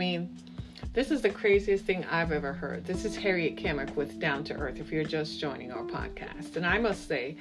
mean, 0.00 0.34
this 0.94 1.10
is 1.10 1.20
the 1.20 1.28
craziest 1.28 1.84
thing 1.84 2.06
I've 2.06 2.32
ever 2.32 2.54
heard. 2.54 2.86
This 2.86 3.04
is 3.04 3.14
Harriet 3.16 3.56
Kimmick 3.56 3.94
with 3.96 4.18
Down 4.18 4.42
to 4.44 4.54
Earth, 4.54 4.80
if 4.80 4.90
you're 4.90 5.04
just 5.04 5.38
joining 5.38 5.70
our 5.72 5.82
podcast. 5.82 6.56
And 6.56 6.64
I 6.64 6.78
must 6.78 7.06
say 7.06 7.36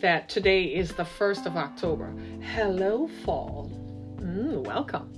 that 0.00 0.28
today 0.28 0.64
is 0.64 0.92
the 0.92 1.04
1st 1.04 1.46
of 1.46 1.56
October. 1.56 2.12
Hello, 2.42 3.06
fall. 3.24 3.70
Mm, 4.16 4.64
welcome. 4.64 5.08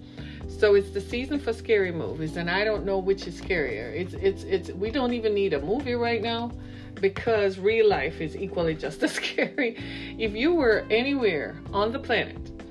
So 0.48 0.74
it's 0.74 0.90
the 0.90 1.00
season 1.00 1.40
for 1.40 1.54
scary 1.54 1.92
movies, 1.92 2.36
and 2.36 2.50
I 2.50 2.62
don't 2.62 2.84
know 2.84 2.98
which 2.98 3.26
is 3.26 3.40
scarier. 3.40 3.90
It's 3.94 4.12
it's 4.12 4.42
it's 4.42 4.70
we 4.72 4.90
don't 4.90 5.14
even 5.14 5.32
need 5.32 5.54
a 5.54 5.62
movie 5.62 5.94
right 5.94 6.20
now 6.20 6.52
because 7.00 7.58
real 7.58 7.88
life 7.88 8.20
is 8.20 8.36
equally 8.36 8.74
just 8.74 9.02
as 9.02 9.12
scary. 9.22 9.78
If 10.18 10.34
you 10.34 10.52
were 10.52 10.84
anywhere 10.90 11.56
on 11.72 11.90
the 11.90 11.98
planet 11.98 12.61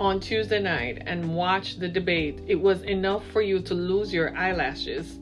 on 0.00 0.20
Tuesday 0.20 0.60
night 0.60 1.02
and 1.06 1.34
watched 1.34 1.80
the 1.80 1.88
debate, 1.88 2.40
it 2.46 2.54
was 2.54 2.82
enough 2.82 3.26
for 3.32 3.42
you 3.42 3.60
to 3.60 3.74
lose 3.74 4.12
your 4.12 4.36
eyelashes 4.36 5.18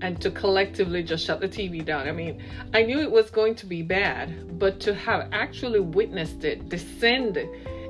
and 0.00 0.20
to 0.20 0.30
collectively 0.30 1.02
just 1.02 1.24
shut 1.24 1.40
the 1.40 1.48
TV 1.48 1.84
down. 1.84 2.08
I 2.08 2.12
mean, 2.12 2.42
I 2.74 2.82
knew 2.82 3.00
it 3.00 3.10
was 3.10 3.30
going 3.30 3.54
to 3.56 3.66
be 3.66 3.82
bad, 3.82 4.58
but 4.58 4.80
to 4.80 4.94
have 4.94 5.28
actually 5.32 5.80
witnessed 5.80 6.44
it 6.44 6.68
descend 6.68 7.38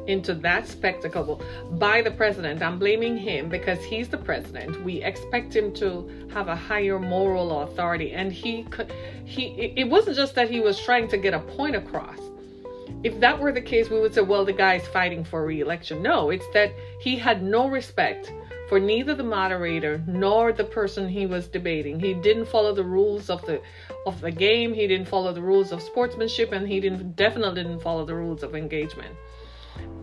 into 0.07 0.35
that 0.35 0.67
spectacle 0.67 1.41
by 1.73 2.03
the 2.03 2.11
president. 2.11 2.63
I'm 2.63 2.79
blaming 2.79 3.17
him 3.17 3.49
because 3.49 3.83
he's 3.85 4.09
the 4.09 4.19
president. 4.19 4.83
We 4.83 5.03
expect 5.03 5.55
him 5.55 5.73
to 5.75 6.29
have 6.33 6.49
a 6.49 6.57
higher 6.57 6.99
moral 6.99 7.63
authority, 7.63 8.13
and 8.13 8.33
he 8.33 8.65
could. 8.65 8.93
He. 9.25 9.73
It 9.77 9.89
wasn't 9.89 10.17
just 10.17 10.35
that 10.35 10.51
he 10.51 10.61
was 10.61 10.81
trying 10.81 11.09
to 11.09 11.17
get 11.17 11.35
a 11.35 11.41
point 11.41 11.77
across. 11.77 12.19
If 13.05 13.19
that 13.21 13.39
were 13.39 13.53
the 13.53 13.61
case, 13.61 13.91
we 13.91 14.01
would 14.01 14.15
say, 14.15 14.21
well, 14.21 14.45
the 14.45 14.53
guy's 14.53 14.87
fighting 14.87 15.25
for 15.25 15.45
re-election. 15.45 16.03
No, 16.03 16.31
it's 16.31 16.47
that 16.55 16.73
he 17.01 17.17
had 17.17 17.43
no 17.43 17.69
respect 17.69 18.33
for 18.69 18.79
neither 18.79 19.15
the 19.15 19.25
moderator 19.25 20.03
nor 20.07 20.53
the 20.53 20.65
person 20.65 21.09
he 21.09 21.27
was 21.27 21.49
debating. 21.49 21.99
He 21.99 22.15
didn't 22.15 22.47
follow 22.47 22.75
the 22.75 22.85
rules 22.85 23.29
of 23.29 23.45
the 23.45 23.61
of 24.07 24.21
the 24.21 24.31
game. 24.31 24.73
He 24.73 24.87
didn't 24.87 25.09
follow 25.09 25.33
the 25.33 25.43
rules 25.43 25.73
of 25.73 25.83
sportsmanship, 25.83 26.53
and 26.53 26.67
he 26.67 26.81
didn't 26.81 27.17
definitely 27.17 27.63
didn't 27.63 27.81
follow 27.81 28.05
the 28.05 28.15
rules 28.15 28.43
of 28.43 28.55
engagement 28.55 29.17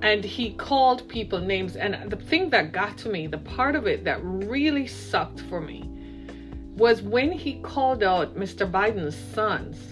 and 0.02 0.24
he 0.24 0.54
called 0.54 1.08
people 1.08 1.40
names 1.40 1.76
and 1.76 2.10
the 2.10 2.16
thing 2.16 2.50
that 2.50 2.72
got 2.72 2.98
to 2.98 3.10
me 3.10 3.28
the 3.28 3.38
part 3.38 3.76
of 3.76 3.88
it 3.88 4.04
that 4.04 4.20
really 4.24 4.88
sucked 4.88 5.42
for 5.42 5.62
me 5.62 5.90
was 6.76 7.02
when 7.02 7.32
he 7.32 7.60
called 7.62 8.02
out 8.04 8.36
mr 8.36 8.70
biden's 8.70 9.16
sons 9.34 9.89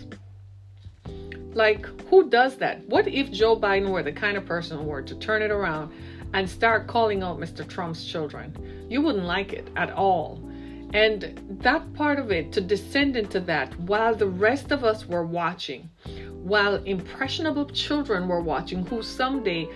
like 1.58 1.86
who 2.10 2.30
does 2.30 2.56
that? 2.58 2.88
What 2.88 3.08
if 3.08 3.32
joe 3.32 3.60
biden 3.60 3.90
were 3.90 4.04
the 4.04 4.12
kind 4.12 4.38
of 4.38 4.46
person 4.46 4.78
who 4.78 4.86
were 4.86 5.02
to 5.02 5.16
turn 5.16 5.42
it 5.42 5.52
around 5.52 5.92
and 6.34 6.48
start 6.48 6.88
calling 6.88 7.24
out 7.24 7.40
mr 7.40 7.68
trump's 7.68 8.06
children? 8.06 8.56
You 8.90 9.02
wouldn't 9.02 9.26
like 9.26 9.54
it 9.54 9.68
at 9.76 9.92
all. 9.92 10.40
And 10.94 11.60
that 11.62 11.94
part 11.96 12.20
of 12.20 12.32
it 12.32 12.54
to 12.54 12.62
descend 12.62 13.18
into 13.18 13.42
that 13.42 13.78
while 13.82 14.16
the 14.16 14.28
rest 14.28 14.72
of 14.72 14.86
us 14.86 15.06
were 15.06 15.26
watching 15.26 15.90
while 16.44 16.76
impressionable 16.84 17.66
children 17.66 18.28
were 18.28 18.42
watching 18.42 18.86
who 18.86 19.02
someday 19.02 19.68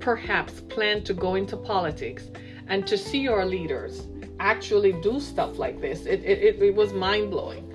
perhaps 0.00 0.60
plan 0.62 1.02
to 1.04 1.14
go 1.14 1.36
into 1.36 1.56
politics 1.56 2.24
and 2.66 2.86
to 2.86 2.98
see 2.98 3.28
our 3.28 3.46
leaders 3.46 4.08
actually 4.38 4.92
do 5.00 5.20
stuff 5.20 5.58
like 5.58 5.80
this 5.80 6.04
it, 6.06 6.22
it, 6.24 6.60
it 6.60 6.74
was 6.74 6.92
mind-blowing 6.92 7.69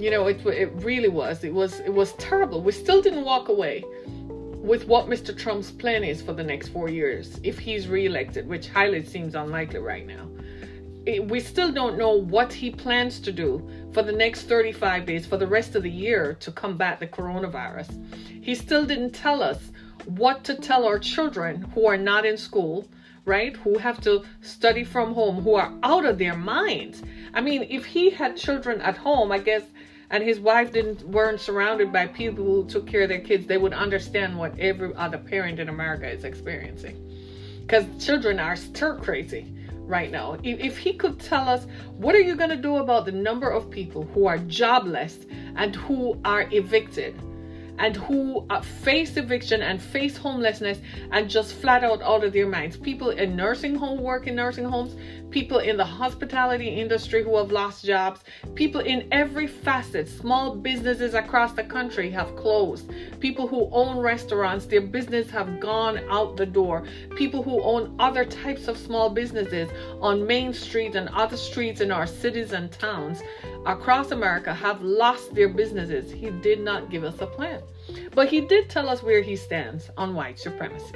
you 0.00 0.10
know 0.10 0.26
it, 0.26 0.44
it 0.46 0.72
really 0.76 1.08
was 1.08 1.44
it 1.44 1.52
was 1.52 1.80
it 1.80 1.92
was 1.92 2.12
terrible 2.14 2.62
we 2.62 2.72
still 2.72 3.02
didn't 3.02 3.24
walk 3.24 3.48
away 3.48 3.84
with 4.26 4.86
what 4.86 5.06
mr 5.06 5.36
trump's 5.36 5.70
plan 5.70 6.02
is 6.04 6.20
for 6.22 6.32
the 6.32 6.42
next 6.42 6.68
four 6.68 6.88
years 6.88 7.38
if 7.42 7.58
he's 7.58 7.88
reelected 7.88 8.46
which 8.46 8.68
highly 8.68 9.04
seems 9.04 9.34
unlikely 9.34 9.78
right 9.78 10.06
now 10.06 10.26
it, 11.06 11.26
we 11.28 11.40
still 11.40 11.72
don't 11.72 11.96
know 11.96 12.12
what 12.12 12.52
he 12.52 12.70
plans 12.70 13.20
to 13.20 13.32
do 13.32 13.66
for 13.92 14.02
the 14.02 14.12
next 14.12 14.42
35 14.42 15.06
days 15.06 15.26
for 15.26 15.36
the 15.36 15.46
rest 15.46 15.74
of 15.74 15.82
the 15.82 15.90
year 15.90 16.34
to 16.40 16.52
combat 16.52 17.00
the 17.00 17.06
coronavirus 17.06 17.90
he 18.42 18.54
still 18.54 18.84
didn't 18.84 19.12
tell 19.12 19.42
us 19.42 19.70
what 20.06 20.44
to 20.44 20.54
tell 20.54 20.84
our 20.84 20.98
children 20.98 21.62
who 21.74 21.86
are 21.86 21.96
not 21.96 22.24
in 22.24 22.36
school, 22.36 22.88
right? 23.24 23.56
Who 23.58 23.78
have 23.78 24.00
to 24.02 24.24
study 24.40 24.84
from 24.84 25.14
home, 25.14 25.42
who 25.42 25.54
are 25.54 25.72
out 25.82 26.04
of 26.04 26.18
their 26.18 26.36
minds. 26.36 27.02
I 27.34 27.40
mean, 27.40 27.66
if 27.70 27.84
he 27.84 28.10
had 28.10 28.36
children 28.36 28.80
at 28.80 28.96
home, 28.96 29.30
I 29.30 29.38
guess, 29.38 29.62
and 30.10 30.24
his 30.24 30.40
wife 30.40 30.72
didn't 30.72 31.02
weren't 31.08 31.40
surrounded 31.40 31.92
by 31.92 32.06
people 32.06 32.44
who 32.44 32.64
took 32.66 32.86
care 32.86 33.02
of 33.02 33.08
their 33.08 33.20
kids, 33.20 33.46
they 33.46 33.58
would 33.58 33.72
understand 33.72 34.36
what 34.36 34.58
every 34.58 34.94
other 34.94 35.18
parent 35.18 35.60
in 35.60 35.68
America 35.68 36.08
is 36.10 36.24
experiencing. 36.24 36.96
Because 37.60 37.86
children 38.04 38.40
are 38.40 38.56
stir 38.56 38.96
crazy 38.96 39.52
right 39.90 40.10
now. 40.10 40.36
If, 40.42 40.78
he 40.78 40.92
could 40.94 41.18
tell 41.18 41.48
us, 41.48 41.66
what 41.96 42.14
are 42.14 42.20
you 42.20 42.36
going 42.36 42.50
to 42.50 42.56
do 42.56 42.76
about 42.76 43.04
the 43.04 43.12
number 43.12 43.50
of 43.50 43.70
people 43.70 44.04
who 44.14 44.26
are 44.26 44.38
jobless 44.38 45.18
and 45.56 45.74
who 45.74 46.18
are 46.24 46.48
evicted? 46.50 47.14
and 47.78 47.96
who 47.96 48.44
uh, 48.50 48.60
face 48.60 49.16
eviction 49.16 49.62
and 49.62 49.80
face 49.80 50.14
homelessness 50.14 50.78
and 51.12 51.30
just 51.30 51.54
flat 51.54 51.82
out 51.82 52.02
out 52.02 52.22
of 52.22 52.32
their 52.34 52.46
minds. 52.46 52.76
People 52.76 53.08
in 53.08 53.34
nursing 53.34 53.74
home 53.74 54.02
work 54.02 54.26
in 54.26 54.34
nursing 54.34 54.66
homes, 54.66 54.94
people 55.30 55.58
in 55.58 55.76
the 55.76 55.84
hospitality 55.84 56.68
industry 56.68 57.22
who 57.22 57.36
have 57.36 57.52
lost 57.52 57.84
jobs, 57.84 58.20
people 58.54 58.80
in 58.80 59.08
every 59.12 59.46
facet, 59.46 60.08
small 60.08 60.54
businesses 60.54 61.14
across 61.14 61.52
the 61.52 61.64
country 61.64 62.10
have 62.10 62.34
closed. 62.36 62.90
People 63.20 63.46
who 63.46 63.68
own 63.72 63.98
restaurants, 63.98 64.66
their 64.66 64.80
business 64.80 65.30
have 65.30 65.60
gone 65.60 65.98
out 66.10 66.36
the 66.36 66.46
door. 66.46 66.84
People 67.16 67.42
who 67.42 67.62
own 67.62 67.94
other 67.98 68.24
types 68.24 68.68
of 68.68 68.76
small 68.76 69.10
businesses 69.10 69.70
on 70.00 70.26
Main 70.26 70.52
Street 70.52 70.94
and 70.94 71.08
other 71.10 71.36
streets 71.36 71.80
in 71.80 71.90
our 71.90 72.06
cities 72.06 72.52
and 72.52 72.70
towns 72.72 73.22
across 73.66 74.10
America 74.10 74.52
have 74.52 74.82
lost 74.82 75.34
their 75.34 75.48
businesses. 75.48 76.10
He 76.10 76.30
did 76.30 76.60
not 76.60 76.90
give 76.90 77.04
us 77.04 77.20
a 77.20 77.26
plan. 77.26 77.62
But 78.14 78.28
he 78.28 78.40
did 78.40 78.68
tell 78.68 78.88
us 78.88 79.02
where 79.02 79.22
he 79.22 79.36
stands 79.36 79.90
on 79.96 80.14
white 80.14 80.38
supremacy. 80.38 80.94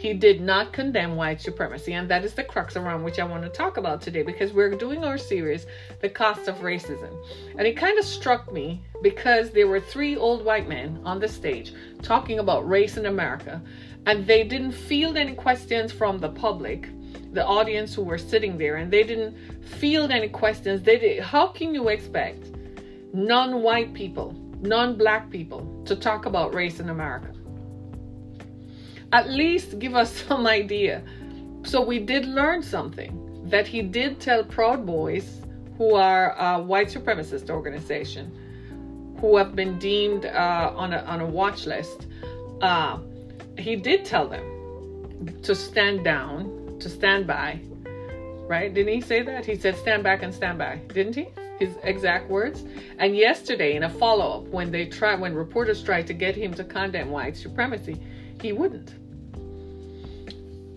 He 0.00 0.14
did 0.14 0.40
not 0.40 0.72
condemn 0.72 1.14
white 1.14 1.42
supremacy, 1.42 1.92
and 1.92 2.08
that 2.08 2.24
is 2.24 2.32
the 2.32 2.42
crux 2.42 2.74
around 2.74 3.02
which 3.02 3.18
I 3.18 3.24
want 3.24 3.42
to 3.42 3.50
talk 3.50 3.76
about 3.76 4.00
today 4.00 4.22
because 4.22 4.50
we're 4.50 4.70
doing 4.70 5.04
our 5.04 5.18
series, 5.18 5.66
The 6.00 6.08
Cost 6.08 6.48
of 6.48 6.56
Racism. 6.60 7.14
And 7.58 7.66
it 7.66 7.76
kind 7.76 7.98
of 7.98 8.06
struck 8.06 8.50
me 8.50 8.82
because 9.02 9.50
there 9.50 9.68
were 9.68 9.78
three 9.78 10.16
old 10.16 10.42
white 10.42 10.66
men 10.66 11.02
on 11.04 11.20
the 11.20 11.28
stage 11.28 11.74
talking 12.00 12.38
about 12.38 12.66
race 12.66 12.96
in 12.96 13.04
America, 13.04 13.60
and 14.06 14.26
they 14.26 14.42
didn't 14.42 14.72
field 14.72 15.18
any 15.18 15.34
questions 15.34 15.92
from 15.92 16.18
the 16.18 16.30
public 16.30 16.88
the 17.34 17.44
audience 17.44 17.94
who 17.94 18.02
were 18.02 18.18
sitting 18.18 18.56
there 18.56 18.76
and 18.76 18.90
they 18.90 19.04
didn't 19.04 19.36
field 19.62 20.10
any 20.10 20.28
questions 20.28 20.82
they 20.82 20.98
did 20.98 21.22
how 21.22 21.46
can 21.46 21.72
you 21.72 21.88
expect 21.88 22.50
non-white 23.12 23.94
people 23.94 24.34
non-black 24.62 25.30
people 25.30 25.80
to 25.84 25.94
talk 25.94 26.26
about 26.26 26.52
race 26.54 26.80
in 26.80 26.90
america 26.90 27.32
at 29.12 29.28
least 29.28 29.78
give 29.78 29.94
us 29.94 30.12
some 30.26 30.46
idea 30.46 31.02
so 31.62 31.82
we 31.82 31.98
did 31.98 32.26
learn 32.26 32.62
something 32.62 33.16
that 33.44 33.66
he 33.66 33.82
did 33.82 34.20
tell 34.20 34.44
proud 34.44 34.86
boys 34.86 35.40
who 35.76 35.94
are 35.94 36.34
a 36.38 36.62
white 36.62 36.88
supremacist 36.88 37.50
organization 37.50 38.30
who 39.20 39.36
have 39.36 39.54
been 39.54 39.78
deemed 39.78 40.24
uh, 40.24 40.72
on, 40.74 40.92
a, 40.92 40.98
on 40.98 41.20
a 41.20 41.26
watch 41.26 41.66
list 41.66 42.06
uh, 42.62 42.98
he 43.58 43.76
did 43.76 44.04
tell 44.04 44.28
them 44.28 45.40
to 45.42 45.54
stand 45.54 46.04
down 46.04 46.60
to 46.80 46.88
stand 46.88 47.26
by. 47.26 47.60
Right? 48.48 48.72
Didn't 48.72 48.92
he 48.92 49.00
say 49.00 49.22
that? 49.22 49.46
He 49.46 49.54
said, 49.54 49.76
stand 49.76 50.02
back 50.02 50.22
and 50.22 50.34
stand 50.34 50.58
by. 50.58 50.80
Didn't 50.92 51.14
he? 51.14 51.28
His 51.58 51.76
exact 51.84 52.28
words. 52.28 52.64
And 52.98 53.16
yesterday, 53.16 53.76
in 53.76 53.84
a 53.84 53.88
follow 53.88 54.40
up, 54.40 54.48
when 54.48 54.72
they 54.72 54.86
tried, 54.86 55.20
when 55.20 55.34
reporters 55.34 55.82
tried 55.82 56.06
to 56.08 56.14
get 56.14 56.34
him 56.34 56.52
to 56.54 56.64
condemn 56.64 57.10
white 57.10 57.36
supremacy, 57.36 58.00
he 58.40 58.52
wouldn't. 58.52 58.94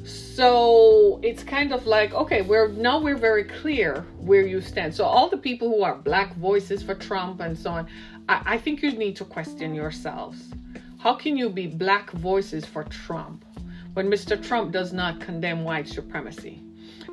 So 0.05 1.19
it's 1.23 1.43
kind 1.43 1.73
of 1.73 1.85
like, 1.85 2.13
okay, 2.13 2.41
we're 2.41 2.67
now 2.69 2.99
we're 2.99 3.17
very 3.17 3.43
clear 3.43 4.05
where 4.19 4.45
you 4.45 4.61
stand. 4.61 4.93
So 4.93 5.05
all 5.05 5.29
the 5.29 5.38
people 5.38 5.69
who 5.69 5.83
are 5.83 5.95
black 5.95 6.35
voices 6.35 6.81
for 6.81 6.95
Trump 6.95 7.39
and 7.39 7.57
so 7.57 7.69
on, 7.71 7.88
I, 8.27 8.41
I 8.45 8.57
think 8.57 8.81
you 8.81 8.91
need 8.91 9.15
to 9.17 9.25
question 9.25 9.75
yourselves. 9.75 10.51
How 10.97 11.13
can 11.13 11.38
you 11.38 11.49
be 11.49 11.67
black 11.67 12.11
voices 12.11 12.65
for 12.65 12.83
Trump? 12.85 13.45
when 13.93 14.09
Mr. 14.09 14.41
Trump 14.41 14.71
does 14.71 14.91
not 14.91 15.19
condemn 15.19 15.63
white 15.63 15.88
supremacy. 15.88 16.61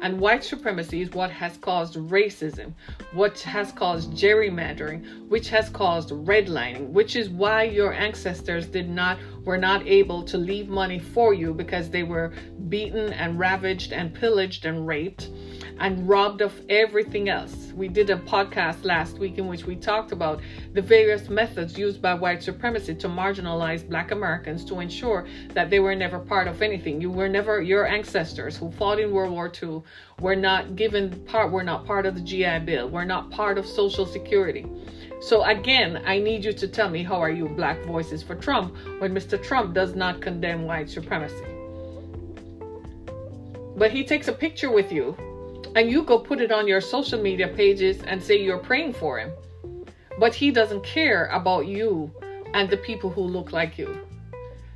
And 0.03 0.19
white 0.19 0.43
supremacy 0.43 1.03
is 1.03 1.11
what 1.11 1.31
has 1.31 1.59
caused 1.59 1.97
racism, 1.97 2.73
what 3.13 3.39
has 3.41 3.71
caused 3.71 4.13
gerrymandering, 4.13 5.29
which 5.29 5.51
has 5.51 5.69
caused 5.69 6.09
redlining, 6.09 6.89
which 6.89 7.17
is 7.17 7.29
why 7.29 7.65
your 7.65 7.93
ancestors 7.93 8.67
did 8.67 8.89
not 8.89 9.19
were 9.45 9.59
not 9.59 9.87
able 9.87 10.23
to 10.25 10.39
leave 10.39 10.69
money 10.69 10.99
for 10.99 11.35
you 11.35 11.55
because 11.55 11.91
they 11.91 12.03
were 12.03 12.33
beaten 12.69 13.13
and 13.13 13.39
ravaged 13.39 13.93
and 13.93 14.15
pillaged 14.15 14.65
and 14.65 14.87
raped 14.87 15.31
and 15.81 16.07
robbed 16.07 16.43
of 16.43 16.61
everything 16.69 17.31
else. 17.31 17.73
We 17.75 17.89
did 17.89 18.11
a 18.11 18.17
podcast 18.17 18.85
last 18.85 19.19
week 19.19 19.39
in 19.39 19.49
which 19.49 19.65
we 19.65 19.77
talked 19.77 20.13
about 20.13 20.41
the 20.75 20.83
various 20.83 21.31
methods 21.31 21.79
used 21.79 22.03
by 22.03 22.13
white 22.13 22.43
supremacy 22.43 22.95
to 22.97 23.09
marginalize 23.09 23.89
black 23.89 24.11
Americans 24.11 24.65
to 24.67 24.81
ensure 24.81 25.27
that 25.55 25.71
they 25.71 25.81
were 25.81 25.95
never 25.95 26.19
part 26.19 26.49
of 26.49 26.61
anything. 26.61 27.01
You 27.01 27.11
were 27.11 27.31
never 27.31 27.63
your 27.63 27.87
ancestors 27.87 28.59
who 28.59 28.71
fought 28.73 29.01
in 29.01 29.11
World 29.11 29.33
War 29.33 29.51
II 29.63 29.83
were 30.21 30.37
not 30.37 30.77
given 30.77 31.19
part 31.25 31.51
were 31.51 31.63
not 31.63 31.87
part 31.87 32.05
of 32.05 32.15
the 32.15 32.21
GI 32.21 32.61
Bill, 32.61 32.91
were 32.91 33.07
not 33.07 33.31
part 33.31 33.57
of 33.57 33.65
Social 33.65 34.05
Security. 34.05 34.67
So 35.21 35.45
again, 35.45 36.03
I 36.07 36.19
need 36.19 36.45
you 36.45 36.53
to 36.55 36.67
tell 36.67 36.89
me 36.89 37.03
how 37.03 37.21
are 37.21 37.31
you 37.31 37.47
black 37.47 37.85
voices 37.85 38.23
for 38.23 38.35
Trump 38.35 38.75
when 39.01 39.15
Mr. 39.15 39.41
Trump 39.43 39.75
does 39.75 39.95
not 39.95 40.23
condemn 40.23 40.65
white 40.65 40.89
supremacy. 40.89 41.45
But 43.77 43.91
he 43.91 44.03
takes 44.05 44.29
a 44.29 44.33
picture 44.33 44.71
with 44.71 44.91
you 44.91 45.15
and 45.77 45.91
you 45.91 46.03
go 46.03 46.19
put 46.19 46.41
it 46.41 46.51
on 46.51 46.67
your 46.67 46.81
social 46.81 47.21
media 47.21 47.49
pages 47.49 48.03
and 48.03 48.23
say 48.23 48.43
you're 48.43 48.59
praying 48.59 48.95
for 48.95 49.19
him. 49.19 49.31
But 50.19 50.35
he 50.35 50.51
doesn't 50.51 50.85
care 50.85 51.27
about 51.27 51.67
you 51.67 52.11
and 52.55 52.69
the 52.69 52.79
people 52.79 53.11
who 53.11 53.23
look 53.23 53.53
like 53.53 53.79
you. 53.79 54.01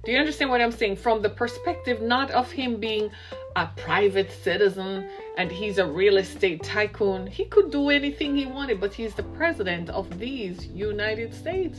Do 0.05 0.12
you 0.12 0.19
understand 0.19 0.50
what 0.50 0.61
I'm 0.61 0.70
saying? 0.70 0.97
From 0.97 1.23
the 1.23 1.31
perspective 1.31 2.02
not 2.02 2.31
of 2.31 2.50
him 2.50 2.76
being 2.76 3.11
a 3.56 3.68
private 3.76 4.30
citizen 4.30 5.08
and 5.36 5.50
he's 5.50 5.78
a 5.78 5.86
real 5.86 6.16
estate 6.16 6.62
tycoon. 6.62 7.26
He 7.26 7.44
could 7.44 7.70
do 7.70 7.90
anything 7.90 8.36
he 8.36 8.46
wanted, 8.46 8.80
but 8.80 8.94
he's 8.94 9.14
the 9.14 9.22
president 9.22 9.90
of 9.90 10.18
these 10.18 10.66
United 10.66 11.34
States. 11.34 11.78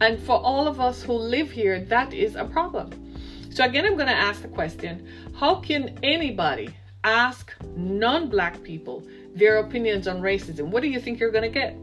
And 0.00 0.20
for 0.20 0.40
all 0.40 0.66
of 0.66 0.80
us 0.80 1.02
who 1.02 1.12
live 1.12 1.50
here, 1.50 1.80
that 1.84 2.12
is 2.12 2.34
a 2.34 2.44
problem. 2.44 2.90
So, 3.50 3.64
again, 3.64 3.84
I'm 3.84 3.96
going 3.96 4.06
to 4.06 4.14
ask 4.14 4.42
the 4.42 4.48
question 4.48 5.06
how 5.38 5.56
can 5.56 5.98
anybody 6.02 6.74
ask 7.04 7.52
non 7.76 8.28
black 8.28 8.62
people 8.62 9.02
their 9.34 9.58
opinions 9.58 10.06
on 10.06 10.20
racism. 10.20 10.68
What 10.68 10.82
do 10.82 10.88
you 10.88 11.00
think 11.00 11.18
you're 11.18 11.30
going 11.30 11.42
to 11.42 11.48
get? 11.48 11.76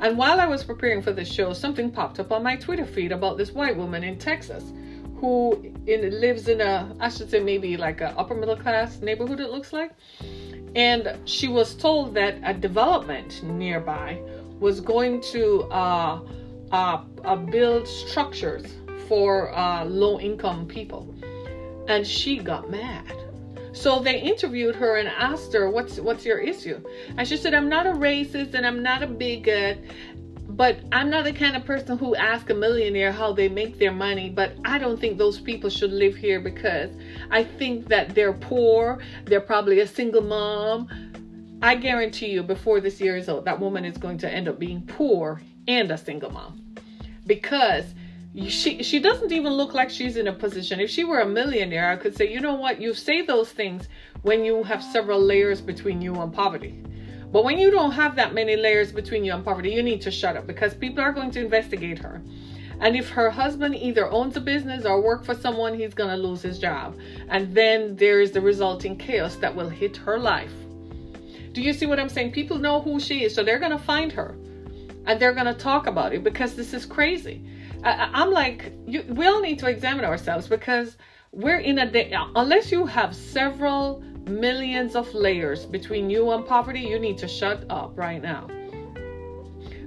And 0.00 0.18
while 0.18 0.40
I 0.40 0.46
was 0.46 0.64
preparing 0.64 1.02
for 1.02 1.12
the 1.12 1.24
show, 1.24 1.52
something 1.52 1.90
popped 1.90 2.18
up 2.18 2.32
on 2.32 2.42
my 2.42 2.56
Twitter 2.56 2.84
feed 2.84 3.12
about 3.12 3.38
this 3.38 3.52
white 3.52 3.76
woman 3.76 4.02
in 4.02 4.18
Texas 4.18 4.72
who 5.22 5.72
in, 5.86 6.20
lives 6.20 6.48
in 6.48 6.60
a, 6.60 6.94
I 6.98 7.08
should 7.08 7.30
say, 7.30 7.38
maybe 7.38 7.76
like 7.76 8.00
a 8.00 8.10
upper 8.18 8.34
middle 8.34 8.56
class 8.56 9.00
neighborhood, 9.00 9.38
it 9.38 9.50
looks 9.50 9.72
like. 9.72 9.92
And 10.74 11.16
she 11.26 11.46
was 11.46 11.76
told 11.76 12.12
that 12.14 12.34
a 12.42 12.52
development 12.52 13.40
nearby 13.44 14.20
was 14.58 14.80
going 14.80 15.20
to 15.34 15.62
uh, 15.70 16.20
uh, 16.72 17.04
uh, 17.24 17.36
build 17.36 17.86
structures 17.86 18.66
for 19.06 19.56
uh, 19.56 19.84
low 19.84 20.18
income 20.18 20.66
people. 20.66 21.14
And 21.86 22.04
she 22.04 22.38
got 22.38 22.68
mad 22.68 23.14
so 23.74 24.00
they 24.00 24.20
interviewed 24.20 24.76
her 24.76 24.96
and 24.96 25.08
asked 25.08 25.54
her, 25.54 25.70
"What's 25.70 25.98
what's 25.98 26.26
your 26.26 26.38
issue?" 26.38 26.78
And 27.16 27.26
she 27.26 27.38
said, 27.38 27.54
"I'm 27.54 27.70
not 27.70 27.86
a 27.86 27.92
racist 27.92 28.52
and 28.52 28.66
I'm 28.66 28.82
not 28.82 29.02
a 29.02 29.06
bigot, 29.06 29.78
but 30.56 30.78
I'm 30.92 31.08
not 31.08 31.24
the 31.24 31.32
kind 31.32 31.56
of 31.56 31.64
person 31.64 31.96
who 31.96 32.14
asks 32.14 32.50
a 32.50 32.54
millionaire 32.54 33.10
how 33.10 33.32
they 33.32 33.48
make 33.48 33.78
their 33.78 33.92
money. 33.92 34.28
But 34.28 34.52
I 34.64 34.78
don't 34.78 35.00
think 35.00 35.16
those 35.16 35.40
people 35.40 35.70
should 35.70 35.92
live 35.92 36.14
here 36.14 36.40
because 36.40 36.90
I 37.30 37.42
think 37.42 37.88
that 37.88 38.14
they're 38.14 38.34
poor. 38.34 38.98
They're 39.24 39.40
probably 39.40 39.80
a 39.80 39.86
single 39.86 40.22
mom. 40.22 40.88
I 41.62 41.76
guarantee 41.76 42.26
you, 42.26 42.42
before 42.42 42.80
this 42.80 43.00
year 43.00 43.16
is 43.16 43.28
out, 43.28 43.44
that 43.46 43.58
woman 43.60 43.84
is 43.84 43.96
going 43.96 44.18
to 44.18 44.30
end 44.30 44.48
up 44.48 44.58
being 44.58 44.82
poor 44.82 45.40
and 45.68 45.90
a 45.90 45.98
single 45.98 46.30
mom 46.30 46.74
because." 47.26 47.84
she 48.48 48.82
she 48.82 48.98
doesn't 48.98 49.30
even 49.30 49.52
look 49.52 49.74
like 49.74 49.90
she's 49.90 50.16
in 50.16 50.26
a 50.26 50.32
position 50.32 50.80
if 50.80 50.88
she 50.88 51.04
were 51.04 51.20
a 51.20 51.26
millionaire 51.26 51.90
i 51.90 51.96
could 51.96 52.16
say 52.16 52.32
you 52.32 52.40
know 52.40 52.54
what 52.54 52.80
you 52.80 52.94
say 52.94 53.20
those 53.20 53.52
things 53.52 53.88
when 54.22 54.42
you 54.42 54.62
have 54.62 54.82
several 54.82 55.20
layers 55.20 55.60
between 55.60 56.00
you 56.00 56.14
and 56.14 56.32
poverty 56.32 56.82
but 57.32 57.44
when 57.44 57.58
you 57.58 57.70
don't 57.70 57.92
have 57.92 58.14
that 58.16 58.34
many 58.34 58.56
layers 58.56 58.92
between 58.92 59.24
you 59.24 59.32
and 59.32 59.44
poverty 59.44 59.70
you 59.70 59.82
need 59.82 60.00
to 60.02 60.10
shut 60.10 60.36
up 60.36 60.46
because 60.46 60.74
people 60.74 61.02
are 61.02 61.12
going 61.12 61.30
to 61.30 61.40
investigate 61.40 61.98
her. 61.98 62.20
And 62.80 62.96
if 62.96 63.08
her 63.10 63.30
husband 63.30 63.76
either 63.76 64.10
owns 64.10 64.36
a 64.36 64.40
business 64.40 64.84
or 64.84 65.00
work 65.00 65.24
for 65.24 65.34
someone 65.34 65.74
he's 65.74 65.94
going 65.94 66.10
to 66.10 66.16
lose 66.16 66.42
his 66.42 66.58
job. 66.58 66.98
And 67.28 67.54
then 67.54 67.96
there 67.96 68.20
is 68.20 68.32
the 68.32 68.40
resulting 68.40 68.96
chaos 68.96 69.36
that 69.36 69.54
will 69.54 69.68
hit 69.68 69.96
her 69.98 70.18
life. 70.18 70.52
Do 71.52 71.62
you 71.62 71.72
see 71.72 71.86
what 71.86 72.00
i'm 72.00 72.08
saying? 72.08 72.32
People 72.32 72.58
know 72.58 72.80
who 72.80 72.98
she 72.98 73.24
is 73.24 73.34
so 73.34 73.42
they're 73.42 73.58
going 73.58 73.72
to 73.72 73.78
find 73.78 74.12
her. 74.12 74.36
And 75.06 75.18
they're 75.20 75.32
going 75.32 75.46
to 75.46 75.54
talk 75.54 75.86
about 75.86 76.12
it 76.12 76.22
because 76.22 76.54
this 76.54 76.74
is 76.74 76.86
crazy. 76.86 77.44
I, 77.84 78.22
am 78.22 78.30
like, 78.30 78.72
you, 78.86 79.04
we 79.08 79.26
all 79.26 79.40
need 79.40 79.58
to 79.58 79.66
examine 79.66 80.04
ourselves 80.04 80.46
because 80.46 80.96
we're 81.32 81.58
in 81.58 81.78
a 81.78 81.90
day, 81.90 82.14
unless 82.36 82.70
you 82.70 82.86
have 82.86 83.16
several 83.16 84.04
millions 84.26 84.94
of 84.96 85.12
layers 85.14 85.66
between 85.66 86.10
you 86.10 86.30
and 86.30 86.46
poverty, 86.46 86.80
you 86.80 86.98
need 86.98 87.18
to 87.18 87.28
shut 87.28 87.64
up 87.70 87.96
right 87.96 88.22
now. 88.22 88.48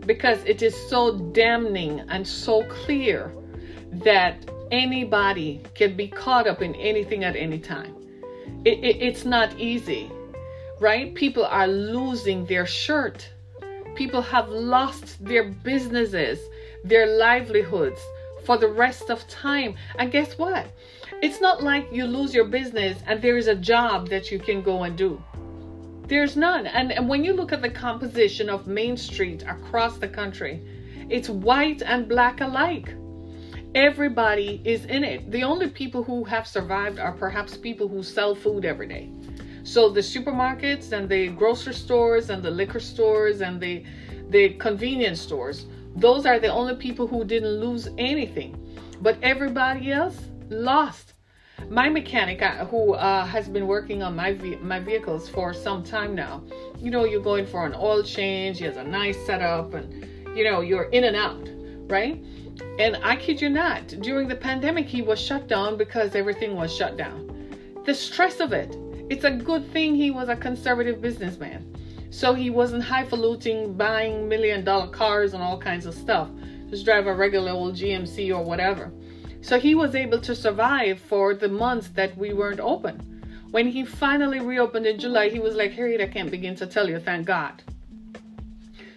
Because 0.06 0.44
it 0.46 0.62
is 0.62 0.76
so 0.90 1.18
damning 1.18 2.02
and 2.10 2.28
so 2.28 2.64
clear 2.64 3.34
that 3.92 4.50
anybody 4.72 5.62
can 5.74 5.96
be 5.96 6.08
caught 6.08 6.48
up 6.48 6.62
in 6.62 6.76
anything 6.76 7.24
at 7.24 7.36
any 7.36 7.60
time. 7.60 7.96
It, 8.66 8.84
it, 8.84 9.02
it's 9.02 9.26
not 9.26 9.58
easy, 9.60 10.12
right? 10.80 11.14
People 11.16 11.46
are 11.46 11.68
losing 11.68 12.46
their 12.46 12.66
shirt. 12.66 13.28
People 13.96 14.22
have 14.22 14.50
lost 14.50 15.24
their 15.24 15.46
businesses 15.50 16.40
their 16.86 17.18
livelihoods 17.18 18.00
for 18.46 18.58
the 18.58 18.68
rest 18.68 19.10
of 19.10 19.28
time. 19.28 19.76
And 19.98 20.12
guess 20.12 20.38
what? 20.38 20.68
It's 21.22 21.42
not 21.42 21.64
like 21.64 21.92
you 21.92 22.06
lose 22.06 22.34
your 22.34 22.46
business 22.46 23.02
and 23.08 23.22
there 23.22 23.38
is 23.38 23.48
a 23.48 23.56
job 23.56 24.10
that 24.10 24.32
you 24.32 24.40
can 24.40 24.62
go 24.62 24.84
and 24.84 24.98
do. 24.98 25.22
There's 26.08 26.36
none. 26.36 26.68
And, 26.68 26.92
and 26.92 27.10
when 27.10 27.24
you 27.24 27.34
look 27.34 27.52
at 27.52 27.62
the 27.62 27.70
composition 27.70 28.50
of 28.50 28.68
Main 28.68 28.98
Street 28.98 29.44
across 29.48 29.98
the 29.98 30.08
country, 30.08 30.62
it's 31.10 31.30
white 31.30 31.82
and 31.82 32.08
black 32.08 32.42
alike. 32.42 32.94
Everybody 33.74 34.62
is 34.64 34.86
in 34.86 35.04
it. 35.04 35.32
The 35.32 35.44
only 35.44 35.70
people 35.70 36.04
who 36.04 36.24
have 36.26 36.48
survived 36.48 37.00
are 37.00 37.12
perhaps 37.12 37.58
people 37.58 37.88
who 37.88 38.04
sell 38.04 38.36
food 38.36 38.66
every 38.66 38.88
day. 38.88 39.10
So 39.64 39.90
the 39.90 40.02
supermarkets 40.02 40.92
and 40.92 41.10
the 41.10 41.30
grocery 41.30 41.74
stores 41.74 42.30
and 42.30 42.44
the 42.44 42.52
liquor 42.52 42.80
stores 42.80 43.42
and 43.42 43.60
the 43.60 43.84
the 44.30 44.50
convenience 44.56 45.22
stores 45.22 45.68
those 45.96 46.26
are 46.26 46.40
the 46.40 46.50
only 46.50 46.76
people 46.76 47.08
who 47.08 47.24
didn't 47.24 47.62
lose 47.62 47.88
anything, 47.98 48.58
but 49.02 49.18
everybody 49.22 49.94
else 49.94 50.18
lost. 50.50 51.13
My 51.69 51.89
mechanic, 51.89 52.42
uh, 52.42 52.65
who 52.65 52.94
uh, 52.94 53.25
has 53.25 53.47
been 53.47 53.68
working 53.68 54.03
on 54.03 54.15
my 54.15 54.33
ve- 54.33 54.57
my 54.57 54.80
vehicles 54.80 55.30
for 55.30 55.53
some 55.53 55.83
time 55.83 56.13
now, 56.13 56.44
you 56.77 56.92
know, 56.92 57.06
you're 57.06 57.21
going 57.21 57.45
for 57.45 57.65
an 57.65 57.74
oil 57.74 58.03
change. 58.03 58.59
He 58.59 58.65
has 58.65 58.77
a 58.77 58.83
nice 58.83 59.18
setup, 59.25 59.74
and 59.74 60.38
you 60.38 60.44
know, 60.44 60.62
you're 60.62 60.89
in 60.92 61.06
and 61.06 61.15
out, 61.15 61.50
right? 61.89 62.24
And 62.80 62.97
I 63.03 63.15
kid 63.15 63.42
you 63.42 63.50
not, 63.50 63.88
during 63.88 64.27
the 64.27 64.36
pandemic, 64.36 64.88
he 64.88 65.01
was 65.01 65.19
shut 65.19 65.47
down 65.47 65.77
because 65.77 66.15
everything 66.15 66.56
was 66.56 66.75
shut 66.75 66.97
down. 66.97 67.21
The 67.86 67.94
stress 67.94 68.39
of 68.39 68.53
it. 68.53 68.75
It's 69.09 69.23
a 69.23 69.31
good 69.31 69.71
thing 69.71 69.95
he 69.95 70.11
was 70.11 70.30
a 70.30 70.35
conservative 70.35 70.99
businessman 71.02 71.75
so 72.16 72.33
he 72.33 72.49
wasn't 72.49 72.81
highfalutin 72.81 73.73
buying 73.73 74.30
million 74.30 74.64
dollar 74.64 74.87
cars 74.87 75.33
and 75.33 75.44
all 75.44 75.59
kinds 75.59 75.85
of 75.85 75.94
stuff. 75.94 76.30
Just 76.69 76.85
drive 76.85 77.07
a 77.07 77.14
regular 77.14 77.52
old 77.52 77.75
GMC 77.75 78.33
or 78.33 78.42
whatever. 78.42 78.90
So 79.45 79.59
he 79.59 79.75
was 79.75 79.94
able 79.94 80.19
to 80.21 80.33
survive 80.33 80.99
for 80.99 81.35
the 81.35 81.47
months 81.47 81.90
that 81.90 82.18
we 82.18 82.33
weren't 82.33 82.59
open. 82.59 82.95
When 83.52 83.68
he 83.68 83.85
finally 83.85 84.40
reopened 84.40 84.87
in 84.87 84.99
July, 84.99 85.30
he 85.30 85.37
was 85.37 85.54
like, 85.54 85.71
Harriet, 85.73 86.02
I 86.02 86.07
can't 86.07 86.31
begin 86.31 86.56
to 86.56 86.66
tell 86.66 86.90
you, 86.90 86.97
thank 86.97 87.28
God. 87.28 87.61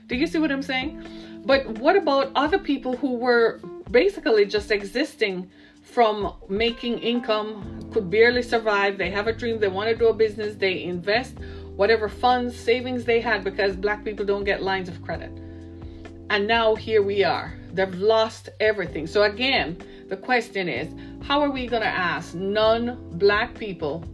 Do 0.07 0.17
you 0.17 0.27
see 0.27 0.39
what 0.39 0.51
I'm 0.51 0.63
saying? 0.63 1.05
But 1.45 1.67
what 1.81 1.97
about 1.97 2.33
other 2.35 2.59
people 2.59 2.97
who 2.97 3.17
were 3.17 3.61
basically 3.91 4.47
just 4.47 4.71
existing 4.71 5.51
from 5.83 6.33
making 6.49 7.01
income, 7.01 7.91
could 7.93 8.09
barely 8.09 8.41
survive? 8.41 8.97
They 8.97 9.11
have 9.11 9.27
a 9.27 9.35
dream, 9.35 9.59
they 9.59 9.69
want 9.69 9.91
to 9.91 9.95
do 9.95 10.09
a 10.09 10.15
business, 10.15 10.57
they 10.57 10.83
invest 10.83 11.35
whatever 11.77 12.09
funds, 12.09 12.59
savings 12.59 13.05
they 13.05 13.21
had 13.21 13.45
because 13.45 13.77
black 13.77 14.03
people 14.03 14.25
don't 14.25 14.45
get 14.45 14.63
lines 14.63 14.89
of 14.89 15.03
credit. 15.05 15.31
And 16.31 16.47
now 16.47 16.75
here 16.75 17.03
we 17.03 17.23
are. 17.23 17.55
They've 17.73 17.95
lost 17.95 18.49
everything. 18.61 19.07
So 19.07 19.23
again, 19.23 19.79
the 20.09 20.17
question 20.17 20.69
is, 20.69 20.89
how 21.23 21.41
are 21.41 21.51
we 21.51 21.67
going 21.67 21.83
to 21.83 21.89
ask 21.89 22.35
non-black 22.35 23.55
people 23.55 24.05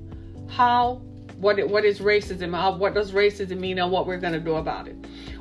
how 0.49 1.01
what 1.39 1.69
what 1.69 1.85
is 1.85 1.99
racism? 1.99 2.55
How, 2.55 2.77
what 2.77 2.95
does 2.95 3.13
racism 3.13 3.59
mean 3.59 3.79
and 3.79 3.91
what 3.91 4.07
we're 4.07 4.19
going 4.19 4.35
to 4.35 4.41
do 4.41 4.55
about 4.55 4.89
it? 4.89 4.97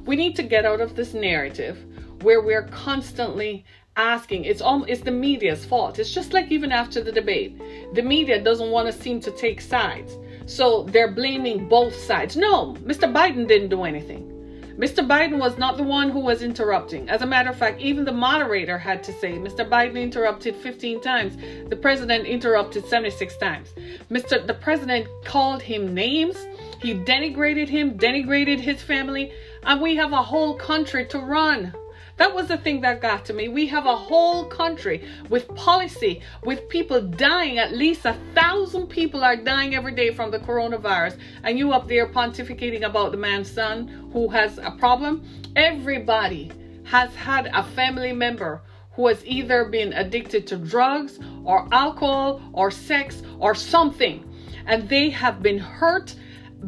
We 0.06 0.16
need 0.16 0.36
to 0.38 0.44
get 0.44 0.66
out 0.66 0.82
of 0.82 0.96
this 0.96 1.14
narrative 1.14 1.78
where 2.22 2.42
we're 2.42 2.68
constantly 2.68 3.66
asking 3.96 4.46
it's 4.46 4.62
all 4.62 4.84
it's 4.86 5.02
the 5.02 5.12
media's 5.12 5.64
fault 5.64 6.00
it's 6.00 6.12
just 6.12 6.34
like 6.34 6.52
even 6.52 6.72
after 6.72 7.04
the 7.04 7.12
debate 7.12 7.62
the 7.94 8.02
media 8.02 8.44
doesn't 8.44 8.72
want 8.72 8.92
to 8.92 9.02
seem 9.04 9.20
to 9.20 9.30
take 9.30 9.62
sides 9.62 10.18
so 10.46 10.84
they're 10.84 11.12
blaming 11.12 11.68
both 11.68 11.96
sides. 11.96 12.36
No, 12.36 12.74
Mr. 12.76 13.12
Biden 13.12 13.48
didn't 13.48 13.70
do 13.70 13.84
anything. 13.84 14.30
Mr. 14.78 15.08
Biden 15.08 15.38
was 15.40 15.60
not 15.60 15.78
the 15.78 15.84
one 15.84 16.10
who 16.10 16.20
was 16.20 16.42
interrupting. 16.42 17.08
As 17.08 17.22
a 17.22 17.28
matter 17.28 17.52
of 17.52 17.56
fact, 17.56 17.80
even 17.80 18.06
the 18.06 18.12
moderator 18.12 18.80
had 18.80 19.04
to 19.04 19.14
say, 19.14 19.34
Mr. 19.34 19.68
Biden 19.70 20.02
interrupted 20.02 20.56
15 20.56 21.00
times. 21.00 21.38
The 21.70 21.76
president 21.76 22.26
interrupted 22.26 22.86
76 22.88 23.38
times. 23.38 23.70
Mr. 24.10 24.46
The 24.46 24.56
president 24.56 25.08
called 25.26 25.62
him 25.62 25.94
names. 25.94 26.48
He 26.82 26.96
denigrated 26.96 27.70
him, 27.70 28.00
denigrated 28.00 28.60
his 28.60 28.82
family, 28.82 29.32
and 29.62 29.80
we 29.80 29.96
have 29.96 30.12
a 30.12 30.24
whole 30.24 30.56
country 30.56 31.06
to 31.08 31.20
run. 31.20 31.72
That 32.18 32.36
was 32.36 32.48
the 32.48 32.58
thing 32.58 32.82
that 32.82 33.02
got 33.02 33.26
to 33.26 33.34
me. 33.34 33.48
We 33.48 33.66
have 33.68 33.86
a 33.86 33.96
whole 33.96 34.46
country 34.46 35.04
with 35.30 35.48
policy, 35.56 36.22
with 36.44 36.70
people 36.70 37.02
dying. 37.02 37.58
At 37.58 37.74
least 37.74 38.06
a 38.06 38.16
thousand 38.36 38.88
people 38.88 39.24
are 39.24 39.36
dying 39.36 39.74
every 39.74 39.96
day 39.96 40.12
from 40.14 40.30
the 40.30 40.40
coronavirus. 40.40 41.18
And 41.44 41.58
you 41.58 41.72
up 41.72 41.88
there 41.88 42.08
pontificating 42.08 42.84
about 42.84 43.12
the 43.12 43.18
man's 43.18 43.50
son 43.52 44.10
who 44.14 44.30
has 44.30 44.60
a 44.60 44.72
problem. 44.72 45.24
Everybody 45.56 46.52
has 46.84 47.14
had 47.16 47.48
a 47.48 47.64
family 47.64 48.14
member 48.14 48.62
who 48.92 49.08
has 49.08 49.26
either 49.26 49.66
been 49.66 49.92
addicted 49.94 50.46
to 50.48 50.58
drugs 50.58 51.18
or 51.44 51.68
alcohol 51.72 52.42
or 52.54 52.70
sex 52.70 53.24
or 53.40 53.56
something. 53.56 54.24
And 54.68 54.88
they 54.88 55.10
have 55.10 55.42
been 55.42 55.58
hurt 55.58 56.16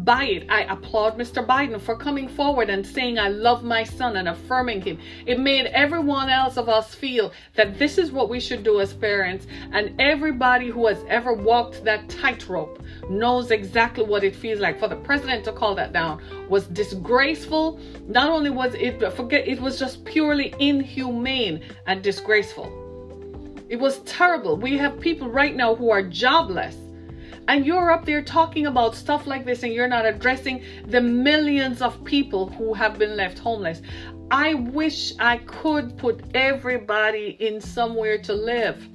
by 0.04 0.25
it. 0.25 0.48
I 0.50 0.64
applaud 0.64 1.18
Mr. 1.18 1.46
Biden 1.46 1.80
for 1.80 1.96
coming 1.96 2.28
forward 2.28 2.70
and 2.70 2.86
saying, 2.86 3.18
I 3.18 3.30
love 3.30 3.64
my 3.64 3.84
son 3.84 4.18
and 4.18 4.28
affirming 4.28 4.82
him. 4.82 5.00
It 5.25 5.40
made 5.40 5.68
everyone 5.68 6.30
else 6.30 6.58
of 6.58 6.68
us 6.68 6.94
feel 6.94 7.32
that 7.56 7.80
this 7.80 7.98
is 7.98 8.12
what 8.12 8.30
we 8.30 8.40
should 8.40 8.64
do 8.64 8.82
as 8.82 8.94
parents. 8.94 9.48
And 9.72 10.00
everybody 10.00 10.70
who 10.70 10.88
has 10.88 11.04
ever 11.08 11.34
walked 11.34 11.84
that 11.86 12.10
tightrope 12.10 12.84
knows 13.10 13.52
exactly 13.52 14.04
what 14.04 14.24
it 14.24 14.36
feels 14.36 14.60
like. 14.60 14.80
For 14.80 14.88
the 14.88 14.96
president 14.98 15.46
to 15.46 15.52
call 15.52 15.75
that 15.75 15.94
down 15.94 16.22
was 16.50 16.68
disgraceful. 16.68 17.80
Not 18.08 18.30
only 18.30 18.50
was 18.50 18.74
it, 18.75 19.00
forget, 19.14 19.48
it 19.48 19.62
was 19.62 19.80
just 19.80 20.04
purely 20.04 20.54
inhumane 20.60 21.62
and 21.88 22.02
disgraceful. 22.02 22.82
It 23.70 23.78
was 23.78 24.00
terrible. 24.00 24.58
We 24.58 24.78
have 24.78 25.00
people 25.00 25.30
right 25.30 25.56
now 25.56 25.74
who 25.74 25.90
are 25.90 26.04
jobless 26.04 26.75
and 27.48 27.66
you're 27.66 27.92
up 27.92 28.06
there 28.06 28.22
talking 28.22 28.66
about 28.66 28.96
stuff 28.96 29.28
like 29.28 29.46
this 29.46 29.64
and 29.64 29.74
you're 29.74 29.88
not 29.88 30.06
addressing 30.06 30.64
the 30.88 31.02
millions 31.02 31.82
of 31.82 32.04
people 32.04 32.50
who 32.50 32.74
have 32.74 32.98
been 32.98 33.16
left 33.16 33.38
homeless. 33.38 33.82
I 34.32 34.56
wish 34.56 35.14
I 35.20 35.38
could 35.38 35.98
put 35.98 36.24
everybody 36.34 37.38
in 37.40 37.62
somewhere 37.62 38.18
to 38.24 38.34
live. 38.34 38.88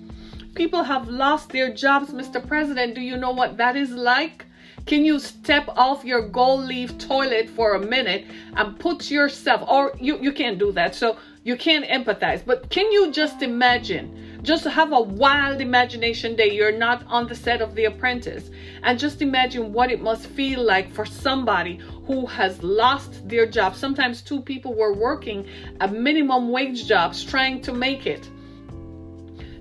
People 0.55 0.83
have 0.83 1.09
lost 1.09 1.51
their 1.51 1.73
jobs, 1.73 2.11
Mr. 2.11 2.45
President. 2.45 2.95
Do 2.95 3.01
you 3.01 3.17
know 3.17 3.31
what 3.31 3.57
that 3.59 3.77
is 3.77 3.93
like? 3.93 4.47
Can 4.87 5.05
you 5.05 5.21
step 5.21 5.69
off 5.77 6.05
your 6.05 6.29
gold 6.29 6.65
leaf 6.65 6.99
toilet 6.99 7.49
for 7.49 7.75
a 7.75 7.81
minute 7.81 8.25
and 8.57 8.79
put 8.79 9.11
yourself, 9.11 9.63
or 9.69 9.93
you, 10.01 10.19
you 10.19 10.33
can't 10.33 10.59
do 10.59 10.73
that, 10.73 10.97
so 10.97 11.17
you 11.45 11.57
can't 11.57 11.85
empathize, 11.85 12.45
but 12.45 12.69
can 12.71 12.91
you 12.91 13.13
just 13.13 13.43
imagine? 13.43 14.30
Just 14.43 14.65
have 14.65 14.93
a 14.93 15.01
wild 15.01 15.61
imagination 15.61 16.35
day. 16.35 16.51
You're 16.51 16.73
not 16.73 17.05
on 17.07 17.27
the 17.27 17.35
set 17.35 17.61
of 17.61 17.75
The 17.75 17.85
Apprentice. 17.85 18.51
And 18.83 18.99
just 18.99 19.21
imagine 19.21 19.73
what 19.73 19.91
it 19.91 20.01
must 20.01 20.27
feel 20.27 20.63
like 20.63 20.91
for 20.91 21.05
somebody 21.05 21.79
who 22.07 22.25
has 22.27 22.63
lost 22.63 23.29
their 23.29 23.45
job. 23.45 23.77
Sometimes 23.77 24.23
two 24.23 24.41
people 24.41 24.75
were 24.75 24.95
working 24.95 25.47
at 25.81 25.93
minimum 25.93 26.49
wage 26.49 26.87
jobs 26.87 27.23
trying 27.23 27.61
to 27.63 27.73
make 27.73 28.07
it. 28.07 28.29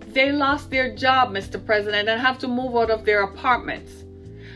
They 0.07 0.31
lost 0.31 0.71
their 0.71 0.95
job, 0.95 1.31
Mr. 1.31 1.63
President, 1.63 2.07
and 2.07 2.19
have 2.19 2.39
to 2.39 2.47
move 2.47 2.75
out 2.75 2.89
of 2.89 3.03
their 3.03 3.23
apartments. 3.23 4.05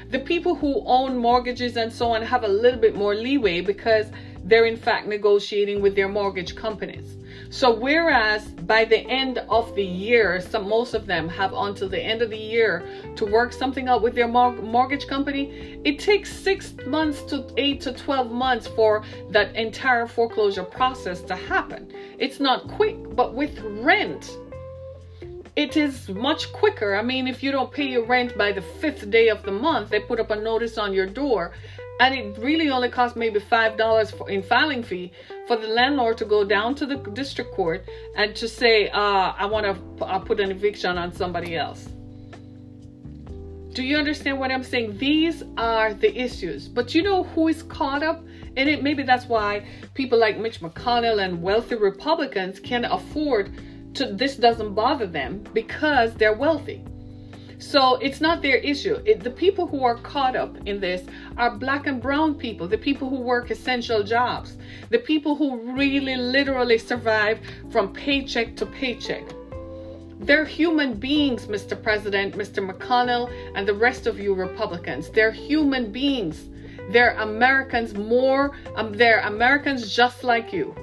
The 0.10 0.20
people 0.20 0.56
who 0.56 0.84
own 0.86 1.18
mortgages 1.18 1.76
and 1.76 1.92
so 1.92 2.12
on 2.12 2.22
have 2.22 2.44
a 2.44 2.48
little 2.48 2.80
bit 2.80 2.96
more 2.96 3.14
leeway 3.14 3.60
because 3.62 4.08
they're 4.46 4.66
in 4.66 4.78
fact 4.78 5.08
negotiating 5.08 5.82
with 5.82 5.96
their 5.96 6.08
mortgage 6.08 6.56
companies. 6.56 7.18
So 7.54 7.72
whereas 7.72 8.48
by 8.48 8.84
the 8.84 8.98
end 8.98 9.38
of 9.38 9.76
the 9.76 9.86
year, 9.86 10.42
some 10.42 10.68
most 10.68 10.96
of 10.96 11.06
them 11.06 11.30
have 11.30 11.54
until 11.54 11.88
the 11.88 12.02
end 12.02 12.24
of 12.24 12.32
the 12.32 12.36
year 12.36 12.84
to 13.16 13.26
work 13.28 13.54
something 13.54 13.88
out 13.88 14.02
with 14.02 14.16
their 14.16 14.28
mortgage 14.28 15.06
company, 15.06 15.80
it 15.86 16.00
takes 16.00 16.34
six 16.34 16.74
months 16.88 17.22
to 17.26 17.46
eight 17.58 17.80
to 17.82 17.94
12 17.94 18.32
months 18.32 18.66
for 18.66 19.04
that 19.30 19.56
entire 19.56 20.08
foreclosure 20.08 20.64
process 20.64 21.22
to 21.22 21.36
happen. 21.36 21.94
It's 22.18 22.40
not 22.40 22.68
quick, 22.70 22.98
but 23.16 23.36
with 23.36 23.60
rent, 23.62 24.36
it 25.56 25.78
is 25.78 26.10
much 26.10 26.52
quicker. 26.54 26.96
I 26.96 27.04
mean, 27.04 27.28
if 27.28 27.44
you 27.44 27.52
don't 27.52 27.72
pay 27.72 27.86
your 27.86 28.06
rent 28.08 28.36
by 28.36 28.52
the 28.52 28.64
fifth 28.64 29.12
day 29.12 29.30
of 29.30 29.44
the 29.44 29.52
month, 29.52 29.92
they 29.92 30.00
put 30.00 30.20
up 30.20 30.32
a 30.32 30.36
notice 30.36 30.80
on 30.80 30.92
your 30.92 31.06
door 31.06 31.52
and 32.00 32.14
it 32.14 32.38
really 32.38 32.70
only 32.70 32.90
costs 32.90 33.16
maybe 33.16 33.40
five 33.40 33.78
dollars 33.78 34.14
in 34.28 34.42
filing 34.42 34.84
fee 34.84 35.12
for 35.48 35.58
the 35.58 35.68
landlord 35.68 36.18
to 36.18 36.26
go 36.26 36.44
down 36.44 36.76
to 36.76 36.86
the 36.86 36.98
district 37.14 37.54
court 37.54 37.86
and 38.16 38.36
to 38.36 38.48
say 38.48 38.90
uh, 38.90 39.34
i 39.38 39.46
want 39.46 39.66
to 39.66 40.20
put 40.26 40.40
an 40.40 40.52
eviction 40.52 40.98
on 40.98 41.12
somebody 41.12 41.56
else. 41.56 41.90
Do 43.74 43.84
you 43.84 43.98
understand 43.98 44.40
what 44.40 44.52
i'm 44.52 44.64
saying? 44.64 44.98
These 44.98 45.44
are 45.58 45.94
the 45.94 46.16
issues. 46.16 46.68
But 46.68 46.94
you 46.94 47.02
know 47.04 47.24
who 47.24 47.48
is 47.48 47.64
caught 47.64 48.04
up 48.04 48.24
in 48.56 48.68
it? 48.68 48.84
Maybe 48.84 49.04
that's 49.04 49.26
why 49.26 49.66
people 49.94 50.20
like 50.20 50.38
mitch 50.38 50.62
mcconnell 50.62 51.24
and 51.24 51.42
wealthy 51.42 51.76
republicans 51.76 52.60
can 52.60 52.86
afford 52.86 53.52
to 53.96 54.14
this 54.14 54.36
doesn't 54.38 54.74
bother 54.74 55.06
them 55.06 55.44
because 55.54 56.14
they're 56.16 56.34
wealthy 56.34 56.84
so 57.64 57.96
it's 57.96 58.20
not 58.20 58.42
their 58.42 58.58
issue. 58.58 59.00
It, 59.06 59.24
the 59.24 59.32
people 59.32 59.66
who 59.66 59.86
are 59.86 59.96
caught 59.96 60.36
up 60.36 60.58
in 60.66 60.82
this 60.82 61.02
are 61.38 61.50
black 61.50 61.88
and 61.88 62.02
brown 62.02 62.36
people, 62.36 62.68
the 62.68 62.78
people 62.78 63.10
who 63.10 63.22
work 63.22 63.52
essential 63.52 64.04
jobs, 64.04 64.58
the 64.90 65.00
people 65.00 65.36
who 65.36 65.58
really 65.74 66.18
literally 66.18 66.78
survive 66.78 67.40
from 67.72 67.94
paycheck 67.94 68.58
to 68.58 68.66
paycheck. 68.66 69.24
They're 70.20 70.46
human 70.46 70.96
beings, 70.96 71.48
Mr. 71.48 71.82
President, 71.82 72.36
Mr. 72.36 72.60
McConnell, 72.70 73.32
and 73.56 73.66
the 73.66 73.74
rest 73.74 74.08
of 74.08 74.20
you 74.20 74.34
Republicans. 74.34 75.10
They're 75.10 75.32
human 75.32 75.92
beings. 75.92 76.50
They're 76.90 77.16
Americans 77.18 77.94
more, 77.94 78.52
um, 78.76 78.92
they're 78.92 79.22
Americans 79.22 79.96
just 79.96 80.26
like 80.26 80.52
you 80.52 80.76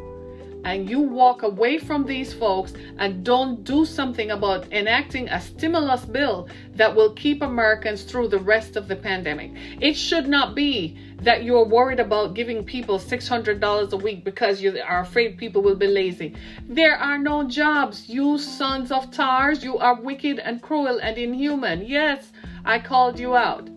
and 0.65 0.89
you 0.89 1.01
walk 1.01 1.43
away 1.43 1.79
from 1.79 2.05
these 2.05 2.33
folks 2.33 2.73
and 2.99 3.25
don't 3.25 3.65
do 3.65 3.85
something 3.85 4.31
about 4.31 4.73
enacting 4.73 5.29
a 5.29 5.41
stimulus 5.41 6.05
bill 6.05 6.49
that 6.75 6.95
will 6.95 7.13
keep 7.15 7.43
Americans 7.43 8.03
through 8.05 8.29
the 8.29 8.39
rest 8.39 8.77
of 8.77 8.89
the 8.89 8.97
pandemic. 8.97 9.53
It 9.81 9.95
should 9.95 10.29
not 10.29 10.55
be 10.55 10.99
that 11.23 11.45
you're 11.45 11.65
worried 11.65 12.01
about 12.01 12.35
giving 12.35 12.65
people 12.65 12.99
$600 12.99 13.93
a 13.93 13.97
week 13.97 14.25
because 14.25 14.63
you 14.63 14.81
are 14.81 15.01
afraid 15.01 15.39
people 15.39 15.63
will 15.63 15.77
be 15.77 15.87
lazy. 15.87 16.35
There 16.67 16.97
are 16.97 17.19
no 17.19 17.45
jobs. 17.45 18.09
You 18.09 18.39
sons 18.39 18.91
of 18.91 19.11
tars, 19.11 19.63
you 19.63 19.79
are 19.79 20.01
wicked 20.01 20.39
and 20.39 20.63
cruel 20.63 20.99
and 20.99 21.19
inhuman. 21.19 21.85
Yes, 21.87 22.33
I 22.65 22.79
called 22.79 23.19
you 23.19 23.37
out. 23.37 23.69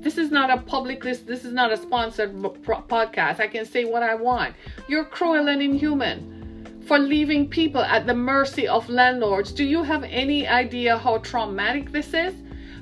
This 0.00 0.16
is 0.16 0.30
not 0.30 0.48
a 0.50 0.62
public 0.62 1.04
list. 1.04 1.26
This 1.26 1.44
is 1.44 1.52
not 1.52 1.72
a 1.72 1.76
sponsored 1.76 2.32
podcast. 2.34 3.40
I 3.40 3.48
can 3.48 3.64
say 3.64 3.84
what 3.84 4.02
I 4.02 4.14
want. 4.14 4.54
You're 4.88 5.04
cruel 5.04 5.48
and 5.48 5.60
inhuman 5.60 6.82
for 6.86 6.98
leaving 6.98 7.48
people 7.48 7.82
at 7.82 8.06
the 8.06 8.14
mercy 8.14 8.68
of 8.68 8.88
landlords. 8.88 9.52
Do 9.52 9.64
you 9.64 9.82
have 9.82 10.04
any 10.04 10.46
idea 10.46 10.96
how 10.96 11.18
traumatic 11.18 11.90
this 11.90 12.14
is? 12.14 12.34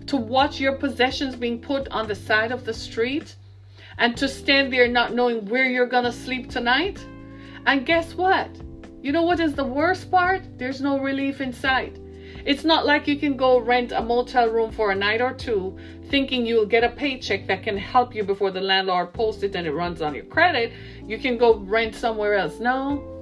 To 0.08 0.16
watch 0.16 0.60
your 0.60 0.74
possessions 0.74 1.34
being 1.34 1.60
put 1.60 1.88
on 1.88 2.06
the 2.06 2.14
side 2.14 2.52
of 2.52 2.64
the 2.64 2.74
street 2.74 3.34
and 3.98 4.16
to 4.18 4.28
stand 4.28 4.72
there 4.72 4.86
not 4.86 5.14
knowing 5.14 5.46
where 5.46 5.64
you're 5.64 5.88
to 5.88 6.12
sleep 6.12 6.50
tonight? 6.50 7.04
And 7.66 7.86
guess 7.86 8.14
what? 8.14 8.50
You 9.02 9.12
know 9.12 9.22
what 9.22 9.40
is 9.40 9.54
the 9.54 9.64
worst 9.64 10.10
part? 10.10 10.42
There's 10.58 10.80
no 10.80 11.00
relief 11.00 11.40
in 11.40 11.52
sight. 11.52 11.98
It's 12.44 12.64
not 12.64 12.86
like 12.86 13.08
you 13.08 13.16
can 13.16 13.36
go 13.36 13.58
rent 13.58 13.92
a 13.92 14.02
motel 14.02 14.48
room 14.48 14.70
for 14.70 14.90
a 14.90 14.94
night 14.94 15.20
or 15.20 15.32
two, 15.32 15.76
thinking 16.10 16.46
you'll 16.46 16.66
get 16.66 16.84
a 16.84 16.90
paycheck 16.90 17.46
that 17.46 17.62
can 17.62 17.76
help 17.76 18.14
you 18.14 18.22
before 18.24 18.50
the 18.50 18.60
landlord 18.60 19.12
posts 19.12 19.42
it 19.42 19.56
and 19.56 19.66
it 19.66 19.72
runs 19.72 20.02
on 20.02 20.14
your 20.14 20.24
credit. 20.24 20.72
You 21.06 21.18
can 21.18 21.38
go 21.38 21.56
rent 21.56 21.94
somewhere 21.94 22.34
else. 22.34 22.60
No, 22.60 23.16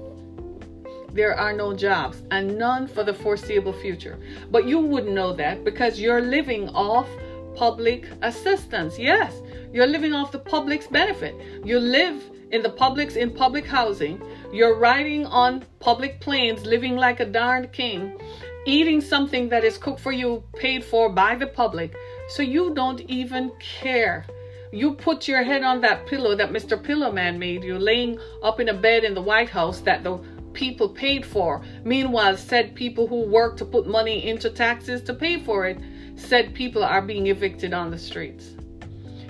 there 1.12 1.38
are 1.38 1.52
no 1.52 1.72
jobs 1.74 2.22
and 2.30 2.58
none 2.58 2.88
for 2.88 3.04
the 3.04 3.14
foreseeable 3.14 3.72
future. 3.72 4.18
But 4.50 4.66
you 4.66 4.80
wouldn't 4.80 5.14
know 5.14 5.32
that 5.34 5.64
because 5.64 6.00
you're 6.00 6.20
living 6.20 6.68
off 6.70 7.08
public 7.54 8.08
assistance. 8.22 8.98
Yes, 8.98 9.40
you're 9.72 9.86
living 9.86 10.12
off 10.12 10.32
the 10.32 10.40
public's 10.40 10.88
benefit. 10.88 11.34
You 11.64 11.78
live 11.78 12.20
in 12.50 12.62
the 12.62 12.70
public's 12.70 13.16
in 13.16 13.30
public 13.30 13.64
housing. 13.64 14.20
You're 14.52 14.76
riding 14.76 15.24
on 15.26 15.64
public 15.78 16.20
planes, 16.20 16.66
living 16.66 16.96
like 16.96 17.20
a 17.20 17.26
darned 17.26 17.72
king 17.72 18.18
eating 18.66 19.00
something 19.00 19.48
that 19.50 19.64
is 19.64 19.78
cooked 19.78 20.00
for 20.00 20.12
you, 20.12 20.42
paid 20.56 20.84
for 20.84 21.08
by 21.08 21.34
the 21.34 21.46
public, 21.46 21.94
so 22.28 22.42
you 22.42 22.74
don't 22.74 23.00
even 23.02 23.52
care. 23.58 24.24
You 24.72 24.94
put 24.94 25.28
your 25.28 25.42
head 25.42 25.62
on 25.62 25.80
that 25.82 26.06
pillow 26.06 26.34
that 26.34 26.50
Mr. 26.50 26.82
Pillowman 26.82 27.38
made 27.38 27.62
you, 27.62 27.78
laying 27.78 28.18
up 28.42 28.60
in 28.60 28.70
a 28.70 28.74
bed 28.74 29.04
in 29.04 29.14
the 29.14 29.22
White 29.22 29.50
House 29.50 29.80
that 29.80 30.02
the 30.02 30.18
people 30.52 30.88
paid 30.88 31.26
for. 31.26 31.62
Meanwhile, 31.84 32.36
said 32.36 32.74
people 32.74 33.06
who 33.06 33.20
work 33.20 33.56
to 33.58 33.64
put 33.64 33.86
money 33.86 34.26
into 34.26 34.50
taxes 34.50 35.02
to 35.02 35.14
pay 35.14 35.42
for 35.42 35.66
it, 35.66 35.78
said 36.16 36.54
people 36.54 36.82
are 36.82 37.02
being 37.02 37.26
evicted 37.26 37.74
on 37.74 37.90
the 37.90 37.98
streets. 37.98 38.54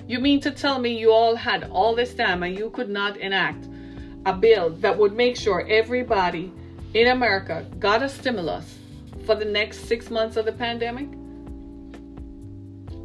You 0.06 0.18
mean 0.18 0.40
to 0.40 0.50
tell 0.50 0.78
me 0.78 0.98
you 0.98 1.12
all 1.12 1.34
had 1.34 1.64
all 1.70 1.94
this 1.94 2.14
time 2.14 2.42
and 2.42 2.56
you 2.56 2.70
could 2.70 2.90
not 2.90 3.16
enact 3.16 3.66
a 4.26 4.32
bill 4.32 4.70
that 4.70 4.96
would 4.96 5.14
make 5.14 5.36
sure 5.36 5.66
everybody 5.68 6.52
in 6.92 7.08
America 7.08 7.66
got 7.78 8.02
a 8.02 8.08
stimulus 8.08 8.78
for 9.26 9.34
the 9.34 9.44
next 9.44 9.86
six 9.86 10.10
months 10.10 10.36
of 10.36 10.44
the 10.44 10.52
pandemic. 10.52 11.08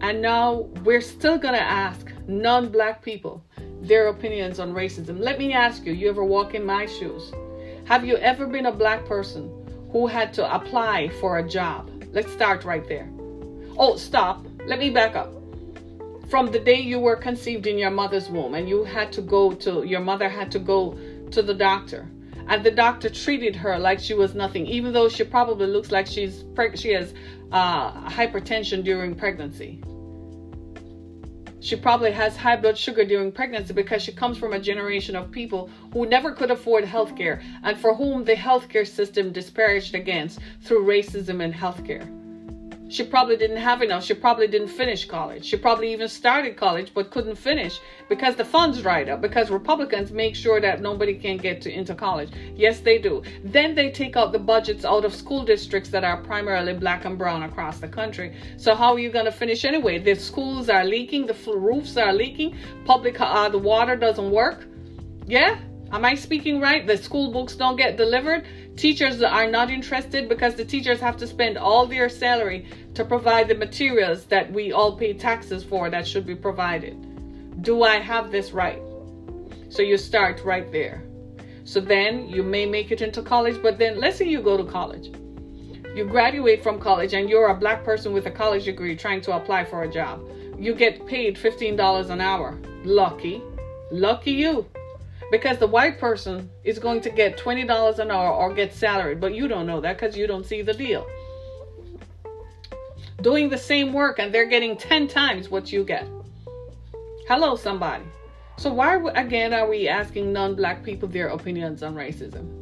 And 0.02 0.22
now 0.22 0.70
we're 0.84 1.02
still 1.02 1.38
going 1.38 1.54
to 1.54 1.62
ask 1.62 2.12
non 2.28 2.70
black 2.70 3.02
people 3.02 3.44
their 3.82 4.08
opinions 4.08 4.60
on 4.60 4.74
racism. 4.74 5.20
Let 5.20 5.40
me 5.40 5.54
ask 5.54 5.86
you 5.86 5.94
you 5.94 6.10
ever 6.10 6.24
walk 6.24 6.56
in 6.56 6.66
my 6.66 6.86
shoes? 6.86 7.32
Have 7.86 8.06
you 8.06 8.18
ever 8.18 8.46
been 8.48 8.68
a 8.68 8.72
black 8.72 9.06
person 9.06 9.52
who 9.92 10.08
had 10.08 10.34
to 10.34 10.56
apply 10.56 11.10
for 11.20 11.40
a 11.40 11.48
job? 11.48 11.90
Let's 12.12 12.32
start 12.32 12.64
right 12.64 12.88
there. 12.88 13.10
Oh, 13.78 13.96
stop. 13.98 14.46
Let 14.66 14.80
me 14.80 14.90
back 14.90 15.16
up. 15.16 15.34
From 16.30 16.52
the 16.52 16.60
day 16.60 16.80
you 16.80 17.00
were 17.00 17.16
conceived 17.16 17.66
in 17.66 17.78
your 17.78 17.90
mother's 17.90 18.30
womb 18.30 18.54
and 18.54 18.70
you 18.70 18.84
had 18.84 19.12
to 19.14 19.22
go 19.22 19.52
to, 19.54 19.84
your 19.84 20.02
mother 20.02 20.30
had 20.30 20.52
to 20.52 20.60
go 20.60 20.98
to 21.32 21.42
the 21.42 21.54
doctor 21.54 22.08
and 22.48 22.64
the 22.64 22.72
doctor 22.72 23.10
treated 23.10 23.56
her 23.56 23.78
like 23.78 24.00
she 24.00 24.14
was 24.14 24.34
nothing, 24.36 24.66
even 24.66 24.94
though 24.94 25.10
she 25.10 25.24
probably 25.24 25.68
looks 25.68 25.92
like 25.92 26.08
she's 26.08 26.44
she 26.76 26.90
has 26.92 27.14
uh, 27.52 28.10
hypertension 28.10 28.84
during 28.84 29.16
pregnancy. 29.16 29.82
She 31.62 31.76
probably 31.76 32.12
has 32.12 32.38
high 32.38 32.56
blood 32.56 32.78
sugar 32.78 33.04
during 33.04 33.32
pregnancy 33.32 33.74
because 33.74 34.02
she 34.02 34.14
comes 34.14 34.38
from 34.38 34.54
a 34.54 34.60
generation 34.60 35.16
of 35.16 35.30
people 35.30 35.70
who 35.92 36.06
never 36.06 36.32
could 36.32 36.52
afford 36.52 36.86
health 36.86 37.18
care 37.18 37.42
and 37.64 37.78
for 37.78 37.94
whom 37.94 38.24
the 38.24 38.36
healthcare 38.36 38.88
system 38.88 39.34
disparaged 39.34 39.94
against 39.94 40.40
through 40.62 40.86
racism 40.86 41.42
in 41.42 41.52
healthcare. 41.52 42.19
She 42.90 43.04
probably 43.04 43.38
didn't 43.38 43.58
have 43.58 43.84
enough. 43.84 44.04
She 44.04 44.16
probably 44.16 44.48
didn't 44.48 44.70
finish 44.70 45.06
college. 45.06 45.46
She 45.46 45.58
probably 45.58 45.94
even 45.94 46.08
started 46.08 46.58
college 46.58 46.92
but 46.94 47.12
couldn't 47.12 47.36
finish 47.36 47.80
because 48.10 48.36
the 48.36 48.44
funds 48.44 48.82
dried 48.82 49.10
up. 49.10 49.22
Because 49.22 49.52
Republicans 49.52 50.12
make 50.12 50.36
sure 50.36 50.60
that 50.60 50.82
nobody 50.82 51.14
can 51.14 51.38
get 51.38 51.62
to, 51.62 51.72
into 51.72 51.94
college. 51.94 52.32
Yes, 52.56 52.80
they 52.80 52.98
do. 52.98 53.22
Then 53.44 53.76
they 53.76 53.92
take 53.92 54.18
out 54.18 54.32
the 54.32 54.40
budgets 54.40 54.86
out 54.86 55.06
of 55.06 55.14
school 55.14 55.46
districts 55.46 55.90
that 55.92 56.04
are 56.04 56.18
primarily 56.18 56.74
black 56.74 57.06
and 57.06 57.18
brown 57.18 57.44
across 57.44 57.78
the 57.78 57.88
country. 57.88 58.36
So 58.58 58.74
how 58.74 58.94
are 58.94 59.00
you 59.00 59.12
going 59.12 59.26
to 59.26 59.32
finish 59.32 59.66
anyway? 59.66 60.00
The 60.00 60.16
schools 60.16 60.68
are 60.68 60.84
leaking. 60.84 61.28
The 61.28 61.38
roofs 61.56 61.96
are 61.96 62.14
leaking. 62.14 62.58
Public, 62.86 63.22
uh, 63.22 63.50
the 63.50 63.60
water 63.60 63.96
doesn't 63.96 64.32
work. 64.32 64.66
Yeah, 65.28 65.60
Am 65.92 66.06
I 66.06 66.14
speaking 66.14 66.62
right? 66.62 66.86
The 66.86 66.98
school 66.98 67.32
books 67.32 67.56
don't 67.56 67.76
get 67.76 67.98
delivered. 67.98 68.46
Teachers 68.78 69.24
are 69.24 69.50
not 69.50 69.72
interested 69.72 70.30
because 70.30 70.54
the 70.54 70.64
teachers 70.64 71.00
have 71.00 71.18
to 71.18 71.26
spend 71.26 71.58
all 71.58 71.88
their 71.88 72.10
salary 72.10 72.68
to 72.94 73.04
provide 73.04 73.48
the 73.48 73.56
materials 73.56 74.26
that 74.26 74.52
we 74.54 74.72
all 74.72 74.96
pay 74.96 75.14
taxes 75.14 75.64
for 75.64 75.90
that 75.90 76.08
should 76.08 76.28
be 76.28 76.36
provided. 76.36 77.64
Do 77.64 77.82
I 77.84 77.98
have 77.98 78.32
this 78.32 78.52
right? 78.52 78.82
So 79.70 79.82
you 79.82 79.98
start 79.98 80.44
right 80.46 80.72
there. 80.72 81.04
So 81.64 81.80
then 81.80 82.30
you 82.30 82.44
may 82.44 82.68
make 82.68 82.92
it 82.92 83.02
into 83.02 83.24
college, 83.24 83.62
but 83.62 83.80
then 83.80 84.00
let's 84.00 84.18
say 84.18 84.26
you 84.26 84.42
go 84.42 84.58
to 84.58 84.64
college. 84.64 85.08
You 85.96 86.06
graduate 86.06 86.62
from 86.62 86.80
college 86.80 87.14
and 87.16 87.28
you're 87.28 87.48
a 87.48 87.56
black 87.56 87.84
person 87.84 88.14
with 88.14 88.28
a 88.28 88.32
college 88.32 88.66
degree 88.66 88.96
trying 88.96 89.22
to 89.22 89.36
apply 89.36 89.66
for 89.66 89.82
a 89.82 89.92
job. 89.92 90.22
You 90.56 90.76
get 90.76 91.08
paid 91.08 91.36
$15 91.36 92.12
an 92.12 92.22
hour. 92.22 92.60
Lucky. 92.84 93.42
Lucky 93.92 94.32
you 94.32 94.68
because 95.32 95.58
the 95.58 95.68
white 95.68 96.00
person 96.00 96.50
is 96.64 96.80
going 96.80 97.02
to 97.02 97.10
get 97.10 97.38
$20 97.38 98.00
an 98.00 98.12
hour 98.12 98.34
or 98.34 98.54
get 98.54 98.74
salaried, 98.74 99.20
but 99.20 99.34
you 99.34 99.48
don't 99.48 99.68
know 99.68 99.80
that 99.82 100.00
because 100.00 100.18
you 100.18 100.28
don't 100.28 100.46
see 100.46 100.62
the 100.62 100.74
deal. 100.74 101.06
Doing 103.22 103.50
the 103.50 103.58
same 103.58 103.94
work 103.94 104.20
and 104.20 104.34
they're 104.34 104.50
getting 104.50 104.78
10 104.78 105.08
times 105.08 105.50
what 105.50 105.72
you 105.72 105.84
get. 105.84 106.08
Hello, 107.28 107.56
somebody. 107.56 108.06
So, 108.58 108.74
why 108.74 108.98
again 109.16 109.54
are 109.54 109.70
we 109.70 109.88
asking 109.88 110.34
non 110.34 110.56
black 110.56 110.84
people 110.84 111.08
their 111.08 111.28
opinions 111.28 111.84
on 111.84 111.96
racism? 111.96 112.56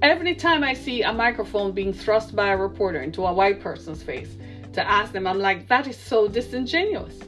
Every 0.00 0.34
time 0.34 0.62
I 0.62 0.74
see 0.74 1.02
a 1.02 1.12
microphone 1.12 1.72
being 1.72 1.92
thrust 1.92 2.36
by 2.36 2.48
a 2.48 2.56
reporter 2.56 3.00
into 3.00 3.26
a 3.26 3.32
white 3.32 3.60
person's 3.60 4.02
face 4.02 4.36
to 4.74 4.90
ask 4.90 5.12
them, 5.12 5.26
I'm 5.26 5.38
like, 5.38 5.66
that 5.68 5.86
is 5.86 5.96
so 5.96 6.28
disingenuous. 6.28 7.18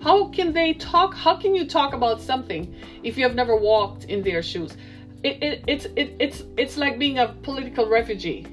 How 0.00 0.28
can 0.28 0.54
they 0.54 0.72
talk? 0.72 1.14
How 1.14 1.36
can 1.36 1.54
you 1.54 1.66
talk 1.66 1.92
about 1.92 2.22
something 2.22 2.74
if 3.02 3.18
you 3.18 3.24
have 3.24 3.34
never 3.34 3.54
walked 3.54 4.04
in 4.04 4.22
their 4.22 4.42
shoes? 4.42 4.74
It, 5.22 5.42
it, 5.42 5.64
it's 5.66 5.84
it, 5.94 6.16
it's 6.18 6.42
it's 6.56 6.78
like 6.78 6.98
being 6.98 7.18
a 7.18 7.28
political 7.42 7.86
refugee. 7.86 8.46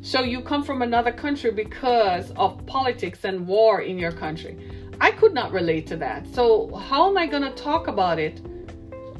So 0.00 0.22
you 0.22 0.40
come 0.40 0.62
from 0.62 0.82
another 0.82 1.10
country 1.10 1.50
because 1.50 2.30
of 2.36 2.64
politics 2.66 3.24
and 3.24 3.48
war 3.48 3.80
in 3.80 3.98
your 3.98 4.12
country. 4.12 4.56
I 5.00 5.10
could 5.10 5.34
not 5.34 5.50
relate 5.50 5.88
to 5.88 5.96
that. 5.96 6.24
So 6.32 6.72
how 6.76 7.10
am 7.10 7.18
I 7.18 7.26
going 7.26 7.42
to 7.42 7.50
talk 7.50 7.88
about 7.88 8.20
it? 8.20 8.40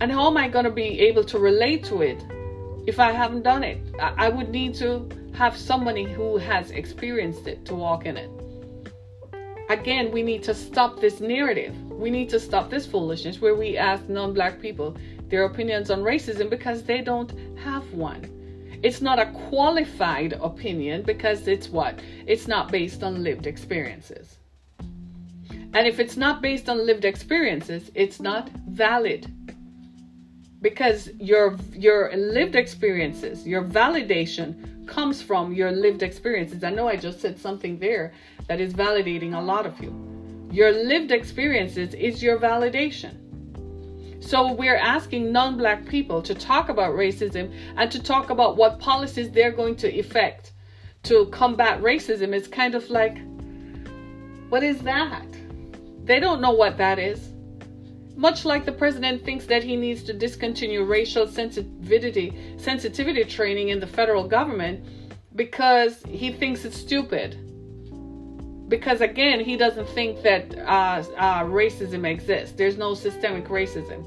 And 0.00 0.12
how 0.12 0.28
am 0.28 0.36
I 0.36 0.48
going 0.48 0.66
to 0.66 0.70
be 0.70 1.00
able 1.00 1.24
to 1.24 1.38
relate 1.40 1.82
to 1.86 2.02
it 2.02 2.24
if 2.86 3.00
I 3.00 3.10
haven't 3.10 3.42
done 3.42 3.64
it? 3.64 3.78
I 3.98 4.28
would 4.28 4.50
need 4.50 4.76
to 4.76 5.08
have 5.34 5.56
somebody 5.56 6.04
who 6.04 6.36
has 6.36 6.70
experienced 6.70 7.48
it 7.48 7.64
to 7.64 7.74
walk 7.74 8.06
in 8.06 8.16
it 8.16 8.30
again, 9.68 10.10
we 10.10 10.22
need 10.22 10.42
to 10.44 10.54
stop 10.54 11.00
this 11.00 11.20
narrative. 11.20 11.74
We 11.90 12.10
need 12.10 12.28
to 12.30 12.40
stop 12.40 12.70
this 12.70 12.86
foolishness 12.86 13.40
where 13.40 13.54
we 13.54 13.76
ask 13.76 14.08
non 14.08 14.32
black 14.32 14.60
people 14.60 14.96
their 15.28 15.44
opinions 15.44 15.90
on 15.90 16.02
racism 16.02 16.48
because 16.48 16.82
they 16.82 17.00
don't 17.00 17.32
have 17.58 17.92
one. 17.92 18.32
It's 18.82 19.00
not 19.00 19.18
a 19.18 19.32
qualified 19.48 20.34
opinion 20.34 21.02
because 21.02 21.48
it's 21.48 21.68
what? 21.68 21.98
It's 22.26 22.46
not 22.46 22.70
based 22.70 23.02
on 23.02 23.22
lived 23.22 23.46
experiences. 23.46 24.38
And 24.78 25.86
if 25.86 25.98
it's 25.98 26.16
not 26.16 26.40
based 26.40 26.68
on 26.68 26.86
lived 26.86 27.04
experiences, 27.04 27.90
it's 27.94 28.20
not 28.20 28.50
valid. 28.68 29.32
Because 30.62 31.10
your 31.18 31.56
your 31.72 32.14
lived 32.16 32.56
experiences, 32.56 33.46
your 33.46 33.62
validation 33.62 34.86
comes 34.86 35.20
from 35.20 35.52
your 35.52 35.70
lived 35.70 36.02
experiences. 36.02 36.64
I 36.64 36.70
know 36.70 36.88
I 36.88 36.96
just 36.96 37.20
said 37.20 37.38
something 37.38 37.78
there 37.78 38.12
that 38.48 38.60
is 38.60 38.72
validating 38.72 39.36
a 39.36 39.40
lot 39.40 39.66
of 39.66 39.78
you. 39.80 39.92
Your 40.50 40.72
lived 40.72 41.10
experiences 41.10 41.92
is 41.94 42.22
your 42.22 42.38
validation. 42.38 43.22
So 44.22 44.52
we're 44.52 44.76
asking 44.76 45.30
non 45.30 45.56
black 45.56 45.86
people 45.86 46.22
to 46.22 46.34
talk 46.34 46.68
about 46.68 46.94
racism 46.94 47.52
and 47.76 47.90
to 47.92 48.02
talk 48.02 48.30
about 48.30 48.56
what 48.56 48.78
policies 48.78 49.30
they're 49.30 49.52
going 49.52 49.76
to 49.76 49.92
effect 49.92 50.52
to 51.04 51.26
combat 51.26 51.80
racism. 51.80 52.34
It's 52.34 52.48
kind 52.48 52.74
of 52.74 52.90
like, 52.90 53.18
what 54.48 54.62
is 54.62 54.80
that? 54.80 55.26
They 56.04 56.18
don't 56.20 56.40
know 56.40 56.52
what 56.52 56.76
that 56.78 56.98
is. 56.98 57.32
Much 58.16 58.44
like 58.44 58.64
the 58.64 58.72
president 58.72 59.24
thinks 59.24 59.46
that 59.46 59.62
he 59.62 59.76
needs 59.76 60.02
to 60.02 60.12
discontinue 60.12 60.84
racial 60.84 61.26
sensitivity 61.28 62.56
sensitivity 62.56 63.24
training 63.24 63.68
in 63.68 63.78
the 63.78 63.86
federal 63.86 64.26
government 64.26 64.84
because 65.34 66.02
he 66.08 66.32
thinks 66.32 66.64
it's 66.64 66.78
stupid 66.78 67.38
because 68.68 69.00
again, 69.00 69.40
he 69.40 69.56
doesn't 69.56 69.88
think 69.90 70.22
that 70.22 70.58
uh, 70.58 71.02
uh, 71.16 71.44
racism 71.44 72.08
exists. 72.08 72.54
There's 72.56 72.76
no 72.76 72.94
systemic 72.94 73.46
racism. 73.46 74.04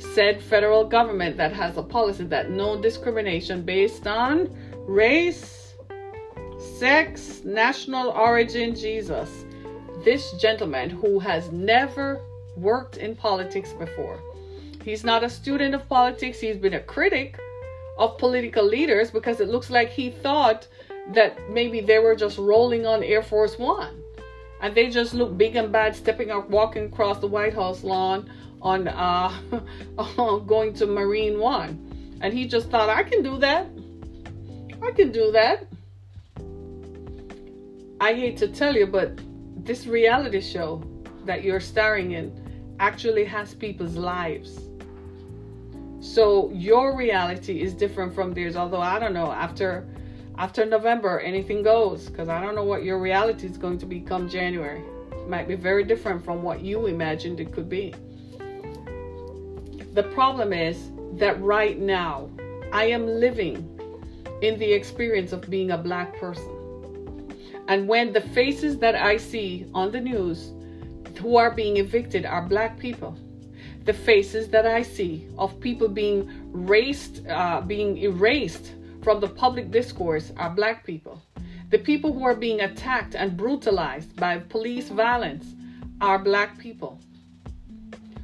Said 0.00 0.40
federal 0.40 0.84
government 0.84 1.36
that 1.36 1.52
has 1.52 1.76
a 1.76 1.82
policy 1.82 2.24
that 2.24 2.50
no 2.50 2.80
discrimination 2.80 3.62
based 3.62 4.06
on 4.06 4.54
race, 4.86 5.74
sex, 6.78 7.42
national 7.44 8.10
origin, 8.10 8.76
Jesus. 8.76 9.44
This 10.04 10.30
gentleman 10.34 10.90
who 10.90 11.18
has 11.18 11.50
never 11.50 12.22
worked 12.60 12.96
in 12.96 13.14
politics 13.14 13.72
before. 13.72 14.20
He's 14.84 15.04
not 15.04 15.24
a 15.24 15.30
student 15.30 15.74
of 15.74 15.88
politics, 15.88 16.40
he's 16.40 16.56
been 16.56 16.74
a 16.74 16.80
critic 16.80 17.38
of 17.98 18.16
political 18.18 18.64
leaders 18.64 19.10
because 19.10 19.40
it 19.40 19.48
looks 19.48 19.70
like 19.70 19.90
he 19.90 20.10
thought 20.10 20.66
that 21.12 21.38
maybe 21.50 21.80
they 21.80 21.98
were 21.98 22.14
just 22.14 22.38
rolling 22.38 22.86
on 22.86 23.02
Air 23.02 23.22
Force 23.22 23.58
One. 23.58 24.02
And 24.60 24.74
they 24.74 24.90
just 24.90 25.14
look 25.14 25.36
big 25.36 25.56
and 25.56 25.70
bad 25.70 25.94
stepping 25.94 26.30
up, 26.30 26.48
walking 26.50 26.86
across 26.86 27.18
the 27.18 27.26
White 27.26 27.54
House 27.54 27.84
lawn 27.84 28.30
on 28.60 28.88
uh, 28.88 29.32
going 30.46 30.74
to 30.74 30.86
Marine 30.86 31.38
One. 31.38 32.18
And 32.20 32.34
he 32.34 32.46
just 32.46 32.68
thought, 32.70 32.88
I 32.88 33.02
can 33.04 33.22
do 33.22 33.38
that. 33.38 33.66
I 34.82 34.90
can 34.90 35.12
do 35.12 35.30
that. 35.32 35.66
I 38.00 38.14
hate 38.14 38.36
to 38.38 38.48
tell 38.48 38.74
you, 38.74 38.86
but 38.86 39.18
this 39.64 39.86
reality 39.86 40.40
show 40.40 40.82
that 41.24 41.42
you're 41.42 41.60
starring 41.60 42.12
in 42.12 42.47
actually 42.78 43.24
has 43.24 43.54
people's 43.54 43.96
lives. 43.96 44.68
So 46.00 46.50
your 46.52 46.96
reality 46.96 47.60
is 47.60 47.74
different 47.74 48.14
from 48.14 48.32
theirs. 48.32 48.56
Although 48.56 48.80
I 48.80 48.98
don't 48.98 49.14
know, 49.14 49.30
after 49.32 49.86
after 50.38 50.64
November, 50.64 51.18
anything 51.18 51.64
goes 51.64 52.08
because 52.08 52.28
I 52.28 52.40
don't 52.40 52.54
know 52.54 52.62
what 52.62 52.84
your 52.84 53.00
reality 53.00 53.46
is 53.48 53.58
going 53.58 53.78
to 53.78 53.86
be 53.86 54.00
come 54.00 54.28
January. 54.28 54.82
It 55.10 55.28
might 55.28 55.48
be 55.48 55.56
very 55.56 55.82
different 55.82 56.24
from 56.24 56.42
what 56.42 56.60
you 56.60 56.86
imagined 56.86 57.40
it 57.40 57.52
could 57.52 57.68
be. 57.68 57.92
The 59.94 60.04
problem 60.14 60.52
is 60.52 60.90
that 61.14 61.42
right 61.42 61.76
now, 61.76 62.30
I 62.72 62.84
am 62.84 63.06
living 63.06 63.68
in 64.40 64.58
the 64.60 64.72
experience 64.72 65.32
of 65.32 65.40
being 65.50 65.72
a 65.72 65.78
black 65.78 66.16
person. 66.20 66.54
And 67.66 67.88
when 67.88 68.12
the 68.12 68.20
faces 68.20 68.78
that 68.78 68.94
I 68.94 69.16
see 69.16 69.66
on 69.74 69.90
the 69.90 70.00
news 70.00 70.52
who 71.18 71.36
are 71.36 71.50
being 71.50 71.76
evicted 71.76 72.24
are 72.24 72.42
black 72.42 72.78
people, 72.78 73.16
the 73.84 73.92
faces 73.92 74.48
that 74.48 74.66
I 74.66 74.82
see 74.82 75.26
of 75.36 75.58
people 75.60 75.88
being 75.88 76.30
erased, 76.54 77.26
uh, 77.26 77.60
being 77.60 77.98
erased 77.98 78.74
from 79.02 79.20
the 79.20 79.28
public 79.28 79.70
discourse 79.70 80.32
are 80.36 80.50
black 80.50 80.84
people. 80.84 81.22
The 81.70 81.78
people 81.78 82.12
who 82.12 82.24
are 82.24 82.34
being 82.34 82.60
attacked 82.60 83.14
and 83.14 83.36
brutalized 83.36 84.14
by 84.16 84.38
police 84.38 84.88
violence 84.88 85.54
are 86.00 86.18
black 86.18 86.58
people. 86.58 87.00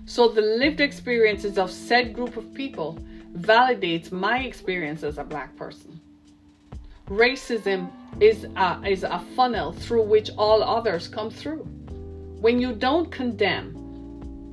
So 0.07 0.28
the 0.28 0.42
lived 0.42 0.80
experiences 0.80 1.59
of 1.59 1.70
said 1.70 2.14
group 2.14 2.37
of 2.37 2.52
people 2.54 2.98
validates 3.37 4.12
my 4.12 4.40
experience 4.40 5.02
as 5.02 5.18
a 5.18 5.24
black 5.24 5.57
person. 5.57 6.00
Racism 7.09 7.90
is 8.20 8.44
a, 8.57 8.80
is 8.87 9.02
a 9.02 9.18
funnel 9.35 9.72
through 9.72 10.02
which 10.02 10.30
all 10.37 10.62
others 10.62 11.09
come 11.09 11.30
through. 11.30 11.66
When 12.44 12.61
you 12.61 12.74
don't 12.74 13.11
condemn 13.11 13.72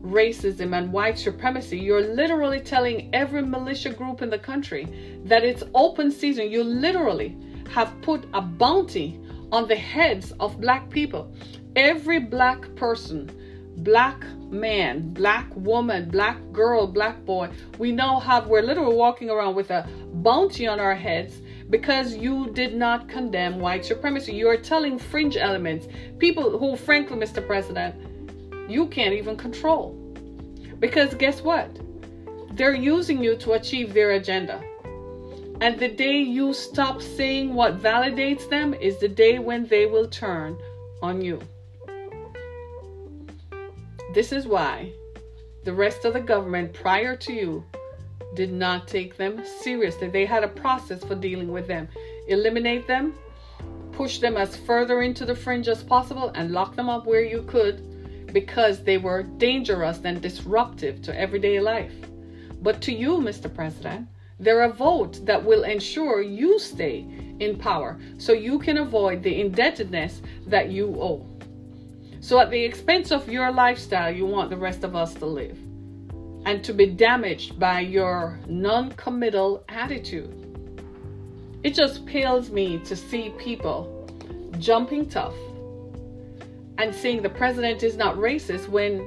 racism 0.01 0.77
and 0.77 0.93
white 0.93 1.19
supremacy, 1.19 1.77
you're 1.77 2.13
literally 2.15 2.62
telling 2.62 3.13
every 3.13 3.41
militia 3.41 3.89
group 3.89 4.21
in 4.21 4.30
the 4.30 4.39
country 4.39 4.88
that 5.25 5.43
it's 5.43 5.62
open 5.75 6.10
season. 6.10 6.49
You 6.49 6.63
literally 6.63 7.36
have 7.73 7.93
put 8.01 8.23
a 8.34 8.41
bounty 8.41 9.19
on 9.51 9.67
the 9.67 9.75
heads 9.75 10.32
of 10.39 10.62
black 10.62 10.89
people. 10.89 11.34
Every 11.75 12.19
black 12.19 12.73
person, 12.75 13.30
black 13.80 14.23
man, 14.49 15.10
black 15.10 15.54
woman, 15.54 16.10
black 16.10 16.38
girl, 16.54 16.88
black 16.88 17.25
boy, 17.25 17.49
we 17.77 17.91
now 17.91 18.21
have, 18.21 18.47
we're 18.47 18.62
literally 18.62 18.95
walking 18.95 19.30
around 19.30 19.56
with 19.56 19.69
a 19.69 19.86
bounty 20.13 20.65
on 20.65 20.80
our 20.80 20.95
heads 20.95 21.41
because 21.72 22.14
you 22.14 22.52
did 22.52 22.76
not 22.76 23.08
condemn 23.08 23.60
white 23.60 23.86
supremacy. 23.86 24.34
You 24.34 24.50
are 24.50 24.58
telling 24.58 25.00
fringe 25.00 25.38
elements, 25.38 25.88
people 26.20 26.60
who, 26.60 26.76
frankly, 26.76 27.18
Mr. 27.18 27.46
President, 27.46 27.96
you 28.70 28.88
can't 28.88 29.14
even 29.14 29.38
control. 29.38 29.94
Because 30.80 31.16
guess 31.16 31.42
what? 31.42 31.80
They're 32.52 32.76
using 32.76 33.24
you 33.24 33.38
to 33.38 33.54
achieve 33.54 33.94
their 33.94 34.12
agenda. 34.12 34.62
And 35.62 35.80
the 35.80 35.88
day 35.88 36.18
you 36.18 36.54
stop 36.54 37.02
saying 37.02 37.54
what 37.54 37.80
validates 37.80 38.50
them 38.50 38.74
is 38.74 38.98
the 38.98 39.08
day 39.08 39.40
when 39.40 39.66
they 39.68 39.86
will 39.86 40.08
turn 40.08 40.58
on 41.02 41.22
you. 41.22 41.40
This 44.14 44.34
is 44.34 44.46
why 44.46 44.92
the 45.64 45.74
rest 45.74 46.04
of 46.04 46.14
the 46.14 46.20
government 46.20 46.74
prior 46.74 47.16
to 47.16 47.32
you 47.32 47.64
did 48.34 48.52
not 48.52 48.88
take 48.88 49.18
them 49.18 49.44
seriously. 49.46 50.08
They 50.10 50.26
had 50.26 50.44
a 50.44 50.48
process 50.48 51.04
for 51.04 51.16
dealing 51.16 51.52
with 51.52 51.68
them. 51.68 51.88
Eliminate 52.28 52.88
them, 52.88 53.14
push 53.92 54.20
them 54.20 54.38
as 54.38 54.56
further 54.56 55.02
into 55.02 55.26
the 55.26 55.36
fringe 55.36 55.68
as 55.68 55.84
possible, 55.84 56.32
and 56.36 56.52
lock 56.52 56.76
them 56.76 56.90
up 56.90 57.06
where 57.06 57.24
you 57.24 57.44
could 57.44 58.32
because 58.34 58.84
they 58.84 58.98
were 58.98 59.24
dangerous 59.24 60.00
and 60.04 60.22
disruptive 60.22 61.02
to 61.02 61.20
everyday 61.20 61.60
life. 61.60 61.94
But 62.62 62.82
to 62.84 62.94
you, 62.94 63.18
Mr. 63.18 63.54
President, 63.54 64.08
they're 64.40 64.64
a 64.64 64.74
vote 64.74 65.26
that 65.26 65.44
will 65.44 65.64
ensure 65.64 66.22
you 66.22 66.58
stay 66.60 67.06
in 67.40 67.58
power 67.58 68.00
so 68.18 68.34
you 68.34 68.60
can 68.60 68.78
avoid 68.78 69.22
the 69.22 69.42
indebtedness 69.42 70.22
that 70.48 70.70
you 70.70 70.98
owe. 71.00 71.26
So, 72.22 72.40
at 72.40 72.52
the 72.52 72.64
expense 72.64 73.12
of 73.12 73.28
your 73.28 73.52
lifestyle, 73.52 74.14
you 74.14 74.28
want 74.28 74.52
the 74.52 74.58
rest 74.58 74.84
of 74.84 74.96
us 74.96 75.14
to 75.16 75.26
live 75.26 75.58
and 76.45 76.63
to 76.63 76.73
be 76.73 76.88
damaged 76.88 77.60
by 77.60 77.80
your 77.80 78.39
non 78.47 78.91
committal 78.93 79.63
attitude. 79.69 80.38
It 81.63 81.75
just 81.75 82.06
pails 82.06 82.49
me 82.49 82.80
to 82.80 82.95
see 82.95 83.30
people 83.38 84.08
jumping 84.60 85.08
tough 85.08 85.36
and 86.77 86.93
saying 86.93 87.21
the 87.21 87.30
president 87.30 87.84
is 87.84 87.95
not 87.95 88.15
racist 88.15 88.67
when 88.67 88.99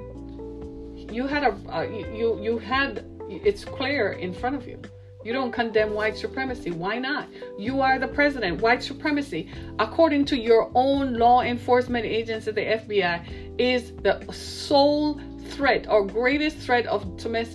you 1.12 1.26
had 1.26 1.42
a 1.42 1.76
uh, 1.76 1.82
you 1.82 2.38
you 2.40 2.58
had 2.58 3.04
it's 3.28 3.64
clear 3.64 4.12
in 4.12 4.32
front 4.32 4.54
of 4.56 4.66
you. 4.66 4.80
You 5.24 5.32
don't 5.32 5.52
condemn 5.52 5.94
white 5.94 6.18
supremacy. 6.18 6.70
Why 6.70 6.98
not? 6.98 7.28
You 7.58 7.80
are 7.80 7.98
the 7.98 8.08
president. 8.08 8.60
White 8.60 8.82
supremacy, 8.82 9.50
according 9.78 10.26
to 10.26 10.36
your 10.38 10.70
own 10.74 11.14
law 11.14 11.40
enforcement 11.40 12.04
agency, 12.04 12.50
the 12.50 12.60
FBI, 12.60 13.58
is 13.58 13.92
the 14.02 14.22
sole 14.30 15.18
threat 15.44 15.87
or 15.88 16.07
greatest 16.07 16.59
threat 16.59 16.87
of, 16.87 17.02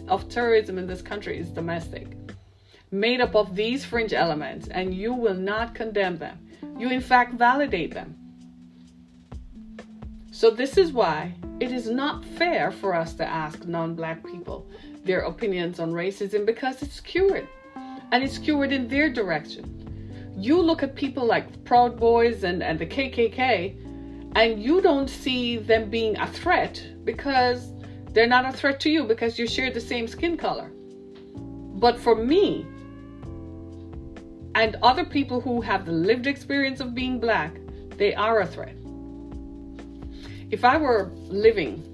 of 0.07 0.29
terrorism 0.29 0.77
in 0.77 0.87
this 0.87 1.01
country 1.01 1.37
is 1.37 1.49
domestic. 1.49 2.07
Made 2.91 3.21
up 3.21 3.35
of 3.35 3.55
these 3.55 3.85
fringe 3.85 4.13
elements, 4.13 4.67
and 4.67 4.93
you 4.93 5.13
will 5.13 5.35
not 5.35 5.75
condemn 5.75 6.17
them. 6.17 6.39
You, 6.77 6.89
in 6.89 7.01
fact, 7.01 7.35
validate 7.35 7.93
them. 7.93 8.15
So, 10.31 10.49
this 10.49 10.77
is 10.77 10.91
why 10.91 11.35
it 11.59 11.71
is 11.71 11.89
not 11.89 12.23
fair 12.23 12.71
for 12.71 12.95
us 12.95 13.13
to 13.15 13.25
ask 13.25 13.65
non 13.65 13.95
black 13.95 14.25
people 14.25 14.65
their 15.03 15.21
opinions 15.21 15.79
on 15.79 15.91
racism 15.91 16.45
because 16.45 16.81
it's 16.81 16.95
skewed 16.95 17.47
and 18.11 18.23
it's 18.23 18.35
skewed 18.35 18.71
in 18.71 18.87
their 18.87 19.09
direction. 19.09 20.33
You 20.37 20.61
look 20.61 20.83
at 20.83 20.95
people 20.95 21.25
like 21.25 21.65
Proud 21.65 21.99
Boys 21.99 22.43
and, 22.43 22.63
and 22.63 22.79
the 22.79 22.85
KKK, 22.85 23.75
and 24.35 24.61
you 24.61 24.81
don't 24.81 25.09
see 25.09 25.57
them 25.57 25.89
being 25.89 26.17
a 26.17 26.27
threat 26.27 26.81
because 27.03 27.71
they're 28.13 28.27
not 28.27 28.45
a 28.45 28.51
threat 28.51 28.79
to 28.81 28.89
you 28.89 29.03
because 29.03 29.37
you 29.37 29.47
share 29.47 29.71
the 29.71 29.81
same 29.81 30.07
skin 30.07 30.37
color. 30.37 30.71
But 31.35 31.99
for 31.99 32.15
me, 32.15 32.65
and 34.55 34.75
other 34.81 35.05
people 35.05 35.39
who 35.39 35.61
have 35.61 35.85
the 35.85 35.91
lived 35.91 36.27
experience 36.27 36.79
of 36.79 36.93
being 36.93 37.19
black, 37.19 37.55
they 37.97 38.13
are 38.13 38.41
a 38.41 38.47
threat. 38.47 38.75
If 40.51 40.65
I 40.65 40.77
were 40.77 41.11
living 41.27 41.85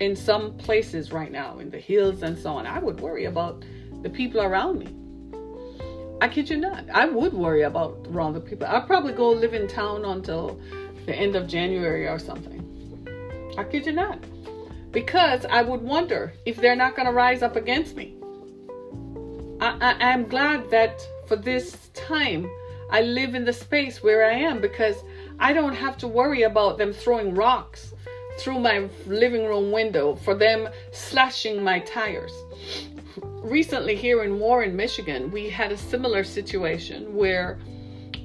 in 0.00 0.14
some 0.14 0.56
places 0.56 1.12
right 1.12 1.32
now, 1.32 1.58
in 1.58 1.70
the 1.70 1.78
hills 1.78 2.22
and 2.22 2.38
so 2.38 2.52
on, 2.52 2.66
I 2.66 2.78
would 2.78 3.00
worry 3.00 3.24
about 3.24 3.64
the 4.02 4.08
people 4.08 4.40
around 4.40 4.78
me. 4.78 4.94
I 6.20 6.28
kid 6.28 6.48
you 6.48 6.56
not. 6.56 6.88
I 6.94 7.06
would 7.06 7.34
worry 7.34 7.62
about 7.62 8.06
around 8.10 8.34
the 8.34 8.40
people. 8.40 8.66
I'd 8.66 8.86
probably 8.86 9.12
go 9.12 9.30
live 9.30 9.52
in 9.52 9.68
town 9.68 10.04
until 10.04 10.58
the 11.04 11.14
end 11.14 11.36
of 11.36 11.46
January 11.46 12.08
or 12.08 12.18
something. 12.18 12.62
I 13.58 13.64
kid 13.64 13.86
you 13.86 13.92
not. 13.92 14.18
Because 14.96 15.44
I 15.44 15.60
would 15.60 15.82
wonder 15.82 16.32
if 16.46 16.56
they're 16.56 16.74
not 16.74 16.96
going 16.96 17.04
to 17.04 17.12
rise 17.12 17.42
up 17.42 17.54
against 17.54 17.96
me. 17.96 18.14
I, 19.60 19.76
I, 19.78 20.10
I'm 20.10 20.26
glad 20.26 20.70
that 20.70 21.06
for 21.28 21.36
this 21.36 21.90
time 21.92 22.48
I 22.90 23.02
live 23.02 23.34
in 23.34 23.44
the 23.44 23.52
space 23.52 24.02
where 24.02 24.24
I 24.24 24.32
am 24.32 24.58
because 24.58 24.96
I 25.38 25.52
don't 25.52 25.74
have 25.74 25.98
to 25.98 26.08
worry 26.08 26.44
about 26.44 26.78
them 26.78 26.94
throwing 26.94 27.34
rocks 27.34 27.92
through 28.38 28.60
my 28.60 28.88
living 29.06 29.44
room 29.44 29.70
window 29.70 30.16
for 30.16 30.34
them 30.34 30.66
slashing 30.92 31.62
my 31.62 31.80
tires. 31.80 32.32
Recently, 33.20 33.96
here 33.96 34.24
in 34.24 34.38
Warren, 34.38 34.74
Michigan, 34.74 35.30
we 35.30 35.50
had 35.50 35.72
a 35.72 35.76
similar 35.76 36.24
situation 36.24 37.14
where 37.14 37.58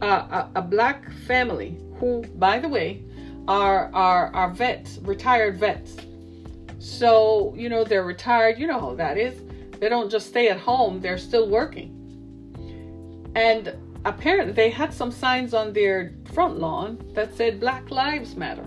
uh, 0.02 0.46
a, 0.56 0.60
a, 0.60 0.62
black 0.62 1.12
family, 1.28 1.78
who, 2.00 2.22
by 2.36 2.60
the 2.60 2.70
way, 2.70 3.04
are, 3.50 3.94
are, 3.94 4.34
are 4.34 4.52
vets, 4.52 5.00
retired 5.00 5.58
vets. 5.58 5.98
So, 6.82 7.54
you 7.56 7.70
know, 7.70 7.84
they're 7.84 8.04
retired, 8.04 8.58
you 8.58 8.66
know 8.66 8.80
how 8.80 8.96
that 8.96 9.16
is. 9.16 9.40
They 9.80 9.88
don't 9.88 10.10
just 10.10 10.30
stay 10.30 10.50
at 10.50 10.60
home, 10.60 11.00
they're 11.00 11.20
still 11.20 11.48
working. 11.48 13.32
And 13.36 13.76
apparently, 14.04 14.52
they 14.52 14.72
had 14.72 14.92
some 14.92 15.12
signs 15.12 15.54
on 15.54 15.74
their 15.74 16.12
front 16.34 16.58
lawn 16.58 16.98
that 17.14 17.36
said 17.36 17.60
Black 17.60 17.92
Lives 17.92 18.36
Matter. 18.36 18.64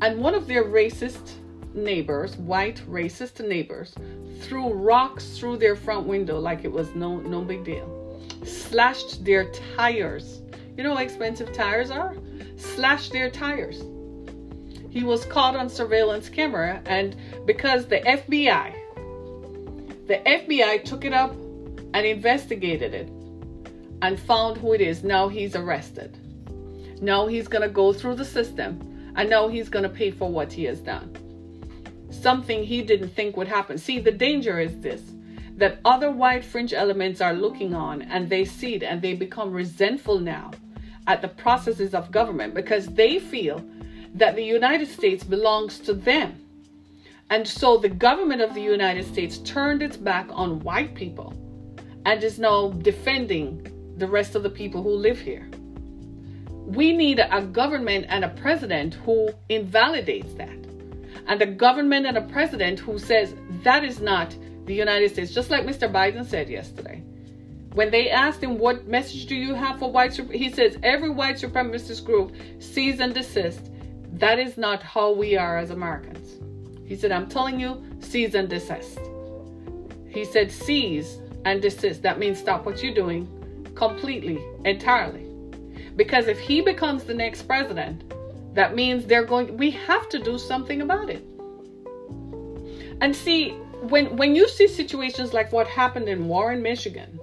And 0.00 0.18
one 0.18 0.34
of 0.34 0.48
their 0.48 0.64
racist 0.64 1.34
neighbors, 1.72 2.36
white 2.36 2.82
racist 2.90 3.46
neighbors, 3.46 3.94
threw 4.40 4.72
rocks 4.72 5.38
through 5.38 5.58
their 5.58 5.76
front 5.76 6.04
window 6.04 6.40
like 6.40 6.64
it 6.64 6.72
was 6.72 6.92
no 6.96 7.18
no 7.20 7.42
big 7.42 7.62
deal. 7.64 8.20
Slashed 8.44 9.24
their 9.24 9.52
tires. 9.76 10.40
You 10.76 10.82
know 10.82 10.96
how 10.96 11.02
expensive 11.02 11.52
tires 11.52 11.92
are? 11.92 12.16
Slashed 12.56 13.12
their 13.12 13.30
tires. 13.30 13.84
He 14.90 15.04
was 15.04 15.24
caught 15.24 15.56
on 15.56 15.68
surveillance 15.68 16.28
camera 16.28 16.82
and 16.86 17.16
because 17.44 17.86
the 17.86 18.00
FBI 18.00 18.74
the 20.06 20.22
FBI 20.24 20.84
took 20.84 21.04
it 21.04 21.12
up 21.12 21.32
and 21.92 22.06
investigated 22.06 22.94
it 22.94 23.08
and 24.00 24.18
found 24.18 24.56
who 24.56 24.72
it 24.72 24.80
is. 24.80 25.04
Now 25.04 25.28
he's 25.28 25.54
arrested. 25.54 26.16
Now 27.02 27.26
he's 27.26 27.46
going 27.46 27.62
to 27.62 27.68
go 27.68 27.92
through 27.92 28.14
the 28.14 28.24
system 28.24 28.88
I 29.18 29.24
know 29.24 29.48
he's 29.48 29.68
going 29.68 29.82
to 29.82 29.88
pay 29.88 30.12
for 30.12 30.30
what 30.30 30.52
he 30.52 30.62
has 30.66 30.78
done. 30.78 31.12
Something 32.10 32.62
he 32.62 32.82
didn't 32.82 33.08
think 33.08 33.36
would 33.36 33.48
happen. 33.48 33.76
See, 33.76 33.98
the 33.98 34.12
danger 34.12 34.60
is 34.60 34.78
this 34.78 35.02
that 35.56 35.80
other 35.84 36.12
white 36.12 36.44
fringe 36.44 36.72
elements 36.72 37.20
are 37.20 37.32
looking 37.32 37.74
on 37.74 38.02
and 38.02 38.30
they 38.30 38.44
see 38.44 38.76
it 38.76 38.84
and 38.84 39.02
they 39.02 39.14
become 39.14 39.52
resentful 39.52 40.20
now 40.20 40.52
at 41.08 41.20
the 41.20 41.26
processes 41.26 41.94
of 41.94 42.12
government 42.12 42.54
because 42.54 42.86
they 42.86 43.18
feel 43.18 43.60
that 44.18 44.36
the 44.36 44.44
United 44.44 44.88
States 44.88 45.24
belongs 45.24 45.78
to 45.80 45.94
them. 45.94 46.44
And 47.30 47.46
so 47.46 47.76
the 47.76 47.88
government 47.88 48.40
of 48.40 48.54
the 48.54 48.62
United 48.62 49.06
States 49.06 49.38
turned 49.38 49.82
its 49.82 49.96
back 49.96 50.28
on 50.30 50.60
white 50.60 50.94
people 50.94 51.34
and 52.06 52.22
is 52.22 52.38
now 52.38 52.70
defending 52.70 53.66
the 53.96 54.06
rest 54.06 54.34
of 54.34 54.42
the 54.42 54.50
people 54.50 54.82
who 54.82 54.90
live 54.90 55.20
here 55.20 55.48
we 56.68 56.92
need 56.92 57.18
a 57.18 57.40
government 57.40 58.04
and 58.10 58.26
a 58.26 58.28
president 58.28 58.92
who 58.94 59.30
invalidates 59.48 60.34
that. 60.34 60.50
and 61.26 61.42
a 61.42 61.46
government 61.46 62.06
and 62.06 62.16
a 62.16 62.22
president 62.22 62.78
who 62.78 62.98
says 62.98 63.34
that 63.62 63.84
is 63.84 64.00
not 64.00 64.34
the 64.66 64.74
United 64.74 65.10
States, 65.10 65.32
just 65.32 65.50
like 65.50 65.64
Mr. 65.64 65.90
Biden 65.90 66.24
said 66.24 66.48
yesterday. 66.48 67.02
When 67.72 67.90
they 67.90 68.10
asked 68.10 68.42
him, 68.42 68.58
What 68.58 68.86
message 68.86 69.26
do 69.26 69.34
you 69.34 69.54
have 69.54 69.78
for 69.78 69.90
white? 69.90 70.14
He 70.30 70.50
says, 70.50 70.76
Every 70.82 71.10
white 71.10 71.36
supremacist 71.36 72.04
group 72.04 72.34
cease 72.58 73.00
and 73.00 73.14
desist. 73.14 73.70
That 74.14 74.38
is 74.38 74.56
not 74.56 74.82
how 74.82 75.12
we 75.12 75.36
are 75.36 75.58
as 75.58 75.70
Americans. 75.70 76.36
He 76.86 76.96
said, 76.96 77.12
I'm 77.12 77.28
telling 77.28 77.60
you, 77.60 77.82
cease 78.00 78.34
and 78.34 78.48
desist. 78.48 78.98
He 80.08 80.24
said, 80.24 80.50
Cease 80.50 81.18
and 81.44 81.60
desist. 81.60 82.02
That 82.02 82.18
means 82.18 82.38
stop 82.38 82.64
what 82.64 82.82
you're 82.82 82.94
doing 82.94 83.28
completely, 83.74 84.42
entirely. 84.64 85.24
Because 85.96 86.26
if 86.26 86.38
he 86.38 86.60
becomes 86.60 87.04
the 87.04 87.14
next 87.14 87.42
president, 87.42 88.12
that 88.54 88.74
means 88.74 89.06
they're 89.06 89.24
going 89.24 89.56
we 89.56 89.70
have 89.70 90.08
to 90.08 90.18
do 90.18 90.38
something 90.38 90.82
about 90.82 91.10
it. 91.10 91.24
And 93.00 93.14
see, 93.14 93.50
when 93.82 94.16
when 94.16 94.34
you 94.34 94.48
see 94.48 94.66
situations 94.66 95.32
like 95.32 95.52
what 95.52 95.66
happened 95.66 96.08
in 96.08 96.26
Warren, 96.26 96.62
Michigan, 96.62 97.20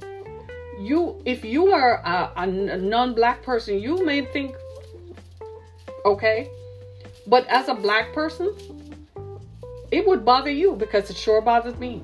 you 0.80 1.22
if 1.26 1.44
you 1.44 1.72
are 1.72 2.02
a, 2.06 2.32
a 2.38 2.78
non-black 2.78 3.44
person, 3.44 3.80
you 3.80 4.06
may 4.06 4.26
think 4.26 4.56
okay, 6.06 6.50
but 7.28 7.48
as 7.48 7.68
a 7.68 7.74
black 7.74 8.14
person, 8.14 8.54
it 9.92 10.06
would 10.06 10.26
bother 10.26 10.52
you 10.52 10.76
because 10.76 11.10
it 11.10 11.16
sure 11.16 11.42
bothers 11.42 11.78
me. 11.78 12.02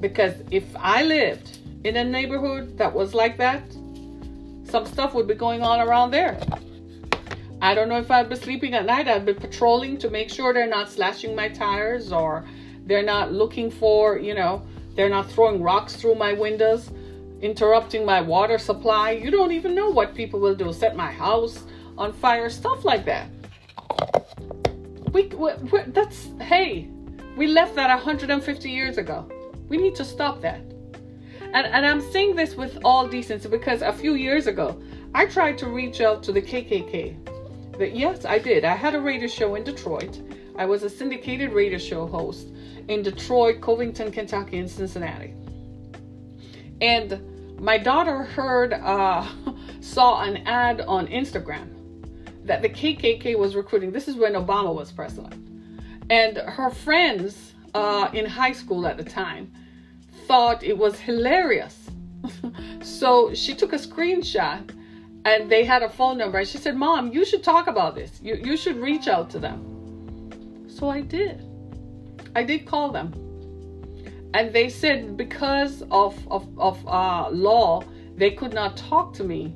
Because 0.00 0.34
if 0.50 0.64
I 0.76 1.02
lived 1.02 1.58
in 1.84 1.96
a 1.96 2.04
neighborhood 2.04 2.76
that 2.78 2.92
was 2.92 3.14
like 3.14 3.36
that, 3.38 3.62
some 4.64 4.86
stuff 4.86 5.14
would 5.14 5.28
be 5.28 5.34
going 5.34 5.62
on 5.62 5.80
around 5.80 6.10
there. 6.10 6.40
I 7.62 7.74
don't 7.74 7.88
know 7.88 7.98
if 7.98 8.10
I'd 8.10 8.28
be 8.28 8.36
sleeping 8.36 8.74
at 8.74 8.84
night. 8.84 9.08
I'd 9.08 9.24
be 9.24 9.32
patrolling 9.32 9.96
to 9.98 10.10
make 10.10 10.28
sure 10.28 10.52
they're 10.52 10.66
not 10.66 10.90
slashing 10.90 11.34
my 11.34 11.48
tires 11.48 12.12
or 12.12 12.44
they're 12.84 13.02
not 13.02 13.32
looking 13.32 13.70
for, 13.70 14.18
you 14.18 14.34
know, 14.34 14.66
they're 14.94 15.08
not 15.08 15.30
throwing 15.30 15.62
rocks 15.62 15.96
through 15.96 16.16
my 16.16 16.32
windows, 16.32 16.90
interrupting 17.40 18.04
my 18.04 18.20
water 18.20 18.58
supply. 18.58 19.12
You 19.12 19.30
don't 19.30 19.52
even 19.52 19.74
know 19.74 19.88
what 19.90 20.14
people 20.14 20.40
will 20.40 20.54
do. 20.54 20.72
Set 20.72 20.96
my 20.96 21.10
house 21.10 21.62
on 21.96 22.12
fire, 22.12 22.50
stuff 22.50 22.84
like 22.84 23.04
that. 23.06 23.28
We, 25.12 25.26
we 25.26 25.52
that's 25.88 26.28
hey, 26.40 26.90
we 27.36 27.46
left 27.46 27.74
that 27.76 27.88
150 27.88 28.70
years 28.70 28.98
ago. 28.98 29.28
We 29.68 29.76
need 29.76 29.94
to 29.96 30.04
stop 30.04 30.40
that. 30.42 30.60
And 31.40 31.66
and 31.66 31.86
I'm 31.86 32.00
saying 32.00 32.36
this 32.36 32.56
with 32.56 32.78
all 32.84 33.06
decency 33.06 33.48
because 33.48 33.82
a 33.82 33.92
few 33.92 34.14
years 34.14 34.46
ago 34.46 34.80
I 35.14 35.26
tried 35.26 35.58
to 35.58 35.68
reach 35.68 36.00
out 36.00 36.22
to 36.24 36.32
the 36.32 36.42
KKK. 36.42 37.78
That 37.78 37.96
yes, 37.96 38.24
I 38.24 38.38
did. 38.38 38.64
I 38.64 38.74
had 38.74 38.94
a 38.94 39.00
radio 39.00 39.28
show 39.28 39.54
in 39.54 39.64
Detroit. 39.64 40.20
I 40.56 40.66
was 40.66 40.84
a 40.84 40.90
syndicated 40.90 41.52
radio 41.52 41.78
show 41.78 42.06
host 42.06 42.48
in 42.88 43.02
Detroit, 43.02 43.60
Covington, 43.60 44.12
Kentucky, 44.12 44.58
and 44.58 44.70
Cincinnati. 44.70 45.34
And 46.80 47.60
my 47.60 47.78
daughter 47.78 48.22
heard, 48.22 48.72
uh, 48.72 49.26
saw 49.80 50.22
an 50.22 50.38
ad 50.46 50.80
on 50.82 51.06
Instagram 51.08 51.73
that 52.44 52.62
the 52.62 52.68
KKK 52.68 53.38
was 53.38 53.56
recruiting. 53.56 53.92
This 53.92 54.08
is 54.08 54.16
when 54.16 54.34
Obama 54.34 54.74
was 54.74 54.92
president. 54.92 55.34
And 56.10 56.36
her 56.36 56.70
friends 56.70 57.54
uh, 57.74 58.08
in 58.12 58.26
high 58.26 58.52
school 58.52 58.86
at 58.86 58.96
the 58.96 59.04
time 59.04 59.52
thought 60.26 60.62
it 60.62 60.76
was 60.76 60.98
hilarious. 60.98 61.90
so 62.82 63.34
she 63.34 63.54
took 63.54 63.72
a 63.72 63.78
screenshot 63.78 64.70
and 65.24 65.50
they 65.50 65.64
had 65.64 65.82
a 65.82 65.88
phone 65.88 66.18
number. 66.18 66.38
And 66.38 66.48
she 66.48 66.58
said, 66.58 66.76
Mom, 66.76 67.12
you 67.12 67.24
should 67.24 67.42
talk 67.42 67.66
about 67.66 67.94
this. 67.94 68.20
You, 68.22 68.34
you 68.34 68.56
should 68.56 68.76
reach 68.76 69.08
out 69.08 69.30
to 69.30 69.38
them. 69.38 70.68
So 70.68 70.88
I 70.88 71.00
did. 71.00 71.42
I 72.36 72.42
did 72.42 72.66
call 72.66 72.90
them. 72.90 73.12
And 74.34 74.52
they 74.52 74.68
said 74.68 75.16
because 75.16 75.82
of, 75.90 76.14
of, 76.30 76.46
of 76.58 76.86
uh, 76.86 77.30
law, 77.30 77.82
they 78.16 78.32
could 78.32 78.52
not 78.52 78.76
talk 78.76 79.14
to 79.14 79.24
me 79.24 79.54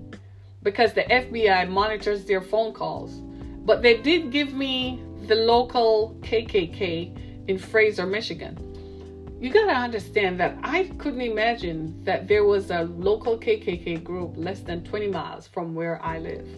because 0.62 0.92
the 0.92 1.02
FBI 1.02 1.68
monitors 1.68 2.24
their 2.24 2.40
phone 2.40 2.72
calls. 2.72 3.20
But 3.64 3.82
they 3.82 3.98
did 3.98 4.30
give 4.30 4.52
me 4.52 5.02
the 5.26 5.34
local 5.34 6.16
KKK 6.22 7.48
in 7.48 7.58
Fraser, 7.58 8.06
Michigan. 8.06 8.56
You 9.40 9.52
gotta 9.52 9.72
understand 9.72 10.40
that 10.40 10.58
I 10.62 10.84
couldn't 10.98 11.20
imagine 11.20 12.02
that 12.04 12.26
there 12.26 12.44
was 12.44 12.70
a 12.70 12.82
local 12.84 13.38
KKK 13.38 14.02
group 14.02 14.32
less 14.36 14.60
than 14.60 14.82
20 14.84 15.08
miles 15.08 15.46
from 15.46 15.74
where 15.74 16.04
I 16.04 16.18
live. 16.18 16.48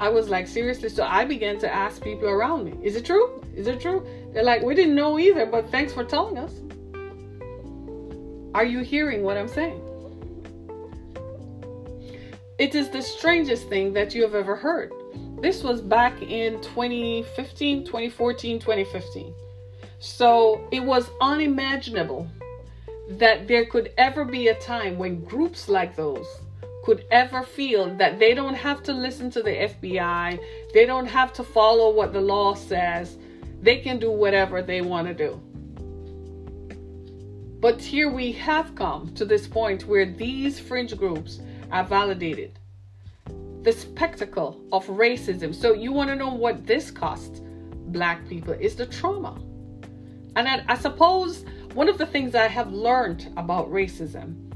I 0.00 0.08
was 0.08 0.28
like, 0.28 0.46
seriously? 0.46 0.88
So 0.88 1.02
I 1.02 1.24
began 1.24 1.58
to 1.58 1.74
ask 1.74 2.00
people 2.00 2.28
around 2.28 2.64
me, 2.64 2.78
is 2.82 2.94
it 2.94 3.04
true? 3.04 3.42
Is 3.56 3.66
it 3.66 3.80
true? 3.80 4.06
They're 4.32 4.44
like, 4.44 4.62
we 4.62 4.76
didn't 4.76 4.94
know 4.94 5.18
either, 5.18 5.46
but 5.46 5.68
thanks 5.72 5.92
for 5.92 6.04
telling 6.04 6.38
us. 6.38 6.52
Are 8.54 8.64
you 8.64 8.80
hearing 8.80 9.22
what 9.22 9.36
I'm 9.36 9.48
saying? 9.48 9.82
It 12.58 12.74
is 12.74 12.88
the 12.88 13.02
strangest 13.02 13.68
thing 13.68 13.92
that 13.92 14.16
you 14.16 14.22
have 14.22 14.34
ever 14.34 14.56
heard. 14.56 14.92
This 15.40 15.62
was 15.62 15.80
back 15.80 16.20
in 16.20 16.60
2015, 16.60 17.84
2014, 17.84 18.58
2015. 18.58 19.32
So 20.00 20.66
it 20.72 20.82
was 20.82 21.08
unimaginable 21.20 22.28
that 23.10 23.46
there 23.46 23.64
could 23.64 23.92
ever 23.96 24.24
be 24.24 24.48
a 24.48 24.58
time 24.58 24.98
when 24.98 25.22
groups 25.22 25.68
like 25.68 25.94
those 25.94 26.26
could 26.82 27.04
ever 27.12 27.44
feel 27.44 27.94
that 27.96 28.18
they 28.18 28.34
don't 28.34 28.54
have 28.54 28.82
to 28.82 28.92
listen 28.92 29.30
to 29.30 29.42
the 29.42 29.50
FBI, 29.50 30.40
they 30.74 30.84
don't 30.84 31.06
have 31.06 31.32
to 31.34 31.44
follow 31.44 31.94
what 31.94 32.12
the 32.12 32.20
law 32.20 32.54
says, 32.54 33.18
they 33.62 33.78
can 33.78 34.00
do 34.00 34.10
whatever 34.10 34.62
they 34.62 34.80
want 34.80 35.06
to 35.06 35.14
do. 35.14 35.40
But 37.60 37.80
here 37.80 38.10
we 38.10 38.32
have 38.32 38.74
come 38.74 39.14
to 39.14 39.24
this 39.24 39.46
point 39.46 39.86
where 39.86 40.06
these 40.06 40.58
fringe 40.58 40.96
groups 40.96 41.40
are 41.70 41.84
validated. 41.84 42.58
The 43.62 43.72
spectacle 43.72 44.60
of 44.72 44.86
racism. 44.86 45.54
So, 45.54 45.72
you 45.74 45.92
want 45.92 46.10
to 46.10 46.16
know 46.16 46.32
what 46.32 46.66
this 46.66 46.90
cost 46.90 47.42
black 47.86 48.26
people 48.28 48.54
is 48.54 48.76
the 48.76 48.86
trauma. 48.86 49.40
And 50.36 50.46
I, 50.46 50.64
I 50.68 50.76
suppose 50.76 51.44
one 51.74 51.88
of 51.88 51.98
the 51.98 52.06
things 52.06 52.34
I 52.34 52.46
have 52.46 52.72
learned 52.72 53.32
about 53.36 53.70
racism 53.70 54.48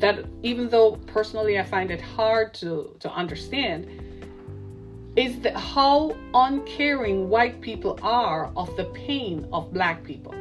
that 0.00 0.24
even 0.42 0.68
though 0.68 0.92
personally 1.06 1.58
I 1.58 1.62
find 1.62 1.90
it 1.90 2.00
hard 2.00 2.54
to, 2.54 2.96
to 3.00 3.12
understand, 3.12 3.86
is 5.16 5.40
that 5.40 5.56
how 5.56 6.16
uncaring 6.34 7.28
white 7.28 7.60
people 7.60 7.98
are 8.02 8.50
of 8.56 8.74
the 8.76 8.84
pain 8.84 9.46
of 9.52 9.72
black 9.72 10.02
people. 10.04 10.34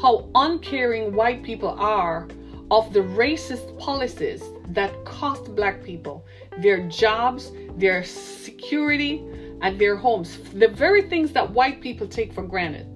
How 0.00 0.28
uncaring 0.34 1.14
white 1.14 1.42
people 1.42 1.70
are 1.70 2.28
of 2.70 2.92
the 2.92 3.00
racist 3.00 3.76
policies 3.78 4.42
that 4.74 5.04
cost 5.04 5.54
black 5.54 5.82
people 5.82 6.26
their 6.58 6.86
jobs, 6.88 7.52
their 7.76 8.04
security, 8.04 9.24
and 9.62 9.78
their 9.78 9.96
homes. 9.96 10.38
The 10.54 10.68
very 10.68 11.02
things 11.02 11.32
that 11.32 11.50
white 11.50 11.80
people 11.80 12.06
take 12.06 12.32
for 12.32 12.42
granted. 12.42 12.86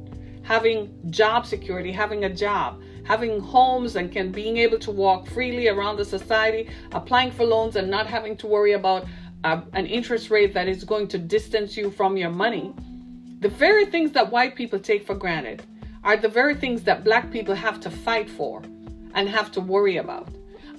Having 0.42 0.94
job 1.10 1.46
security, 1.46 1.92
having 1.92 2.24
a 2.24 2.34
job, 2.34 2.82
having 3.04 3.40
homes 3.40 3.96
and 3.96 4.10
can 4.10 4.32
being 4.32 4.56
able 4.58 4.78
to 4.78 4.90
walk 4.90 5.26
freely 5.28 5.68
around 5.68 5.96
the 5.96 6.04
society, 6.04 6.68
applying 6.92 7.30
for 7.30 7.44
loans 7.44 7.76
and 7.76 7.90
not 7.90 8.06
having 8.06 8.37
to 8.38 8.46
worry 8.46 8.72
about 8.72 9.06
uh, 9.44 9.60
an 9.74 9.87
interest 9.87 10.30
rate 10.30 10.54
that 10.54 10.68
is 10.68 10.84
going 10.84 11.06
to 11.08 11.18
distance 11.18 11.76
you 11.76 11.90
from 11.90 12.16
your 12.16 12.30
money. 12.30 12.74
The 13.40 13.48
very 13.48 13.87
things 13.87 14.12
that 14.12 14.30
white 14.30 14.54
people 14.54 14.78
take 14.78 15.06
for 15.06 15.14
granted 15.14 15.62
are 16.02 16.16
the 16.16 16.28
very 16.28 16.54
things 16.54 16.82
that 16.84 17.04
black 17.04 17.30
people 17.30 17.54
have 17.54 17.80
to 17.80 17.90
fight 17.90 18.28
for 18.28 18.62
and 19.14 19.28
have 19.28 19.52
to 19.52 19.60
worry 19.60 19.98
about. 19.98 20.28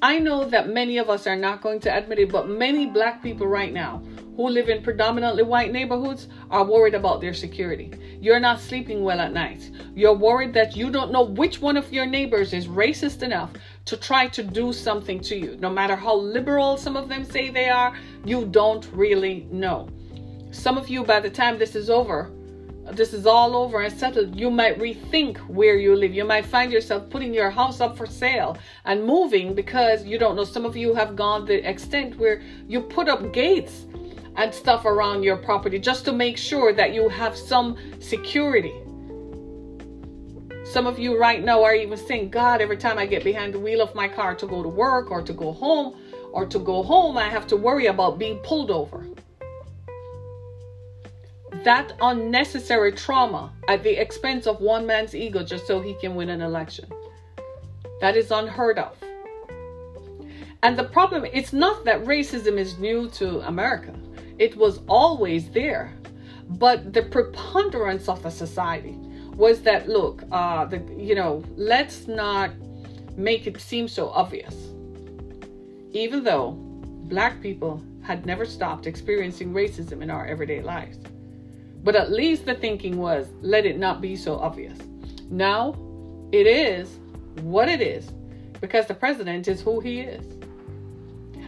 I 0.01 0.19
know 0.19 0.43
that 0.45 0.69
many 0.69 0.97
of 0.97 1.09
us 1.09 1.25
are 1.25 1.35
not 1.35 1.61
going 1.61 1.79
to 1.81 1.95
admit 1.95 2.19
it, 2.19 2.31
but 2.31 2.49
many 2.49 2.85
black 2.85 3.23
people 3.23 3.47
right 3.47 3.71
now 3.71 4.03
who 4.35 4.49
live 4.49 4.67
in 4.67 4.83
predominantly 4.83 5.43
white 5.43 5.71
neighborhoods 5.71 6.27
are 6.51 6.65
worried 6.65 6.93
about 6.93 7.21
their 7.21 7.33
security. 7.33 7.91
You're 8.19 8.39
not 8.39 8.59
sleeping 8.59 9.03
well 9.03 9.21
at 9.21 9.31
night. 9.31 9.71
You're 9.95 10.13
worried 10.13 10.53
that 10.53 10.75
you 10.75 10.89
don't 10.89 11.13
know 11.13 11.23
which 11.23 11.61
one 11.61 11.77
of 11.77 11.93
your 11.93 12.05
neighbors 12.05 12.51
is 12.51 12.67
racist 12.67 13.23
enough 13.23 13.51
to 13.85 13.95
try 13.95 14.27
to 14.27 14.43
do 14.43 14.73
something 14.73 15.21
to 15.21 15.37
you. 15.37 15.57
No 15.61 15.69
matter 15.69 15.95
how 15.95 16.15
liberal 16.15 16.75
some 16.75 16.97
of 16.97 17.07
them 17.07 17.23
say 17.23 17.49
they 17.49 17.69
are, 17.69 17.95
you 18.25 18.45
don't 18.45 18.85
really 18.91 19.47
know. 19.49 19.87
Some 20.51 20.77
of 20.77 20.89
you, 20.89 21.03
by 21.03 21.21
the 21.21 21.29
time 21.29 21.57
this 21.57 21.75
is 21.75 21.89
over, 21.89 22.29
this 22.91 23.13
is 23.13 23.25
all 23.25 23.55
over 23.55 23.81
and 23.81 23.97
settled, 23.97 24.35
you 24.35 24.51
might 24.51 24.77
rethink 24.79 25.37
where 25.47 25.75
you 25.75 25.95
live. 25.95 26.13
You 26.13 26.23
might 26.23 26.45
find 26.45 26.71
yourself 26.71 27.09
putting 27.09 27.33
your 27.33 27.49
house 27.49 27.81
up 27.81 27.97
for 27.97 28.05
sale 28.05 28.57
and 28.85 29.03
moving 29.03 29.55
because 29.55 30.05
you 30.05 30.19
don't 30.19 30.35
know. 30.35 30.43
Some 30.43 30.65
of 30.65 30.75
you 30.77 30.93
have 30.93 31.15
gone 31.15 31.45
the 31.45 31.67
extent 31.67 32.17
where 32.17 32.41
you 32.67 32.81
put 32.81 33.09
up 33.09 33.33
gates 33.33 33.85
and 34.37 34.53
stuff 34.53 34.85
around 34.85 35.23
your 35.23 35.37
property 35.37 35.79
just 35.79 36.05
to 36.05 36.13
make 36.13 36.37
sure 36.37 36.73
that 36.73 36.93
you 36.93 37.09
have 37.09 37.35
some 37.35 37.75
security. 37.99 38.73
Some 40.63 40.87
of 40.87 40.99
you 40.99 41.17
right 41.17 41.43
now 41.43 41.63
are 41.63 41.75
even 41.75 41.97
saying, 41.97 42.29
God, 42.29 42.59
every 42.59 42.77
time 42.77 42.97
I 42.97 43.05
get 43.05 43.23
behind 43.23 43.53
the 43.53 43.59
wheel 43.59 43.81
of 43.81 43.95
my 43.95 44.07
car 44.07 44.35
to 44.35 44.45
go 44.45 44.61
to 44.61 44.69
work 44.69 45.09
or 45.09 45.21
to 45.21 45.31
go 45.31 45.53
home 45.53 45.95
or 46.33 46.45
to 46.45 46.59
go 46.59 46.83
home, 46.83 47.17
I 47.17 47.29
have 47.29 47.47
to 47.47 47.55
worry 47.55 47.85
about 47.85 48.19
being 48.19 48.39
pulled 48.39 48.71
over. 48.71 49.05
That 51.65 51.93
unnecessary 51.99 52.91
trauma 52.91 53.51
at 53.67 53.81
the 53.81 53.99
expense 53.99 54.45
of 54.45 54.61
one 54.61 54.85
man's 54.85 55.15
ego 55.15 55.43
just 55.43 55.65
so 55.65 55.81
he 55.81 55.95
can 55.95 56.13
win 56.13 56.29
an 56.29 56.41
election. 56.41 56.87
That 58.01 58.15
is 58.15 58.29
unheard 58.29 58.77
of. 58.77 58.95
And 60.61 60.77
the 60.77 60.83
problem, 60.83 61.25
it's 61.25 61.53
not 61.53 61.83
that 61.85 62.03
racism 62.03 62.57
is 62.57 62.77
new 62.77 63.09
to 63.11 63.39
America, 63.47 63.93
it 64.37 64.55
was 64.55 64.79
always 64.87 65.49
there. 65.49 65.91
But 66.47 66.93
the 66.93 67.01
preponderance 67.01 68.07
of 68.07 68.21
the 68.21 68.29
society 68.29 68.95
was 69.35 69.61
that 69.63 69.89
look, 69.89 70.23
uh, 70.31 70.65
the, 70.65 70.77
you 70.95 71.15
know, 71.15 71.43
let's 71.55 72.07
not 72.07 72.51
make 73.17 73.47
it 73.47 73.59
seem 73.59 73.87
so 73.87 74.09
obvious. 74.09 74.55
Even 75.91 76.23
though 76.23 76.51
black 77.09 77.41
people 77.41 77.83
had 78.03 78.27
never 78.27 78.45
stopped 78.45 78.85
experiencing 78.85 79.51
racism 79.51 80.03
in 80.03 80.11
our 80.11 80.27
everyday 80.27 80.61
lives. 80.61 80.99
But 81.85 81.95
at 81.95 82.11
least 82.11 82.47
the 82.47 82.55
thinking 82.55 82.97
was 82.97 83.27
let 83.41 83.63
it 83.63 83.77
not 83.77 84.01
be 84.01 84.15
so 84.15 84.37
obvious. 84.37 84.79
Now 85.29 85.75
it 86.31 86.47
is 86.47 86.97
what 87.41 87.69
it 87.69 87.79
is 87.79 88.11
because 88.59 88.87
the 88.87 88.95
president 88.95 89.47
is 89.47 89.61
who 89.61 89.79
he 89.79 89.99
is. 89.99 90.25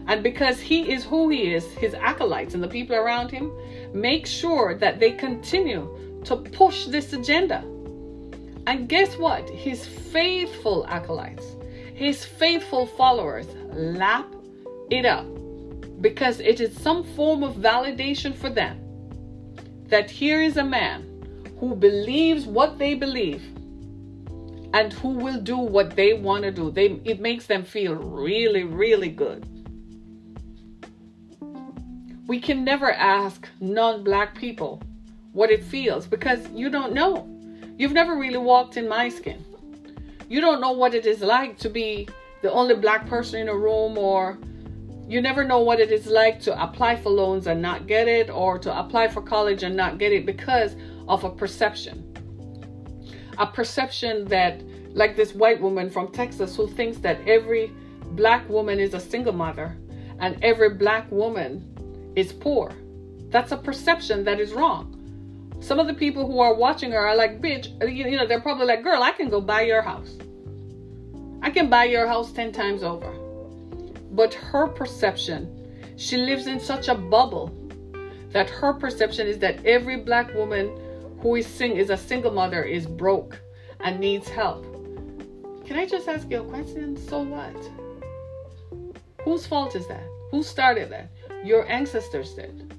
And 0.06 0.22
because 0.22 0.60
he 0.60 0.92
is 0.92 1.04
who 1.04 1.28
he 1.28 1.52
is, 1.52 1.66
his 1.72 1.92
acolytes 1.94 2.54
and 2.54 2.62
the 2.62 2.68
people 2.68 2.94
around 2.94 3.32
him 3.32 3.50
make 3.92 4.26
sure 4.26 4.76
that 4.76 5.00
they 5.00 5.10
continue 5.10 6.22
to 6.24 6.36
push 6.36 6.86
this 6.86 7.12
agenda. 7.12 7.64
And 8.68 8.88
guess 8.88 9.18
what? 9.18 9.50
His 9.50 9.88
faithful 9.88 10.86
acolytes, 10.86 11.56
his 11.94 12.24
faithful 12.24 12.86
followers 12.86 13.48
lap 13.72 14.32
it 14.88 15.04
up 15.04 15.26
because 16.00 16.38
it 16.38 16.60
is 16.60 16.76
some 16.80 17.02
form 17.02 17.42
of 17.42 17.56
validation 17.56 18.32
for 18.32 18.50
them 18.50 18.78
that 19.88 20.10
here 20.10 20.40
is 20.40 20.56
a 20.56 20.64
man 20.64 21.04
who 21.58 21.74
believes 21.74 22.46
what 22.46 22.78
they 22.78 22.94
believe 22.94 23.42
and 24.74 24.92
who 24.92 25.08
will 25.08 25.40
do 25.40 25.56
what 25.56 25.96
they 25.96 26.12
want 26.12 26.44
to 26.44 26.50
do. 26.50 26.70
They, 26.70 27.00
it 27.04 27.20
makes 27.20 27.46
them 27.46 27.64
feel 27.64 27.94
really, 27.94 28.64
really 28.64 29.08
good. 29.08 29.46
We 32.26 32.38
can 32.38 32.62
never 32.62 32.92
ask 32.92 33.48
non 33.60 34.04
black 34.04 34.36
people 34.36 34.82
what 35.32 35.50
it 35.50 35.64
feels 35.64 36.06
because 36.06 36.46
you 36.50 36.68
don't 36.68 36.92
know. 36.92 37.26
You've 37.78 37.92
never 37.92 38.16
really 38.16 38.38
walked 38.38 38.76
in 38.76 38.88
my 38.88 39.08
skin. 39.08 39.44
You 40.28 40.42
don't 40.42 40.60
know 40.60 40.72
what 40.72 40.94
it 40.94 41.06
is 41.06 41.22
like 41.22 41.56
to 41.58 41.70
be 41.70 42.06
the 42.42 42.52
only 42.52 42.74
black 42.74 43.08
person 43.08 43.40
in 43.40 43.48
a 43.48 43.56
room 43.56 43.96
or 43.96 44.38
you 45.08 45.22
never 45.22 45.42
know 45.42 45.60
what 45.60 45.80
it 45.80 45.90
is 45.90 46.06
like 46.06 46.38
to 46.40 46.62
apply 46.62 46.96
for 46.96 47.08
loans 47.08 47.46
and 47.46 47.62
not 47.62 47.86
get 47.86 48.08
it, 48.08 48.28
or 48.28 48.58
to 48.58 48.78
apply 48.78 49.08
for 49.08 49.22
college 49.22 49.62
and 49.62 49.74
not 49.74 49.96
get 49.96 50.12
it 50.12 50.26
because 50.26 50.76
of 51.08 51.24
a 51.24 51.30
perception. 51.30 52.04
A 53.38 53.46
perception 53.46 54.26
that, 54.26 54.62
like 54.92 55.16
this 55.16 55.34
white 55.34 55.60
woman 55.62 55.88
from 55.88 56.12
Texas 56.12 56.54
who 56.54 56.68
thinks 56.68 56.98
that 56.98 57.26
every 57.26 57.72
black 58.12 58.46
woman 58.50 58.78
is 58.78 58.92
a 58.92 59.00
single 59.00 59.32
mother 59.32 59.76
and 60.20 60.36
every 60.44 60.70
black 60.74 61.10
woman 61.10 62.12
is 62.14 62.32
poor. 62.32 62.70
That's 63.30 63.52
a 63.52 63.56
perception 63.56 64.24
that 64.24 64.40
is 64.40 64.52
wrong. 64.52 64.94
Some 65.60 65.78
of 65.78 65.86
the 65.86 65.94
people 65.94 66.26
who 66.26 66.38
are 66.40 66.54
watching 66.54 66.92
her 66.92 66.98
are 66.98 67.16
like, 67.16 67.40
bitch, 67.40 67.68
you 67.90 68.16
know, 68.16 68.26
they're 68.26 68.40
probably 68.40 68.66
like, 68.66 68.82
girl, 68.82 69.02
I 69.02 69.12
can 69.12 69.30
go 69.30 69.40
buy 69.40 69.62
your 69.62 69.80
house. 69.82 70.18
I 71.40 71.50
can 71.50 71.70
buy 71.70 71.84
your 71.84 72.06
house 72.06 72.30
10 72.32 72.52
times 72.52 72.82
over. 72.82 73.27
But 74.18 74.34
her 74.34 74.66
perception, 74.66 75.94
she 75.94 76.16
lives 76.16 76.48
in 76.48 76.58
such 76.58 76.88
a 76.88 76.94
bubble 76.96 77.54
that 78.32 78.50
her 78.50 78.72
perception 78.72 79.28
is 79.28 79.38
that 79.38 79.64
every 79.64 79.96
black 79.96 80.34
woman 80.34 80.76
who 81.20 81.36
is 81.36 81.46
sing 81.46 81.76
is 81.76 81.88
a 81.88 81.96
single 81.96 82.32
mother 82.32 82.64
is 82.64 82.84
broke 82.84 83.38
and 83.78 84.00
needs 84.00 84.28
help. 84.28 84.64
Can 85.64 85.78
I 85.78 85.86
just 85.86 86.08
ask 86.08 86.28
you 86.28 86.40
a 86.40 86.44
question? 86.44 86.96
So 86.96 87.22
what? 87.22 87.70
Whose 89.22 89.46
fault 89.46 89.76
is 89.76 89.86
that? 89.86 90.02
Who 90.32 90.42
started 90.42 90.90
that? 90.90 91.12
Your 91.44 91.70
ancestors 91.70 92.34
did. 92.34 92.74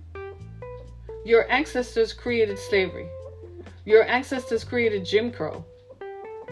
Your 1.23 1.49
ancestors 1.49 2.11
created 2.11 2.59
slavery. 2.59 3.07
Your 3.85 4.03
ancestors 4.03 4.65
created 4.65 5.05
Jim 5.05 5.31
Crow. 5.31 5.63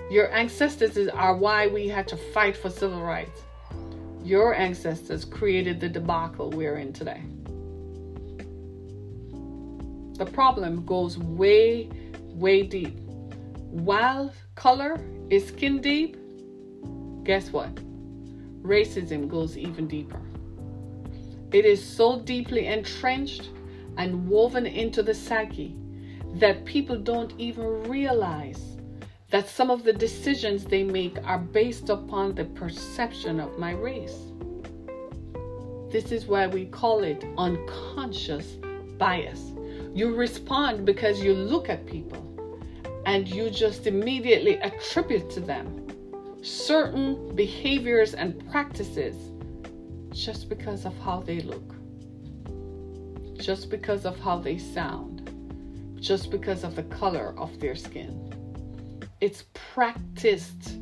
Your 0.09 0.31
ancestors 0.31 0.97
are 1.09 1.35
why 1.35 1.67
we 1.67 1.89
had 1.89 2.07
to 2.07 2.15
fight 2.15 2.55
for 2.55 2.69
civil 2.69 3.01
rights. 3.01 3.41
Your 4.27 4.53
ancestors 4.53 5.23
created 5.23 5.79
the 5.79 5.87
debacle 5.87 6.49
we're 6.49 6.75
in 6.75 6.91
today. 6.91 7.21
The 10.17 10.25
problem 10.25 10.85
goes 10.85 11.17
way, 11.17 11.89
way 12.33 12.63
deep. 12.63 12.99
While 13.71 14.33
color 14.55 14.99
is 15.29 15.47
skin 15.47 15.79
deep, 15.79 16.17
guess 17.23 17.53
what? 17.53 17.73
Racism 18.63 19.29
goes 19.29 19.57
even 19.57 19.87
deeper. 19.87 20.19
It 21.53 21.63
is 21.63 21.81
so 21.81 22.19
deeply 22.19 22.67
entrenched 22.67 23.51
and 23.95 24.27
woven 24.27 24.65
into 24.65 25.03
the 25.03 25.13
psyche 25.13 25.73
that 26.33 26.65
people 26.65 26.97
don't 26.97 27.33
even 27.37 27.83
realize 27.83 28.76
that 29.29 29.49
some 29.49 29.69
of 29.69 29.83
the 29.83 29.93
decisions 29.93 30.63
they 30.63 30.83
make 30.83 31.17
are 31.25 31.39
based 31.39 31.89
upon 31.89 32.33
the 32.33 32.45
perception 32.45 33.39
of 33.39 33.57
my 33.59 33.71
race. 33.71 34.17
This 35.91 36.11
is 36.11 36.25
why 36.25 36.47
we 36.47 36.65
call 36.65 37.03
it 37.03 37.25
unconscious 37.37 38.57
bias. 38.97 39.51
You 39.93 40.15
respond 40.15 40.85
because 40.85 41.21
you 41.21 41.33
look 41.33 41.69
at 41.69 41.85
people 41.85 42.23
and 43.05 43.27
you 43.27 43.49
just 43.49 43.87
immediately 43.87 44.57
attribute 44.57 45.29
to 45.31 45.39
them 45.39 45.87
certain 46.41 47.35
behaviors 47.35 48.13
and 48.13 48.49
practices 48.49 49.15
just 50.11 50.49
because 50.49 50.85
of 50.85 50.97
how 50.99 51.19
they 51.21 51.41
look, 51.41 51.75
just 53.37 53.69
because 53.69 54.05
of 54.05 54.17
how 54.19 54.37
they 54.37 54.57
sound, 54.57 55.29
just 55.99 56.31
because 56.31 56.63
of 56.63 56.75
the 56.75 56.83
color 56.83 57.33
of 57.37 57.59
their 57.59 57.75
skin. 57.75 58.26
It's 59.19 59.45
practiced 59.53 60.77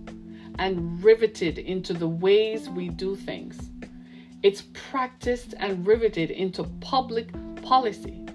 and 0.60 1.02
riveted 1.04 1.58
into 1.58 1.94
the 1.94 2.08
ways 2.08 2.70
we 2.70 2.90
do 2.90 3.16
things. 3.16 3.70
It's 4.44 4.64
practiced 4.74 5.54
and 5.58 5.88
riveted 5.88 6.32
into 6.32 6.66
public 6.82 7.30
policy 7.62 8.26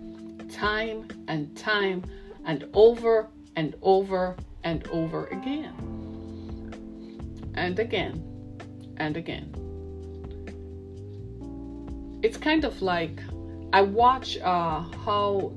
time 0.51 1.07
and 1.29 1.57
time 1.57 2.03
and 2.45 2.65
over 2.75 3.29
and 3.57 3.75
over 3.83 4.37
and 4.65 4.87
over 4.89 5.27
again. 5.27 5.75
And 7.55 7.79
again 7.79 8.25
and 8.97 9.17
again. 9.17 9.55
It's 12.23 12.37
kind 12.37 12.65
of 12.65 12.83
like 12.83 13.21
I 13.73 13.83
watch 13.83 14.39
uh, 14.39 14.81
how 15.05 15.53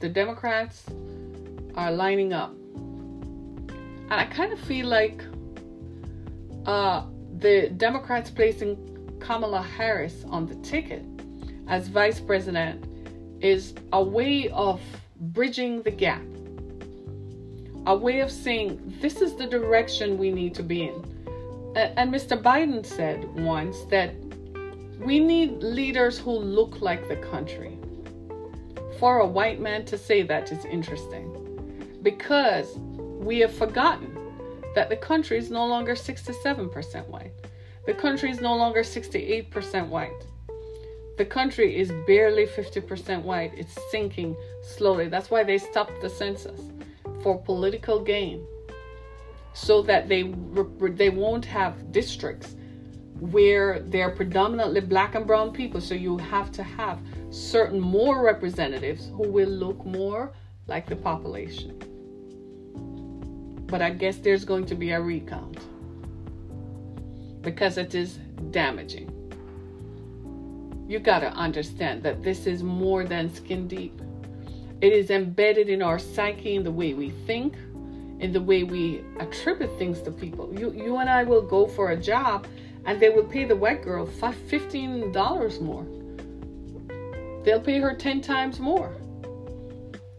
the 0.00 0.08
Democrats 0.08 0.84
are 1.76 1.92
lining 1.92 2.32
up 2.32 2.54
and 4.10 4.20
I 4.20 4.26
kind 4.26 4.52
of 4.52 4.60
feel 4.60 4.86
like 4.86 5.22
uh, 6.66 7.04
the 7.38 7.70
Democrats 7.76 8.30
placing 8.30 9.18
Kamala 9.20 9.62
Harris 9.62 10.24
on 10.28 10.46
the 10.46 10.54
ticket 10.56 11.04
as 11.68 11.88
vice 11.88 12.20
president 12.20 12.86
is 13.40 13.74
a 13.92 14.02
way 14.02 14.48
of 14.50 14.80
bridging 15.16 15.82
the 15.82 15.90
gap, 15.90 16.22
a 17.86 17.96
way 17.96 18.20
of 18.20 18.30
saying 18.30 18.98
this 19.00 19.20
is 19.20 19.34
the 19.36 19.46
direction 19.46 20.18
we 20.18 20.30
need 20.30 20.54
to 20.54 20.62
be 20.62 20.84
in. 20.84 21.74
And 21.76 22.12
Mr. 22.12 22.40
Biden 22.40 22.84
said 22.84 23.24
once 23.40 23.82
that 23.90 24.14
we 25.00 25.18
need 25.18 25.62
leaders 25.62 26.18
who 26.18 26.30
look 26.30 26.80
like 26.80 27.08
the 27.08 27.16
country. 27.16 27.78
For 28.98 29.18
a 29.18 29.26
white 29.26 29.60
man 29.60 29.84
to 29.86 29.98
say 29.98 30.22
that 30.22 30.52
is 30.52 30.64
interesting 30.64 31.98
because 32.02 32.78
we 33.24 33.38
have 33.38 33.54
forgotten 33.54 34.14
that 34.74 34.90
the 34.90 34.96
country 34.96 35.38
is 35.38 35.50
no 35.50 35.66
longer 35.66 35.94
67% 35.94 37.08
white. 37.08 37.32
The 37.86 37.94
country 37.94 38.30
is 38.30 38.40
no 38.40 38.54
longer 38.54 38.82
68% 38.82 39.88
white. 39.88 40.26
The 41.16 41.24
country 41.24 41.76
is 41.76 41.90
barely 42.06 42.44
50% 42.44 43.22
white. 43.22 43.52
It's 43.56 43.78
sinking 43.90 44.36
slowly. 44.62 45.08
That's 45.08 45.30
why 45.30 45.42
they 45.42 45.58
stopped 45.58 46.02
the 46.02 46.10
census 46.10 46.60
for 47.22 47.40
political 47.40 48.00
gain 48.00 48.46
so 49.54 49.80
that 49.82 50.08
they 50.08 50.34
they 50.80 51.10
won't 51.10 51.44
have 51.44 51.92
districts 51.92 52.56
where 53.20 53.80
they're 53.80 54.10
predominantly 54.10 54.80
black 54.80 55.14
and 55.14 55.26
brown 55.26 55.52
people 55.52 55.80
so 55.80 55.94
you 55.94 56.18
have 56.18 56.50
to 56.50 56.64
have 56.64 56.98
certain 57.30 57.80
more 57.80 58.20
representatives 58.24 59.10
who 59.14 59.28
will 59.28 59.48
look 59.48 59.86
more 59.86 60.32
like 60.66 60.88
the 60.88 60.96
population 60.96 61.93
but 63.74 63.82
I 63.82 63.90
guess 63.90 64.18
there's 64.18 64.44
going 64.44 64.66
to 64.66 64.76
be 64.76 64.92
a 64.92 65.00
recount 65.00 65.58
because 67.42 67.76
it 67.76 67.92
is 67.92 68.20
damaging. 68.52 69.10
You 70.86 71.00
got 71.00 71.18
to 71.18 71.32
understand 71.32 72.04
that 72.04 72.22
this 72.22 72.46
is 72.46 72.62
more 72.62 73.02
than 73.02 73.34
skin 73.34 73.66
deep. 73.66 74.00
It 74.80 74.92
is 74.92 75.10
embedded 75.10 75.68
in 75.68 75.82
our 75.82 75.98
psyche, 75.98 76.54
in 76.54 76.62
the 76.62 76.70
way 76.70 76.94
we 76.94 77.10
think, 77.26 77.56
in 78.20 78.30
the 78.32 78.40
way 78.40 78.62
we 78.62 79.02
attribute 79.18 79.76
things 79.76 80.00
to 80.02 80.12
people. 80.12 80.56
You, 80.56 80.70
you 80.70 80.98
and 80.98 81.10
I 81.10 81.24
will 81.24 81.42
go 81.42 81.66
for 81.66 81.90
a 81.90 81.96
job 81.96 82.46
and 82.84 83.00
they 83.00 83.08
will 83.08 83.24
pay 83.24 83.44
the 83.44 83.56
white 83.56 83.82
girl 83.82 84.06
$15 84.06 85.60
more. 85.60 85.84
They'll 87.44 87.60
pay 87.60 87.80
her 87.80 87.92
10 87.92 88.20
times 88.20 88.60
more. 88.60 88.94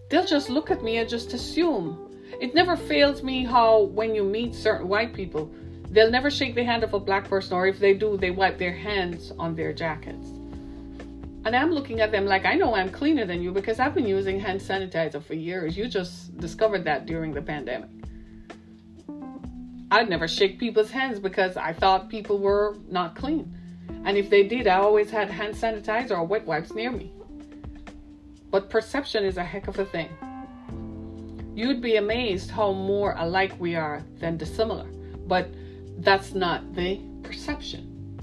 They'll 0.10 0.26
just 0.26 0.50
look 0.50 0.72
at 0.72 0.84
me 0.84 0.98
and 0.98 1.08
just 1.08 1.34
assume. 1.34 2.05
It 2.46 2.54
never 2.54 2.76
fails 2.76 3.24
me 3.24 3.44
how, 3.44 3.86
when 3.86 4.14
you 4.14 4.24
meet 4.24 4.54
certain 4.54 4.88
white 4.88 5.16
people, 5.16 5.52
they'll 5.90 6.12
never 6.12 6.30
shake 6.30 6.54
the 6.54 6.64
hand 6.64 6.84
of 6.84 6.94
a 6.94 7.00
black 7.00 7.28
person, 7.28 7.58
or 7.58 7.66
if 7.66 7.80
they 7.80 7.96
do, 7.96 8.18
they 8.18 8.30
wipe 8.30 8.60
their 8.60 8.72
hands 8.72 9.32
on 9.40 9.56
their 9.56 9.74
jackets. 9.74 10.28
And 11.44 11.56
I'm 11.56 11.72
looking 11.72 12.02
at 12.02 12.12
them 12.12 12.28
like 12.28 12.46
I 12.46 12.54
know 12.54 12.76
I'm 12.76 12.92
cleaner 12.92 13.26
than 13.26 13.42
you 13.42 13.52
because 13.52 13.80
I've 13.80 13.96
been 13.96 14.06
using 14.06 14.40
hand 14.40 14.62
sanitizer 14.62 15.24
for 15.24 15.34
years. 15.34 15.76
You 15.76 15.88
just 15.88 16.38
discovered 16.38 16.84
that 16.84 17.08
during 17.08 17.34
the 17.34 17.42
pandemic. 17.42 17.90
I'd 19.90 20.08
never 20.08 20.28
shake 20.28 20.60
people's 20.60 20.92
hands 20.92 21.20
because 21.20 21.58
I 21.58 21.74
thought 21.74 22.10
people 22.10 22.38
were 22.38 22.78
not 22.88 23.16
clean. 23.16 23.58
And 24.04 24.20
if 24.20 24.30
they 24.30 24.44
did, 24.44 24.68
I 24.68 24.78
always 24.78 25.10
had 25.10 25.32
hand 25.32 25.56
sanitizer 25.56 26.12
or 26.12 26.24
wet 26.24 26.46
wipes 26.46 26.76
near 26.76 26.92
me. 26.92 27.12
But 28.52 28.70
perception 28.70 29.26
is 29.26 29.38
a 29.38 29.44
heck 29.44 29.68
of 29.68 29.80
a 29.80 29.86
thing. 29.86 30.10
You'd 31.56 31.82
be 31.82 31.96
amazed 31.96 32.52
how 32.52 32.74
more 32.74 33.16
alike 33.18 33.54
we 33.60 33.76
are 33.76 34.04
than 34.20 34.36
dissimilar. 34.36 34.88
But 35.26 35.48
that's 36.00 36.34
not 36.34 36.76
the 36.76 37.00
perception. 37.24 38.20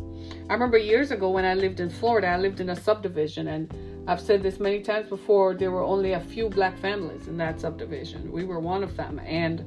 I 0.51 0.53
remember 0.53 0.76
years 0.76 1.11
ago 1.11 1.30
when 1.30 1.47
I 1.47 1.55
lived 1.55 1.80
in 1.80 1.89
Florida, 1.89 2.26
I 2.28 2.37
lived 2.37 2.61
in 2.61 2.68
a 2.68 2.76
subdivision, 2.76 3.49
and 3.49 3.74
I've 4.07 4.20
said 4.20 4.43
this 4.43 4.61
many 4.61 4.83
times 4.83 5.09
before 5.09 5.55
there 5.55 5.70
were 5.70 5.83
only 5.83 6.12
a 6.12 6.20
few 6.20 6.51
black 6.51 6.76
families 6.78 7.26
in 7.26 7.39
that 7.39 7.59
subdivision. 7.59 8.30
We 8.30 8.45
were 8.45 8.61
one 8.61 8.83
of 8.83 8.97
them, 8.99 9.18
and 9.20 9.64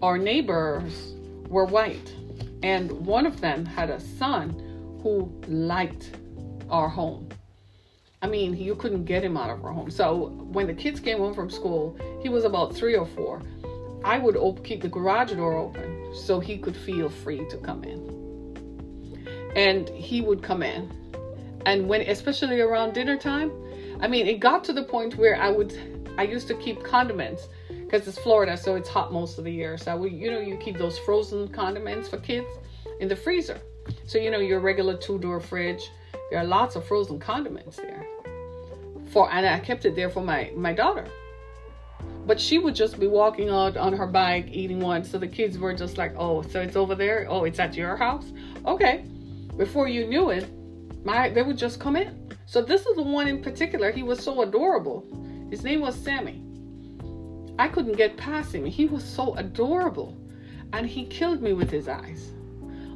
our 0.00 0.16
neighbors 0.16 1.14
were 1.48 1.64
white. 1.64 2.14
And 2.62 2.90
one 3.04 3.26
of 3.26 3.40
them 3.40 3.66
had 3.66 3.90
a 3.90 3.98
son 3.98 4.50
who 5.02 5.32
liked 5.48 6.12
our 6.70 6.88
home. 6.88 7.28
I 8.22 8.26
mean, 8.26 8.56
you 8.56 8.74
couldn't 8.74 9.04
get 9.04 9.22
him 9.22 9.36
out 9.36 9.50
of 9.50 9.64
our 9.64 9.72
home. 9.72 9.90
So 9.90 10.28
when 10.52 10.66
the 10.66 10.74
kids 10.74 11.00
came 11.00 11.18
home 11.18 11.34
from 11.34 11.50
school, 11.50 11.96
he 12.22 12.28
was 12.28 12.44
about 12.44 12.74
three 12.74 12.96
or 12.96 13.06
four. 13.06 13.42
I 14.04 14.18
would 14.18 14.36
op- 14.36 14.64
keep 14.64 14.82
the 14.82 14.88
garage 14.88 15.32
door 15.32 15.54
open 15.56 16.14
so 16.14 16.40
he 16.40 16.56
could 16.56 16.76
feel 16.76 17.08
free 17.08 17.46
to 17.50 17.56
come 17.58 17.84
in. 17.84 18.00
And 19.54 19.88
he 19.90 20.20
would 20.20 20.42
come 20.42 20.62
in. 20.62 20.90
And 21.66 21.88
when, 21.88 22.02
especially 22.02 22.60
around 22.60 22.94
dinner 22.94 23.16
time, 23.16 23.50
I 24.00 24.06
mean, 24.08 24.26
it 24.26 24.40
got 24.40 24.64
to 24.64 24.72
the 24.72 24.84
point 24.84 25.16
where 25.16 25.40
I 25.40 25.50
would, 25.50 25.74
I 26.16 26.22
used 26.22 26.48
to 26.48 26.54
keep 26.54 26.84
condiments 26.84 27.48
because 27.68 28.06
it's 28.08 28.18
Florida, 28.18 28.56
so 28.56 28.76
it's 28.76 28.88
hot 28.88 29.12
most 29.12 29.38
of 29.38 29.44
the 29.44 29.52
year. 29.52 29.76
So 29.76 29.96
we, 29.96 30.10
you 30.10 30.30
know, 30.30 30.40
you 30.40 30.56
keep 30.56 30.78
those 30.78 30.98
frozen 31.00 31.48
condiments 31.48 32.08
for 32.08 32.18
kids 32.18 32.46
in 33.00 33.08
the 33.08 33.16
freezer. 33.16 33.60
So 34.04 34.18
you 34.18 34.30
know, 34.30 34.38
your 34.38 34.60
regular 34.60 34.96
two-door 34.96 35.40
fridge, 35.40 35.90
there 36.30 36.40
are 36.40 36.44
lots 36.44 36.76
of 36.76 36.84
frozen 36.86 37.18
condiments 37.18 37.76
there. 37.76 38.06
For 39.12 39.30
and 39.30 39.46
I 39.46 39.58
kept 39.60 39.84
it 39.84 39.94
there 39.94 40.10
for 40.10 40.22
my 40.22 40.52
my 40.56 40.72
daughter. 40.72 41.06
But 42.26 42.40
she 42.40 42.58
would 42.58 42.74
just 42.74 42.98
be 42.98 43.06
walking 43.06 43.50
out 43.50 43.76
on 43.76 43.92
her 43.92 44.06
bike 44.06 44.48
eating 44.50 44.80
one. 44.80 45.04
So 45.04 45.16
the 45.18 45.28
kids 45.28 45.58
were 45.58 45.74
just 45.74 45.96
like, 45.96 46.14
"Oh, 46.18 46.42
so 46.42 46.60
it's 46.60 46.76
over 46.76 46.94
there? 46.94 47.26
Oh, 47.28 47.44
it's 47.44 47.58
at 47.58 47.74
your 47.76 47.96
house? 47.96 48.32
Okay." 48.66 49.04
Before 49.56 49.88
you 49.88 50.06
knew 50.06 50.30
it, 50.30 50.46
my 51.04 51.30
they 51.30 51.42
would 51.42 51.56
just 51.56 51.80
come 51.80 51.96
in. 51.96 52.32
So 52.46 52.62
this 52.62 52.86
is 52.86 52.96
the 52.96 53.02
one 53.02 53.28
in 53.28 53.42
particular. 53.42 53.90
He 53.90 54.02
was 54.02 54.22
so 54.22 54.42
adorable. 54.42 55.06
His 55.50 55.62
name 55.64 55.80
was 55.80 55.94
Sammy. 55.94 56.42
I 57.58 57.68
couldn't 57.68 57.96
get 57.96 58.16
past 58.16 58.54
him. 58.54 58.66
He 58.66 58.86
was 58.86 59.02
so 59.02 59.34
adorable. 59.34 60.16
And 60.72 60.86
he 60.86 61.06
killed 61.06 61.42
me 61.42 61.52
with 61.52 61.70
his 61.70 61.88
eyes. 61.88 62.32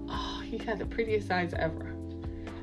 Oh, 0.09 0.43
he 0.45 0.59
had 0.59 0.79
the 0.79 0.87
prettiest 0.87 1.31
eyes 1.31 1.55
ever. 1.55 1.90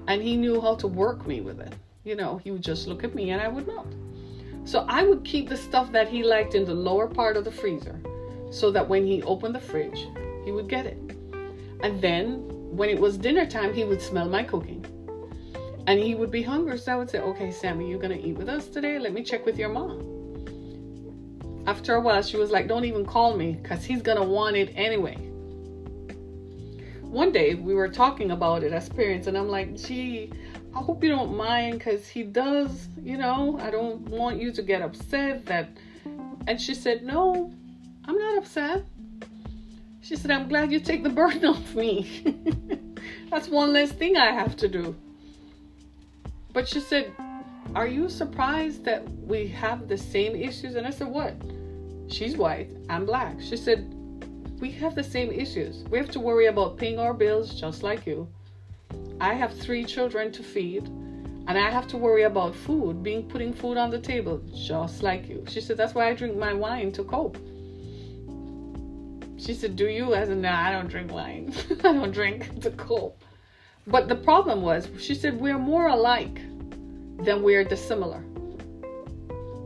And 0.07 0.21
he 0.21 0.37
knew 0.37 0.61
how 0.61 0.75
to 0.75 0.87
work 0.87 1.27
me 1.27 1.41
with 1.41 1.59
it. 1.59 1.73
You 2.03 2.15
know, 2.15 2.37
he 2.37 2.51
would 2.51 2.61
just 2.61 2.87
look 2.87 3.03
at 3.03 3.13
me 3.13 3.31
and 3.31 3.41
I 3.41 3.47
would 3.47 3.67
melt. 3.67 3.93
So 4.65 4.85
I 4.87 5.03
would 5.03 5.23
keep 5.23 5.49
the 5.49 5.57
stuff 5.57 5.91
that 5.91 6.07
he 6.07 6.23
liked 6.23 6.55
in 6.55 6.65
the 6.65 6.73
lower 6.73 7.07
part 7.07 7.37
of 7.37 7.43
the 7.43 7.51
freezer 7.51 7.99
so 8.49 8.71
that 8.71 8.87
when 8.87 9.05
he 9.05 9.21
opened 9.23 9.55
the 9.55 9.59
fridge, 9.59 10.07
he 10.45 10.51
would 10.51 10.67
get 10.67 10.85
it. 10.85 10.97
And 11.81 12.01
then 12.01 12.43
when 12.75 12.89
it 12.89 12.99
was 12.99 13.17
dinner 13.17 13.45
time, 13.45 13.73
he 13.73 13.83
would 13.83 14.01
smell 14.01 14.27
my 14.27 14.43
cooking. 14.43 14.85
And 15.87 15.99
he 15.99 16.15
would 16.15 16.31
be 16.31 16.41
hungry. 16.41 16.77
So 16.77 16.93
I 16.93 16.95
would 16.95 17.09
say, 17.09 17.19
okay, 17.19 17.51
Sammy, 17.51 17.89
you're 17.89 17.99
to 18.17 18.27
eat 18.27 18.37
with 18.37 18.49
us 18.49 18.67
today? 18.67 18.99
Let 18.99 19.13
me 19.13 19.23
check 19.23 19.45
with 19.45 19.57
your 19.57 19.69
mom 19.69 20.17
after 21.67 21.95
a 21.95 22.01
while, 22.01 22.21
she 22.21 22.37
was 22.37 22.49
like, 22.49 22.67
Don't 22.67 22.85
even 22.85 23.05
call 23.05 23.35
me 23.35 23.59
because 23.61 23.83
he's 23.83 24.01
to 24.17 24.23
want 24.23 24.55
it 24.55 24.71
anyway. 24.75 25.17
One 27.09 27.31
day 27.31 27.55
we 27.55 27.73
were 27.73 27.87
talking 27.87 28.31
about 28.31 28.63
it 28.63 28.73
as 28.73 28.89
parents, 28.89 29.27
and 29.27 29.37
I'm 29.37 29.47
like, 29.47 29.77
Gee, 29.77 30.29
I 30.75 30.79
hope 30.79 31.03
you 31.03 31.09
don't 31.09 31.37
mind 31.37 31.79
because 31.79 32.05
he 32.07 32.21
does, 32.21 32.89
you 33.01 33.17
know, 33.17 33.57
I 33.61 33.71
don't 33.71 34.01
want 34.09 34.41
you 34.41 34.51
to 34.51 34.61
get 34.61 34.81
upset 34.81 35.45
that. 35.45 35.69
And 36.47 36.59
she 36.59 36.75
said, 36.75 37.03
No, 37.03 37.51
I'm 38.05 38.17
not 38.17 38.37
upset. 38.37 38.83
She 40.01 40.17
said, 40.17 40.31
I'm 40.31 40.49
glad 40.49 40.71
you 40.71 40.81
take 40.81 41.03
the 41.03 41.09
burden 41.09 41.45
off 41.53 41.73
me. 41.73 42.35
That's 43.31 43.47
one 43.47 43.71
less 43.71 43.91
thing 43.91 44.17
I 44.17 44.31
have 44.31 44.57
to 44.57 44.67
do. 44.67 44.93
But 46.51 46.67
she 46.67 46.81
said, 46.81 47.13
Are 47.73 47.87
you 47.87 48.09
surprised 48.09 48.83
that 48.83 49.09
we 49.21 49.47
have 49.47 49.87
the 49.87 49.97
same 49.97 50.35
issues? 50.35 50.75
And 50.75 50.85
I 50.85 50.89
said, 50.89 51.07
What? 51.07 51.35
She's 52.09 52.35
white, 52.35 52.69
I'm 52.89 53.05
black. 53.05 53.41
She 53.41 53.55
said, 53.55 53.93
We 54.59 54.71
have 54.71 54.95
the 54.95 55.03
same 55.03 55.31
issues. 55.31 55.83
We 55.91 55.99
have 55.99 56.09
to 56.09 56.19
worry 56.19 56.47
about 56.47 56.77
paying 56.77 56.97
our 56.97 57.13
bills 57.13 57.53
just 57.53 57.83
like 57.83 58.07
you. 58.07 58.27
I 59.21 59.35
have 59.35 59.53
three 59.53 59.85
children 59.85 60.31
to 60.31 60.41
feed, 60.41 60.87
and 60.87 61.51
I 61.51 61.69
have 61.69 61.87
to 61.89 61.97
worry 61.97 62.23
about 62.23 62.55
food, 62.55 63.03
being 63.03 63.29
putting 63.29 63.53
food 63.53 63.77
on 63.77 63.91
the 63.91 63.99
table 63.99 64.41
just 64.55 65.03
like 65.03 65.29
you. 65.29 65.45
She 65.47 65.61
said, 65.61 65.77
That's 65.77 65.93
why 65.93 66.09
I 66.09 66.15
drink 66.15 66.35
my 66.37 66.53
wine 66.53 66.91
to 66.93 67.03
cope. 67.03 67.37
She 69.37 69.53
said, 69.53 69.75
Do 69.75 69.87
you? 69.87 70.15
I 70.15 70.25
said, 70.25 70.37
No, 70.37 70.49
I 70.49 70.71
don't 70.71 70.87
drink 70.87 71.11
wine. 71.11 71.53
I 71.83 71.93
don't 71.93 72.11
drink 72.11 72.59
to 72.61 72.71
cope. 72.71 73.21
But 73.85 74.07
the 74.07 74.15
problem 74.15 74.63
was, 74.63 74.89
she 74.99 75.13
said, 75.13 75.39
We're 75.39 75.59
more 75.59 75.87
alike 75.87 76.41
than 77.19 77.43
we're 77.43 77.63
dissimilar. 77.63 78.23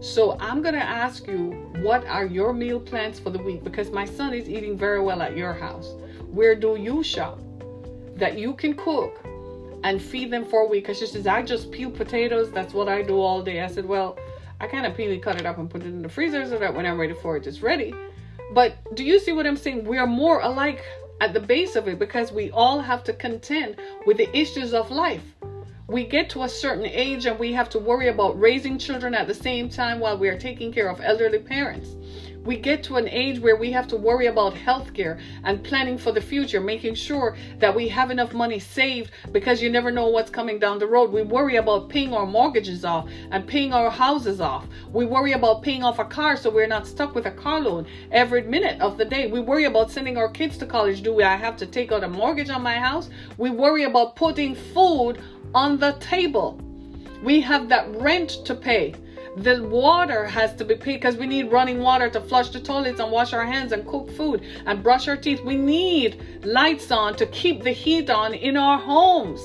So 0.01 0.35
I'm 0.39 0.63
going 0.63 0.73
to 0.73 0.81
ask 0.81 1.27
you, 1.27 1.51
what 1.81 2.03
are 2.07 2.25
your 2.25 2.53
meal 2.53 2.79
plans 2.79 3.19
for 3.19 3.29
the 3.29 3.37
week? 3.37 3.63
Because 3.63 3.91
my 3.91 4.03
son 4.03 4.33
is 4.33 4.49
eating 4.49 4.75
very 4.75 4.99
well 4.99 5.21
at 5.21 5.37
your 5.37 5.53
house. 5.53 5.93
Where 6.31 6.55
do 6.55 6.75
you 6.75 7.03
shop 7.03 7.39
that 8.15 8.35
you 8.35 8.53
can 8.55 8.73
cook 8.73 9.23
and 9.83 10.01
feed 10.01 10.31
them 10.31 10.43
for 10.43 10.61
a 10.61 10.65
week? 10.67 10.85
Because 10.85 10.97
she 10.97 11.05
says, 11.05 11.27
I 11.27 11.43
just 11.43 11.71
peel 11.71 11.91
potatoes. 11.91 12.51
That's 12.51 12.73
what 12.73 12.89
I 12.89 13.03
do 13.03 13.19
all 13.19 13.43
day. 13.43 13.61
I 13.61 13.67
said, 13.67 13.85
well, 13.85 14.17
I 14.59 14.65
kind 14.65 14.87
of 14.87 14.97
peel 14.97 15.11
it, 15.11 15.21
cut 15.21 15.39
it 15.39 15.45
up, 15.45 15.59
and 15.59 15.69
put 15.69 15.83
it 15.83 15.89
in 15.89 16.01
the 16.01 16.09
freezer 16.09 16.47
so 16.47 16.57
that 16.57 16.73
when 16.73 16.87
I'm 16.87 16.99
ready 16.99 17.13
for 17.13 17.37
it, 17.37 17.45
it's 17.45 17.61
ready. 17.61 17.93
But 18.53 18.77
do 18.95 19.03
you 19.03 19.19
see 19.19 19.33
what 19.33 19.45
I'm 19.45 19.55
saying? 19.55 19.85
We 19.85 19.99
are 19.99 20.07
more 20.07 20.41
alike 20.41 20.83
at 21.19 21.35
the 21.35 21.39
base 21.39 21.75
of 21.75 21.87
it 21.87 21.99
because 21.99 22.31
we 22.31 22.49
all 22.49 22.81
have 22.81 23.03
to 23.03 23.13
contend 23.13 23.75
with 24.07 24.17
the 24.17 24.35
issues 24.35 24.73
of 24.73 24.89
life 24.89 25.35
we 25.91 26.05
get 26.05 26.29
to 26.29 26.43
a 26.43 26.49
certain 26.49 26.85
age 26.85 27.25
and 27.25 27.37
we 27.37 27.51
have 27.51 27.69
to 27.69 27.79
worry 27.79 28.07
about 28.07 28.39
raising 28.39 28.77
children 28.77 29.13
at 29.13 29.27
the 29.27 29.33
same 29.33 29.67
time 29.67 29.99
while 29.99 30.17
we 30.17 30.29
are 30.29 30.39
taking 30.39 30.71
care 30.71 30.89
of 30.89 31.01
elderly 31.01 31.39
parents. 31.39 31.95
We 32.43 32.57
get 32.57 32.81
to 32.83 32.95
an 32.95 33.07
age 33.07 33.39
where 33.39 33.55
we 33.55 33.71
have 33.71 33.87
to 33.89 33.95
worry 33.95 34.25
about 34.25 34.55
healthcare 34.55 35.21
and 35.43 35.63
planning 35.63 35.97
for 35.97 36.11
the 36.11 36.21
future, 36.21 36.59
making 36.59 36.95
sure 36.95 37.37
that 37.59 37.75
we 37.75 37.87
have 37.89 38.09
enough 38.09 38.33
money 38.33 38.57
saved 38.57 39.11
because 39.31 39.61
you 39.61 39.69
never 39.69 39.91
know 39.91 40.07
what's 40.07 40.31
coming 40.31 40.57
down 40.57 40.79
the 40.79 40.87
road. 40.87 41.11
We 41.11 41.21
worry 41.21 41.57
about 41.57 41.89
paying 41.89 42.13
our 42.13 42.25
mortgages 42.25 42.83
off 42.83 43.07
and 43.29 43.47
paying 43.47 43.73
our 43.73 43.91
houses 43.91 44.41
off. 44.41 44.65
We 44.91 45.05
worry 45.05 45.33
about 45.33 45.61
paying 45.61 45.83
off 45.83 45.99
a 45.99 46.05
car 46.05 46.35
so 46.35 46.49
we're 46.49 46.65
not 46.65 46.87
stuck 46.87 47.13
with 47.13 47.27
a 47.27 47.31
car 47.31 47.61
loan 47.61 47.85
every 48.11 48.41
minute 48.41 48.81
of 48.81 48.97
the 48.97 49.05
day. 49.05 49.27
We 49.27 49.39
worry 49.39 49.65
about 49.65 49.91
sending 49.91 50.17
our 50.17 50.29
kids 50.29 50.57
to 50.57 50.65
college. 50.65 51.03
Do 51.03 51.21
I 51.21 51.35
have 51.35 51.57
to 51.57 51.67
take 51.67 51.91
out 51.91 52.03
a 52.03 52.09
mortgage 52.09 52.49
on 52.49 52.63
my 52.63 52.79
house? 52.79 53.11
We 53.37 53.51
worry 53.51 53.83
about 53.83 54.15
putting 54.15 54.55
food 54.55 55.21
on 55.53 55.77
the 55.77 55.91
table. 55.99 56.59
We 57.21 57.39
have 57.41 57.69
that 57.69 57.87
rent 57.97 58.31
to 58.45 58.55
pay. 58.55 58.95
The 59.37 59.63
water 59.63 60.25
has 60.25 60.53
to 60.55 60.65
be 60.65 60.75
paid 60.75 60.97
because 60.97 61.15
we 61.15 61.25
need 61.25 61.51
running 61.51 61.79
water 61.79 62.09
to 62.09 62.19
flush 62.19 62.49
the 62.49 62.59
toilets 62.59 62.99
and 62.99 63.11
wash 63.11 63.31
our 63.31 63.45
hands 63.45 63.71
and 63.71 63.87
cook 63.87 64.11
food 64.11 64.43
and 64.65 64.83
brush 64.83 65.07
our 65.07 65.15
teeth. 65.15 65.41
We 65.41 65.55
need 65.55 66.43
lights 66.43 66.91
on 66.91 67.15
to 67.15 67.25
keep 67.27 67.63
the 67.63 67.71
heat 67.71 68.09
on 68.09 68.33
in 68.33 68.57
our 68.57 68.77
homes. 68.77 69.41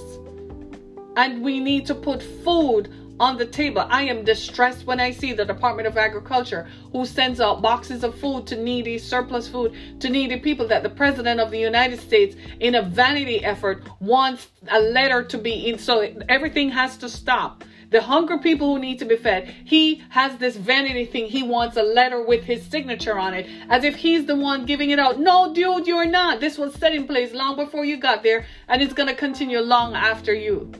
And 1.16 1.40
we 1.42 1.60
need 1.60 1.86
to 1.86 1.94
put 1.94 2.22
food 2.22 2.92
on 3.18 3.38
the 3.38 3.46
table. 3.46 3.86
I 3.88 4.02
am 4.02 4.24
distressed 4.24 4.86
when 4.86 5.00
I 5.00 5.10
see 5.10 5.32
the 5.32 5.44
Department 5.44 5.88
of 5.88 5.96
Agriculture 5.96 6.68
who 6.92 7.06
sends 7.06 7.40
out 7.40 7.62
boxes 7.62 8.04
of 8.04 8.18
food 8.18 8.46
to 8.48 8.56
needy, 8.56 8.98
surplus 8.98 9.48
food 9.48 9.72
to 10.00 10.10
needy 10.10 10.36
people 10.36 10.66
that 10.68 10.82
the 10.82 10.90
President 10.90 11.40
of 11.40 11.50
the 11.50 11.58
United 11.58 12.00
States, 12.00 12.36
in 12.60 12.74
a 12.74 12.82
vanity 12.82 13.44
effort, 13.44 13.84
wants 14.00 14.48
a 14.68 14.80
letter 14.80 15.22
to 15.22 15.38
be 15.38 15.68
in. 15.68 15.78
So 15.78 16.12
everything 16.28 16.70
has 16.70 16.96
to 16.98 17.08
stop. 17.08 17.64
The 17.90 18.00
hungry 18.00 18.38
people 18.38 18.74
who 18.74 18.80
need 18.80 18.98
to 18.98 19.04
be 19.04 19.16
fed. 19.16 19.54
He 19.64 20.02
has 20.10 20.36
this 20.38 20.56
vanity 20.56 21.04
thing. 21.04 21.26
He 21.26 21.42
wants 21.42 21.76
a 21.76 21.82
letter 21.82 22.22
with 22.22 22.44
his 22.44 22.64
signature 22.64 23.18
on 23.18 23.34
it 23.34 23.46
as 23.68 23.84
if 23.84 23.96
he's 23.96 24.26
the 24.26 24.36
one 24.36 24.66
giving 24.66 24.90
it 24.90 24.98
out. 24.98 25.20
No, 25.20 25.52
dude, 25.52 25.86
you're 25.86 26.06
not. 26.06 26.40
This 26.40 26.58
was 26.58 26.74
set 26.74 26.94
in 26.94 27.06
place 27.06 27.32
long 27.32 27.56
before 27.56 27.84
you 27.84 27.96
got 27.96 28.22
there 28.22 28.46
and 28.68 28.82
it's 28.82 28.94
going 28.94 29.08
to 29.08 29.14
continue 29.14 29.60
long 29.60 29.94
after 29.94 30.34
you. 30.34 30.72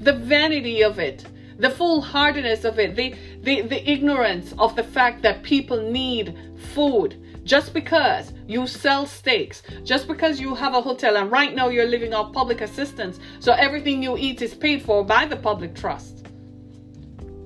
The 0.00 0.12
vanity 0.12 0.82
of 0.82 0.98
it, 0.98 1.26
the 1.58 1.70
foolhardiness 1.70 2.64
of 2.64 2.78
it, 2.78 2.96
the, 2.96 3.14
the, 3.42 3.62
the 3.62 3.90
ignorance 3.90 4.54
of 4.58 4.74
the 4.76 4.82
fact 4.82 5.22
that 5.22 5.42
people 5.42 5.80
need 5.80 6.36
food 6.74 7.16
just 7.44 7.72
because 7.74 8.32
you 8.46 8.66
sell 8.66 9.06
steaks, 9.06 9.62
just 9.84 10.06
because 10.06 10.40
you 10.40 10.54
have 10.54 10.74
a 10.74 10.80
hotel 10.80 11.16
and 11.16 11.30
right 11.30 11.54
now 11.54 11.68
you're 11.68 11.86
living 11.86 12.14
off 12.14 12.32
public 12.32 12.60
assistance, 12.60 13.18
so 13.40 13.52
everything 13.52 14.02
you 14.02 14.16
eat 14.16 14.42
is 14.42 14.54
paid 14.54 14.82
for 14.82 15.04
by 15.04 15.26
the 15.26 15.36
public 15.36 15.74
trust, 15.74 16.19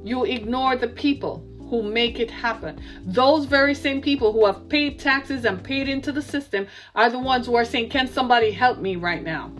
you 0.04 0.24
ignore 0.24 0.76
the 0.76 0.88
people 0.88 1.44
who 1.70 1.82
make 1.82 2.20
it 2.20 2.30
happen. 2.30 2.80
Those 3.04 3.46
very 3.46 3.74
same 3.74 4.00
people 4.00 4.32
who 4.32 4.46
have 4.46 4.68
paid 4.68 4.98
taxes 5.00 5.44
and 5.44 5.62
paid 5.62 5.88
into 5.88 6.12
the 6.12 6.22
system 6.22 6.66
are 6.94 7.10
the 7.10 7.18
ones 7.18 7.46
who 7.46 7.56
are 7.56 7.64
saying, 7.64 7.90
Can 7.90 8.06
somebody 8.06 8.50
help 8.50 8.78
me 8.78 8.96
right 8.96 9.22
now? 9.22 9.50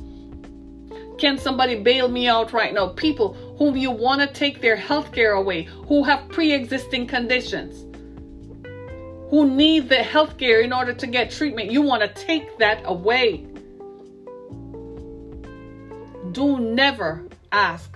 Can 1.19 1.39
somebody 1.39 1.83
bail 1.83 2.09
me 2.09 2.29
out 2.29 2.53
right 2.53 2.75
now? 2.75 2.89
People 2.89 3.35
whom 3.59 3.77
you 3.77 3.91
want 3.91 4.21
to 4.21 4.27
take 4.27 4.61
their 4.61 4.77
health 4.77 5.13
care 5.13 5.33
away, 5.33 5.63
who 5.63 6.05
have 6.05 6.29
pre 6.29 6.53
existing 6.53 7.07
conditions 7.07 7.85
who 9.35 9.51
need 9.51 9.89
the 9.89 10.01
health 10.01 10.39
care 10.39 10.61
in 10.61 10.73
order 10.73 10.93
to 10.93 11.09
get 11.09 11.29
treatment. 11.29 11.69
You 11.69 11.83
want 11.83 12.03
to 12.03 12.25
take 12.25 12.57
that 12.59 12.83
away. 12.85 13.45
Do 16.31 16.61
never 16.61 17.27
ask 17.51 17.94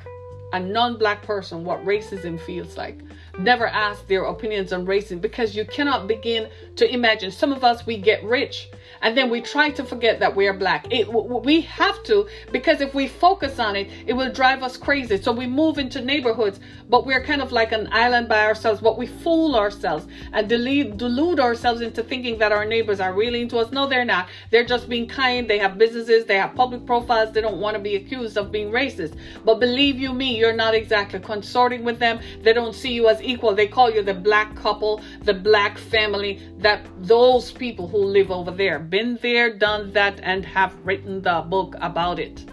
a 0.53 0.61
non 0.61 0.99
black 0.99 1.23
person 1.23 1.65
what 1.65 1.85
racism 1.85 2.41
feels 2.41 2.77
like 2.77 3.01
never 3.39 3.67
ask 3.67 4.07
their 4.07 4.25
opinions 4.25 4.73
on 4.73 4.87
racism 4.87 5.21
because 5.21 5.55
you 5.55 5.65
cannot 5.65 6.07
begin 6.09 6.49
to 6.77 6.93
imagine. 6.93 7.31
Some 7.31 7.53
of 7.53 7.65
us, 7.65 7.87
we 7.87 7.97
get 7.97 8.23
rich 8.25 8.71
and 9.03 9.17
then 9.17 9.31
we 9.31 9.41
try 9.41 9.71
to 9.71 9.85
forget 9.85 10.21
that 10.21 10.35
we 10.35 10.47
are 10.47 10.53
black. 10.53 10.87
It, 10.91 11.09
we 11.13 11.63
have 11.63 12.03
to 12.05 12.29
because 12.53 12.81
if 12.81 12.95
we 12.95 13.09
focus 13.09 13.59
on 13.59 13.77
it, 13.77 13.89
it 14.07 14.13
will 14.13 14.33
drive 14.33 14.63
us 14.63 14.77
crazy. 14.77 15.21
So 15.21 15.33
we 15.33 15.47
move 15.47 15.79
into 15.79 16.01
neighborhoods, 16.01 16.61
but 16.89 17.07
we're 17.07 17.23
kind 17.23 17.43
of 17.43 17.53
like 17.53 17.73
an 17.73 17.89
island 17.93 18.29
by 18.29 18.45
ourselves, 18.45 18.81
but 18.81 18.99
we 18.99 19.07
fool 19.07 19.57
ourselves 19.57 20.07
and 20.33 20.49
delude, 20.49 20.97
delude 20.99 21.41
ourselves 21.41 21.81
into 21.81 22.03
thinking 22.03 22.39
that 22.39 22.53
our 22.53 22.65
neighbors 22.65 23.01
are 23.01 23.13
really 23.13 23.43
into 23.43 23.59
us. 23.59 23.71
No, 23.73 23.87
they're 23.87 24.05
not. 24.05 24.29
They're 24.51 24.65
just 24.65 24.89
being 24.89 25.09
kind. 25.09 25.49
They 25.49 25.59
have 25.59 25.79
businesses, 25.79 26.25
they 26.25 26.37
have 26.37 26.55
public 26.55 26.87
profiles. 26.87 27.33
They 27.33 27.41
don't 27.41 27.61
want 27.61 27.77
to 27.77 27.83
be 27.83 27.97
accused 27.97 28.37
of 28.37 28.51
being 28.53 28.71
racist. 28.71 29.17
But 29.45 29.61
believe 29.61 29.99
you 29.99 30.13
me, 30.13 30.37
you're 30.37 30.53
not 30.53 30.75
exactly 30.75 31.21
consorting 31.21 31.85
with 31.85 31.99
them. 31.99 32.21
They 32.43 32.53
don't 32.53 32.75
see 32.75 32.93
you 32.93 33.09
as 33.09 33.21
equal. 33.23 33.55
They 33.55 33.69
call 33.69 33.91
you 33.91 34.03
the 34.03 34.15
black 34.15 34.57
couple, 34.57 35.03
the 35.23 35.35
black 35.35 35.79
family, 35.79 36.41
that 36.59 36.87
those 36.99 37.53
people 37.53 37.89
who 37.89 37.99
live 37.99 38.31
over 38.31 38.51
there. 38.51 38.79
Been 38.89 39.19
there, 39.21 39.53
done 39.53 39.93
that, 39.93 40.21
and 40.23 40.45
have 40.45 40.75
written 40.85 41.21
the 41.21 41.45
book 41.49 41.75
about 41.81 42.19
it. 42.19 42.45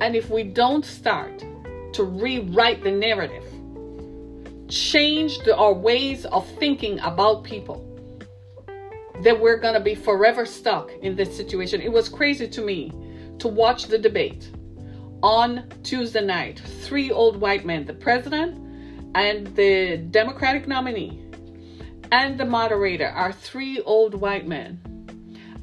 And 0.00 0.14
if 0.14 0.30
we 0.30 0.42
don't 0.42 0.84
start 0.84 1.44
to 1.94 2.04
rewrite 2.04 2.82
the 2.82 2.90
narrative, 2.90 3.44
change 4.68 5.38
the, 5.40 5.56
our 5.56 5.72
ways 5.72 6.24
of 6.26 6.48
thinking 6.58 6.98
about 7.00 7.44
people, 7.44 7.82
then 9.22 9.40
we're 9.40 9.58
going 9.58 9.74
to 9.74 9.80
be 9.80 9.94
forever 9.94 10.46
stuck 10.46 10.90
in 11.02 11.16
this 11.16 11.36
situation. 11.36 11.80
It 11.80 11.92
was 11.92 12.08
crazy 12.08 12.46
to 12.48 12.60
me 12.62 12.92
to 13.38 13.48
watch 13.48 13.86
the 13.86 13.98
debate 13.98 14.50
on 15.22 15.68
Tuesday 15.82 16.24
night, 16.24 16.60
three 16.82 17.10
old 17.10 17.40
white 17.40 17.64
men, 17.64 17.84
the 17.84 17.94
president 17.94 18.62
and 19.14 19.46
the 19.56 19.96
Democratic 20.10 20.68
nominee 20.68 21.25
and 22.12 22.38
the 22.38 22.44
moderator 22.44 23.08
are 23.08 23.32
three 23.32 23.80
old 23.80 24.14
white 24.14 24.46
men 24.46 24.80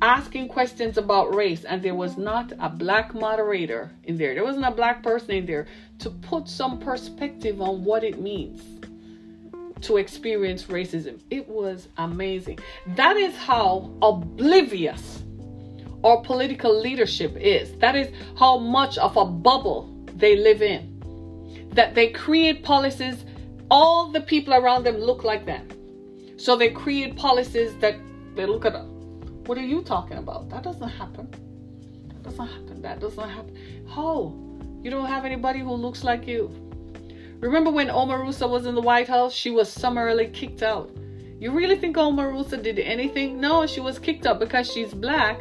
asking 0.01 0.49
questions 0.49 0.97
about 0.97 1.33
race, 1.33 1.63
and 1.63 1.81
there 1.81 1.95
was 1.95 2.17
not 2.17 2.51
a 2.59 2.69
black 2.69 3.13
moderator 3.13 3.89
in 4.03 4.17
there. 4.17 4.33
There 4.33 4.43
wasn't 4.43 4.65
a 4.65 4.71
black 4.71 5.01
person 5.01 5.31
in 5.31 5.45
there 5.45 5.65
to 5.99 6.09
put 6.09 6.49
some 6.49 6.77
perspective 6.79 7.61
on 7.61 7.85
what 7.85 8.03
it 8.03 8.19
means 8.19 8.61
to 9.83 9.97
experience 9.97 10.63
racism. 10.63 11.21
It 11.29 11.47
was 11.47 11.87
amazing. 11.97 12.59
That 12.95 13.15
is 13.15 13.35
how 13.37 13.93
oblivious 14.01 15.23
our 16.03 16.21
political 16.21 16.77
leadership 16.77 17.37
is. 17.37 17.73
That 17.79 17.95
is 17.95 18.09
how 18.37 18.57
much 18.57 18.97
of 18.97 19.15
a 19.15 19.23
bubble 19.23 19.89
they 20.15 20.35
live 20.35 20.61
in. 20.61 21.69
That 21.73 21.95
they 21.95 22.09
create 22.09 22.63
policies, 22.63 23.23
all 23.71 24.11
the 24.11 24.21
people 24.21 24.53
around 24.53 24.83
them 24.83 24.97
look 24.97 25.23
like 25.23 25.45
them. 25.45 25.67
So 26.43 26.57
they 26.57 26.71
create 26.71 27.15
policies 27.15 27.73
that 27.77 27.95
they 28.35 28.45
look 28.45 28.65
at. 28.65 28.73
What 29.45 29.57
are 29.57 29.61
you 29.61 29.81
talking 29.81 30.17
about? 30.17 30.49
That 30.49 30.61
doesn't 30.61 30.89
happen. 30.89 31.29
That 32.09 32.21
doesn't 32.21 32.47
happen. 32.47 32.81
That 32.81 32.99
doesn't 32.99 33.29
happen. 33.29 33.85
How? 33.87 34.35
You 34.81 34.91
don't 34.91 35.05
have 35.05 35.23
anybody 35.23 35.59
who 35.59 35.71
looks 35.71 36.03
like 36.03 36.27
you. 36.27 36.51
Remember 37.39 37.71
when 37.71 37.87
Omarosa 37.87 38.49
was 38.49 38.65
in 38.65 38.75
the 38.75 38.81
White 38.81 39.07
House? 39.07 39.33
She 39.33 39.51
was 39.51 39.71
summarily 39.71 40.27
kicked 40.27 40.63
out. 40.63 40.91
You 41.39 41.51
really 41.51 41.77
think 41.77 41.95
Omarosa 41.95 42.61
did 42.61 42.77
anything? 42.77 43.39
No, 43.39 43.65
she 43.65 43.79
was 43.79 43.97
kicked 43.97 44.25
out 44.25 44.41
because 44.41 44.69
she's 44.69 44.93
black 44.93 45.39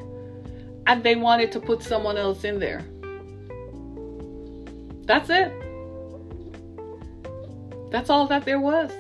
and 0.87 1.03
they 1.03 1.17
wanted 1.17 1.51
to 1.51 1.59
put 1.59 1.83
someone 1.83 2.17
else 2.17 2.45
in 2.45 2.61
there. 2.61 2.85
That's 5.07 5.31
it. 5.31 5.53
That's 7.91 8.09
all 8.09 8.29
that 8.29 8.45
there 8.45 8.61
was. 8.61 8.93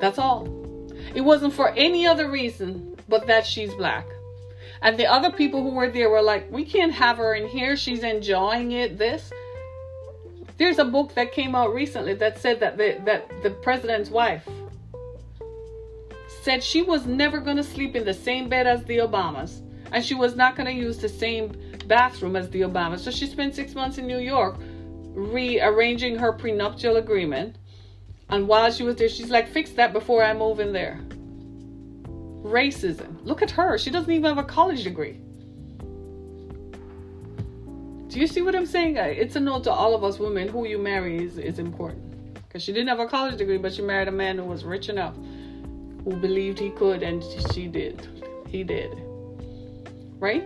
That's 0.00 0.18
all. 0.18 0.48
It 1.14 1.20
wasn't 1.20 1.54
for 1.54 1.70
any 1.70 2.06
other 2.06 2.30
reason 2.30 2.96
but 3.08 3.26
that 3.26 3.46
she's 3.46 3.72
black. 3.74 4.06
And 4.82 4.98
the 4.98 5.06
other 5.06 5.30
people 5.30 5.62
who 5.62 5.70
were 5.70 5.88
there 5.88 6.10
were 6.10 6.22
like, 6.22 6.50
we 6.50 6.64
can't 6.64 6.92
have 6.92 7.16
her 7.18 7.34
in 7.34 7.48
here. 7.48 7.76
She's 7.76 8.02
enjoying 8.02 8.72
it. 8.72 8.98
This. 8.98 9.32
There's 10.58 10.78
a 10.78 10.84
book 10.84 11.14
that 11.14 11.32
came 11.32 11.54
out 11.54 11.74
recently 11.74 12.14
that 12.14 12.38
said 12.38 12.60
that 12.60 12.76
the, 12.76 13.00
that 13.04 13.42
the 13.42 13.50
president's 13.50 14.10
wife 14.10 14.46
said 16.42 16.62
she 16.62 16.82
was 16.82 17.06
never 17.06 17.40
going 17.40 17.56
to 17.56 17.62
sleep 17.62 17.94
in 17.94 18.04
the 18.04 18.14
same 18.14 18.48
bed 18.48 18.66
as 18.66 18.84
the 18.84 18.98
Obamas 18.98 19.62
and 19.92 20.04
she 20.04 20.14
was 20.14 20.36
not 20.36 20.56
going 20.56 20.66
to 20.66 20.72
use 20.72 20.98
the 20.98 21.08
same 21.08 21.52
bathroom 21.86 22.36
as 22.36 22.50
the 22.50 22.62
Obamas. 22.62 23.00
So 23.00 23.10
she 23.10 23.26
spent 23.26 23.54
six 23.54 23.74
months 23.74 23.98
in 23.98 24.06
New 24.06 24.18
York 24.18 24.56
rearranging 25.14 26.18
her 26.18 26.32
prenuptial 26.32 26.96
agreement. 26.96 27.56
And 28.28 28.48
while 28.48 28.70
she 28.72 28.82
was 28.82 28.96
there, 28.96 29.08
she's 29.08 29.30
like, 29.30 29.48
fix 29.48 29.70
that 29.72 29.92
before 29.92 30.22
I 30.22 30.32
move 30.32 30.60
in 30.60 30.72
there. 30.72 31.00
Racism. 32.42 33.24
Look 33.24 33.42
at 33.42 33.50
her. 33.52 33.78
She 33.78 33.90
doesn't 33.90 34.10
even 34.10 34.24
have 34.24 34.38
a 34.38 34.48
college 34.48 34.84
degree. 34.84 35.20
Do 38.08 38.20
you 38.20 38.26
see 38.26 38.42
what 38.42 38.54
I'm 38.54 38.66
saying? 38.66 38.96
It's 38.96 39.36
a 39.36 39.40
note 39.40 39.64
to 39.64 39.72
all 39.72 39.94
of 39.94 40.02
us 40.02 40.18
women 40.18 40.48
who 40.48 40.66
you 40.66 40.78
marry 40.78 41.24
is, 41.24 41.38
is 41.38 41.58
important. 41.58 42.34
Because 42.34 42.62
she 42.62 42.72
didn't 42.72 42.88
have 42.88 43.00
a 43.00 43.06
college 43.06 43.36
degree, 43.36 43.58
but 43.58 43.74
she 43.74 43.82
married 43.82 44.08
a 44.08 44.12
man 44.12 44.38
who 44.38 44.44
was 44.44 44.64
rich 44.64 44.88
enough, 44.88 45.14
who 46.04 46.16
believed 46.16 46.58
he 46.58 46.70
could, 46.70 47.02
and 47.02 47.22
she 47.52 47.66
did. 47.66 48.08
He 48.48 48.64
did 48.64 49.06
right? 50.18 50.44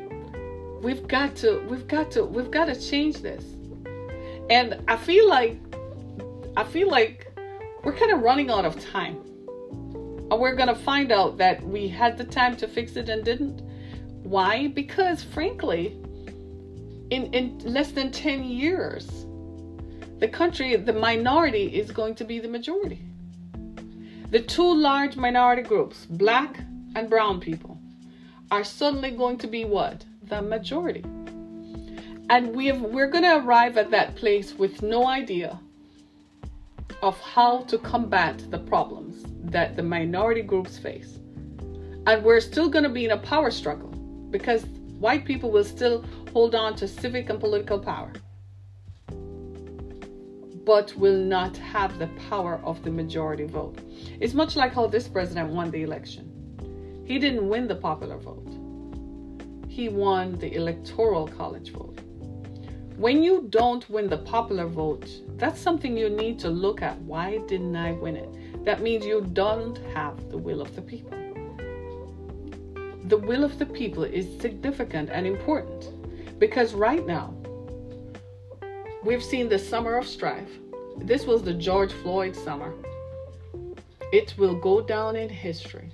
We've 0.83 1.07
got 1.07 1.37
to, 1.37 1.61
we've 1.69 1.87
got 1.87 2.11
to, 2.13 2.25
we've 2.25 2.51
got 2.51 2.67
to 2.67 2.81
change 2.81 3.19
this. 3.19 3.45
And 4.49 4.83
I 4.89 4.97
feel 4.97 5.29
like, 5.29 5.59
I 6.57 6.65
feel 6.65 6.91
like 6.91 7.30
we're 7.83 7.97
kind 7.97 8.13
of 8.13 8.21
running 8.21 8.51
out 8.51 8.65
of 8.65 8.79
time. 8.81 9.17
And 10.31 10.39
we're 10.39 10.55
going 10.55 10.69
to 10.69 10.75
find 10.75 11.11
out 11.11 11.39
that 11.39 11.63
we 11.63 11.89
had 11.89 12.19
the 12.19 12.25
time 12.25 12.57
to 12.59 12.69
fix 12.69 12.97
it 12.97 13.09
and 13.09 13.25
didn't. 13.25 13.63
Why? 14.23 14.69
Because 14.69 15.25
frankly, 15.25 15.99
in, 17.11 17.33
in 17.33 17.59
less 17.65 17.93
than 17.93 18.13
10 18.13 18.45
years, 18.45 19.27
the 20.19 20.29
country, 20.29 20.77
the 20.77 20.93
minority 20.93 21.67
is 21.67 21.91
going 21.91 22.15
to 22.17 22.25
be 22.25 22.39
the 22.39 22.49
majority. 22.49 23.01
The 24.31 24.41
two 24.41 24.75
large 24.75 25.17
minority 25.17 25.63
groups, 25.63 26.07
black 26.07 26.61
and 26.95 27.09
brown 27.09 27.41
people, 27.41 27.81
are 28.51 28.63
suddenly 28.63 29.11
going 29.11 29.39
to 29.39 29.47
be 29.47 29.65
what? 29.65 30.05
The 30.25 30.43
majority. 30.43 31.03
And 32.29 32.55
we 32.55 32.67
have, 32.67 32.81
we're 32.81 33.11
going 33.11 33.25
to 33.25 33.39
arrive 33.39 33.77
at 33.77 33.91
that 33.91 34.15
place 34.15 34.55
with 34.55 34.83
no 34.83 35.09
idea 35.09 35.59
of 37.03 37.19
how 37.21 37.63
to 37.63 37.79
combat 37.79 38.51
the 38.51 38.59
problems 38.59 39.25
that 39.51 39.77
the 39.77 39.83
minority 39.83 40.43
groups 40.43 40.79
face. 40.79 41.19
And 42.07 42.25
we're 42.25 42.41
still 42.41 42.69
going 42.69 42.85
to 42.85 42.91
be 42.91 43.05
in 43.05 43.13
a 43.13 43.19
power 43.19 43.51
struggle 43.51 43.91
because 44.31 44.65
white 44.99 45.25
people 45.25 45.51
will 45.51 45.65
still 45.65 46.05
hold 46.33 46.55
on 46.55 46.77
to 46.77 46.87
civic 46.87 47.31
and 47.31 47.41
political 47.41 47.79
power, 47.79 48.13
but 50.65 50.95
will 50.97 51.19
not 51.19 51.57
have 51.57 51.99
the 51.99 52.09
power 52.29 52.61
of 52.65 52.83
the 52.85 52.91
majority 52.91 53.45
vote. 53.45 53.79
It's 54.21 54.35
much 54.35 54.57
like 54.57 54.75
how 54.75 54.87
this 54.87 55.09
president 55.09 55.51
won 55.51 55.71
the 55.71 55.83
election. 55.83 57.05
He 57.07 57.19
didn't 57.19 57.49
win 57.49 57.67
the 57.67 57.75
popular 57.75 58.19
vote, 58.19 58.47
he 59.69 59.89
won 59.89 60.39
the 60.39 60.55
electoral 60.55 61.27
college 61.27 61.73
vote. 61.73 61.99
When 63.01 63.23
you 63.23 63.47
don't 63.49 63.89
win 63.89 64.11
the 64.11 64.19
popular 64.19 64.67
vote, 64.67 65.09
that's 65.39 65.59
something 65.59 65.97
you 65.97 66.11
need 66.11 66.39
to 66.41 66.51
look 66.51 66.83
at. 66.83 67.01
Why 67.01 67.39
didn't 67.49 67.75
I 67.75 67.93
win 67.93 68.15
it? 68.15 68.65
That 68.67 68.83
means 68.83 69.07
you 69.07 69.23
don't 69.33 69.79
have 69.95 70.29
the 70.29 70.37
will 70.37 70.61
of 70.61 70.77
the 70.77 70.83
people. 70.83 71.13
The 73.05 73.17
will 73.17 73.43
of 73.43 73.59
the 73.59 73.65
people 73.65 74.05
is 74.05 74.39
significant 74.39 75.09
and 75.09 75.27
important 75.27 76.39
because 76.39 76.75
right 76.75 77.07
now, 77.07 77.33
we've 79.03 79.25
seen 79.25 79.49
the 79.49 79.59
summer 79.59 79.97
of 79.97 80.07
strife. 80.07 80.51
This 80.99 81.25
was 81.25 81.43
the 81.43 81.55
George 81.55 81.95
Floyd 82.03 82.37
summer. 82.37 82.75
It 84.13 84.35
will 84.37 84.57
go 84.57 84.83
down 84.83 85.17
in 85.17 85.31
history 85.31 85.91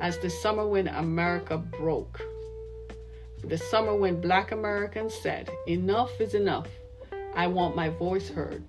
as 0.00 0.18
the 0.18 0.28
summer 0.28 0.66
when 0.66 0.88
America 0.88 1.56
broke. 1.56 2.20
The 3.44 3.58
summer 3.58 3.94
when 3.94 4.20
black 4.20 4.52
Americans 4.52 5.14
said, 5.14 5.50
Enough 5.66 6.20
is 6.20 6.34
enough. 6.34 6.68
I 7.34 7.46
want 7.46 7.76
my 7.76 7.88
voice 7.88 8.28
heard. 8.28 8.62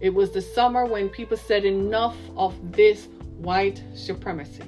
It 0.00 0.10
was 0.10 0.30
the 0.30 0.42
summer 0.42 0.84
when 0.84 1.08
people 1.08 1.36
said, 1.36 1.64
Enough 1.64 2.16
of 2.36 2.72
this 2.72 3.08
white 3.38 3.82
supremacy. 3.94 4.64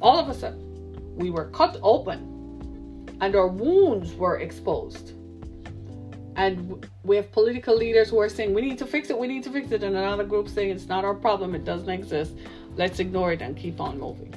All 0.00 0.18
of 0.18 0.28
a 0.28 0.34
sudden, 0.34 1.16
we 1.16 1.30
were 1.30 1.46
cut 1.50 1.78
open 1.82 3.16
and 3.20 3.34
our 3.34 3.48
wounds 3.48 4.14
were 4.14 4.38
exposed. 4.38 5.12
And 6.36 6.86
we 7.02 7.16
have 7.16 7.32
political 7.32 7.76
leaders 7.76 8.10
who 8.10 8.20
are 8.20 8.28
saying, 8.28 8.54
We 8.54 8.62
need 8.62 8.78
to 8.78 8.86
fix 8.86 9.10
it, 9.10 9.18
we 9.18 9.26
need 9.26 9.42
to 9.44 9.50
fix 9.50 9.72
it. 9.72 9.82
And 9.82 9.96
another 9.96 10.24
group 10.24 10.48
saying, 10.48 10.70
It's 10.70 10.86
not 10.86 11.04
our 11.04 11.14
problem, 11.14 11.54
it 11.54 11.64
doesn't 11.64 11.88
exist. 11.88 12.34
Let's 12.76 13.00
ignore 13.00 13.32
it 13.32 13.42
and 13.42 13.56
keep 13.56 13.80
on 13.80 13.98
moving. 13.98 14.34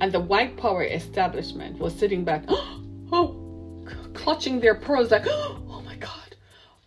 And 0.00 0.12
the 0.12 0.20
white 0.20 0.56
power 0.56 0.84
establishment 0.84 1.78
was 1.78 1.94
sitting 1.94 2.24
back, 2.24 2.44
oh, 2.48 3.84
clutching 4.14 4.60
their 4.60 4.74
pearls, 4.74 5.10
like, 5.10 5.24
oh 5.28 5.82
my 5.84 5.96
God, 5.96 6.36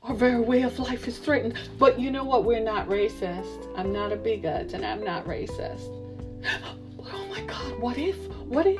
our 0.03 0.15
very 0.15 0.39
way 0.39 0.61
of 0.61 0.79
life 0.79 1.07
is 1.07 1.17
threatened. 1.17 1.57
But 1.77 1.99
you 1.99 2.09
know 2.11 2.23
what? 2.23 2.45
We're 2.45 2.63
not 2.63 2.87
racist. 2.87 3.67
I'm 3.77 3.91
not 3.91 4.11
a 4.11 4.15
bigot 4.15 4.73
and 4.73 4.85
I'm 4.85 5.03
not 5.03 5.25
racist. 5.25 5.97
Oh 7.13 7.27
my 7.27 7.41
God, 7.41 7.79
what 7.79 7.97
if? 7.97 8.15
What 8.45 8.67
if? 8.67 8.79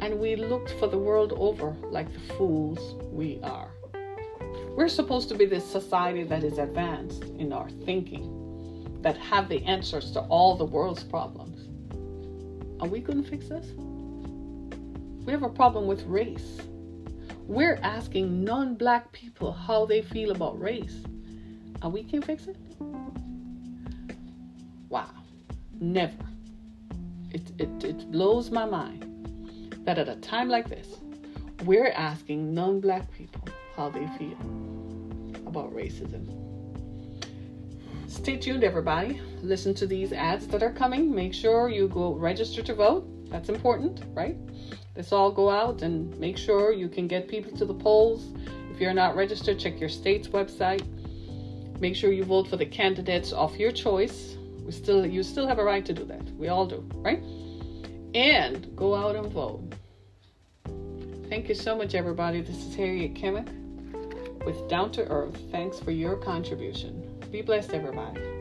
And 0.00 0.18
we 0.18 0.34
looked 0.34 0.72
for 0.80 0.88
the 0.88 0.98
world 0.98 1.34
over 1.36 1.76
like 1.90 2.12
the 2.12 2.34
fools 2.34 2.96
we 3.12 3.38
are. 3.42 3.70
We're 4.74 4.88
supposed 4.88 5.28
to 5.28 5.36
be 5.36 5.44
this 5.44 5.64
society 5.64 6.24
that 6.24 6.42
is 6.42 6.58
advanced 6.58 7.24
in 7.38 7.52
our 7.52 7.68
thinking, 7.84 8.98
that 9.02 9.16
have 9.18 9.48
the 9.48 9.62
answers 9.66 10.10
to 10.12 10.20
all 10.22 10.56
the 10.56 10.64
world's 10.64 11.04
problems. 11.04 11.68
Are 12.82 12.88
we 12.88 12.98
going 12.98 13.22
to 13.22 13.30
fix 13.30 13.48
this? 13.48 13.66
We 15.24 15.30
have 15.30 15.44
a 15.44 15.48
problem 15.48 15.86
with 15.86 16.02
race. 16.02 16.58
We're 17.46 17.78
asking 17.80 18.42
non 18.42 18.74
black 18.74 19.12
people 19.12 19.52
how 19.52 19.86
they 19.86 20.02
feel 20.02 20.32
about 20.32 20.60
race, 20.60 21.04
and 21.80 21.92
we 21.92 22.02
can't 22.02 22.24
fix 22.24 22.48
it? 22.48 22.56
Wow, 24.88 25.10
never. 25.80 26.26
It, 27.30 27.52
it, 27.60 27.84
it 27.84 28.10
blows 28.10 28.50
my 28.50 28.64
mind 28.64 29.76
that 29.84 29.98
at 29.98 30.08
a 30.08 30.16
time 30.16 30.48
like 30.48 30.68
this, 30.68 30.88
we're 31.64 31.92
asking 31.92 32.52
non 32.52 32.80
black 32.80 33.08
people 33.12 33.44
how 33.76 33.90
they 33.90 34.08
feel 34.18 34.36
about 35.46 35.72
racism. 35.72 36.41
Stay 38.12 38.36
tuned, 38.36 38.62
everybody. 38.62 39.22
Listen 39.42 39.72
to 39.72 39.86
these 39.86 40.12
ads 40.12 40.46
that 40.48 40.62
are 40.62 40.70
coming. 40.70 41.12
Make 41.12 41.32
sure 41.32 41.70
you 41.70 41.88
go 41.88 42.12
register 42.12 42.62
to 42.62 42.74
vote. 42.74 43.30
That's 43.30 43.48
important, 43.48 44.02
right? 44.12 44.36
Let's 44.94 45.12
all 45.12 45.32
go 45.32 45.48
out 45.48 45.80
and 45.80 46.16
make 46.20 46.36
sure 46.36 46.72
you 46.72 46.88
can 46.90 47.08
get 47.08 47.26
people 47.26 47.56
to 47.56 47.64
the 47.64 47.72
polls. 47.72 48.34
If 48.70 48.80
you're 48.80 48.92
not 48.92 49.16
registered, 49.16 49.58
check 49.58 49.80
your 49.80 49.88
state's 49.88 50.28
website. 50.28 50.86
Make 51.80 51.96
sure 51.96 52.12
you 52.12 52.22
vote 52.22 52.48
for 52.48 52.58
the 52.58 52.66
candidates 52.66 53.32
of 53.32 53.56
your 53.56 53.72
choice. 53.72 54.36
We 54.62 54.72
still, 54.72 55.06
you 55.06 55.22
still 55.22 55.48
have 55.48 55.58
a 55.58 55.64
right 55.64 55.84
to 55.86 55.94
do 55.94 56.04
that. 56.04 56.22
We 56.36 56.48
all 56.48 56.66
do, 56.66 56.86
right? 56.96 57.22
And 58.14 58.76
go 58.76 58.94
out 58.94 59.16
and 59.16 59.32
vote. 59.32 59.74
Thank 61.30 61.48
you 61.48 61.54
so 61.54 61.74
much, 61.74 61.94
everybody. 61.94 62.42
This 62.42 62.62
is 62.62 62.74
Harriet 62.74 63.14
Kimmick 63.14 63.48
with 64.44 64.68
Down 64.68 64.92
to 64.92 65.08
Earth. 65.08 65.38
Thanks 65.50 65.80
for 65.80 65.92
your 65.92 66.16
contribution. 66.16 67.01
Be 67.32 67.40
blessed, 67.40 67.72
everybody. 67.72 68.31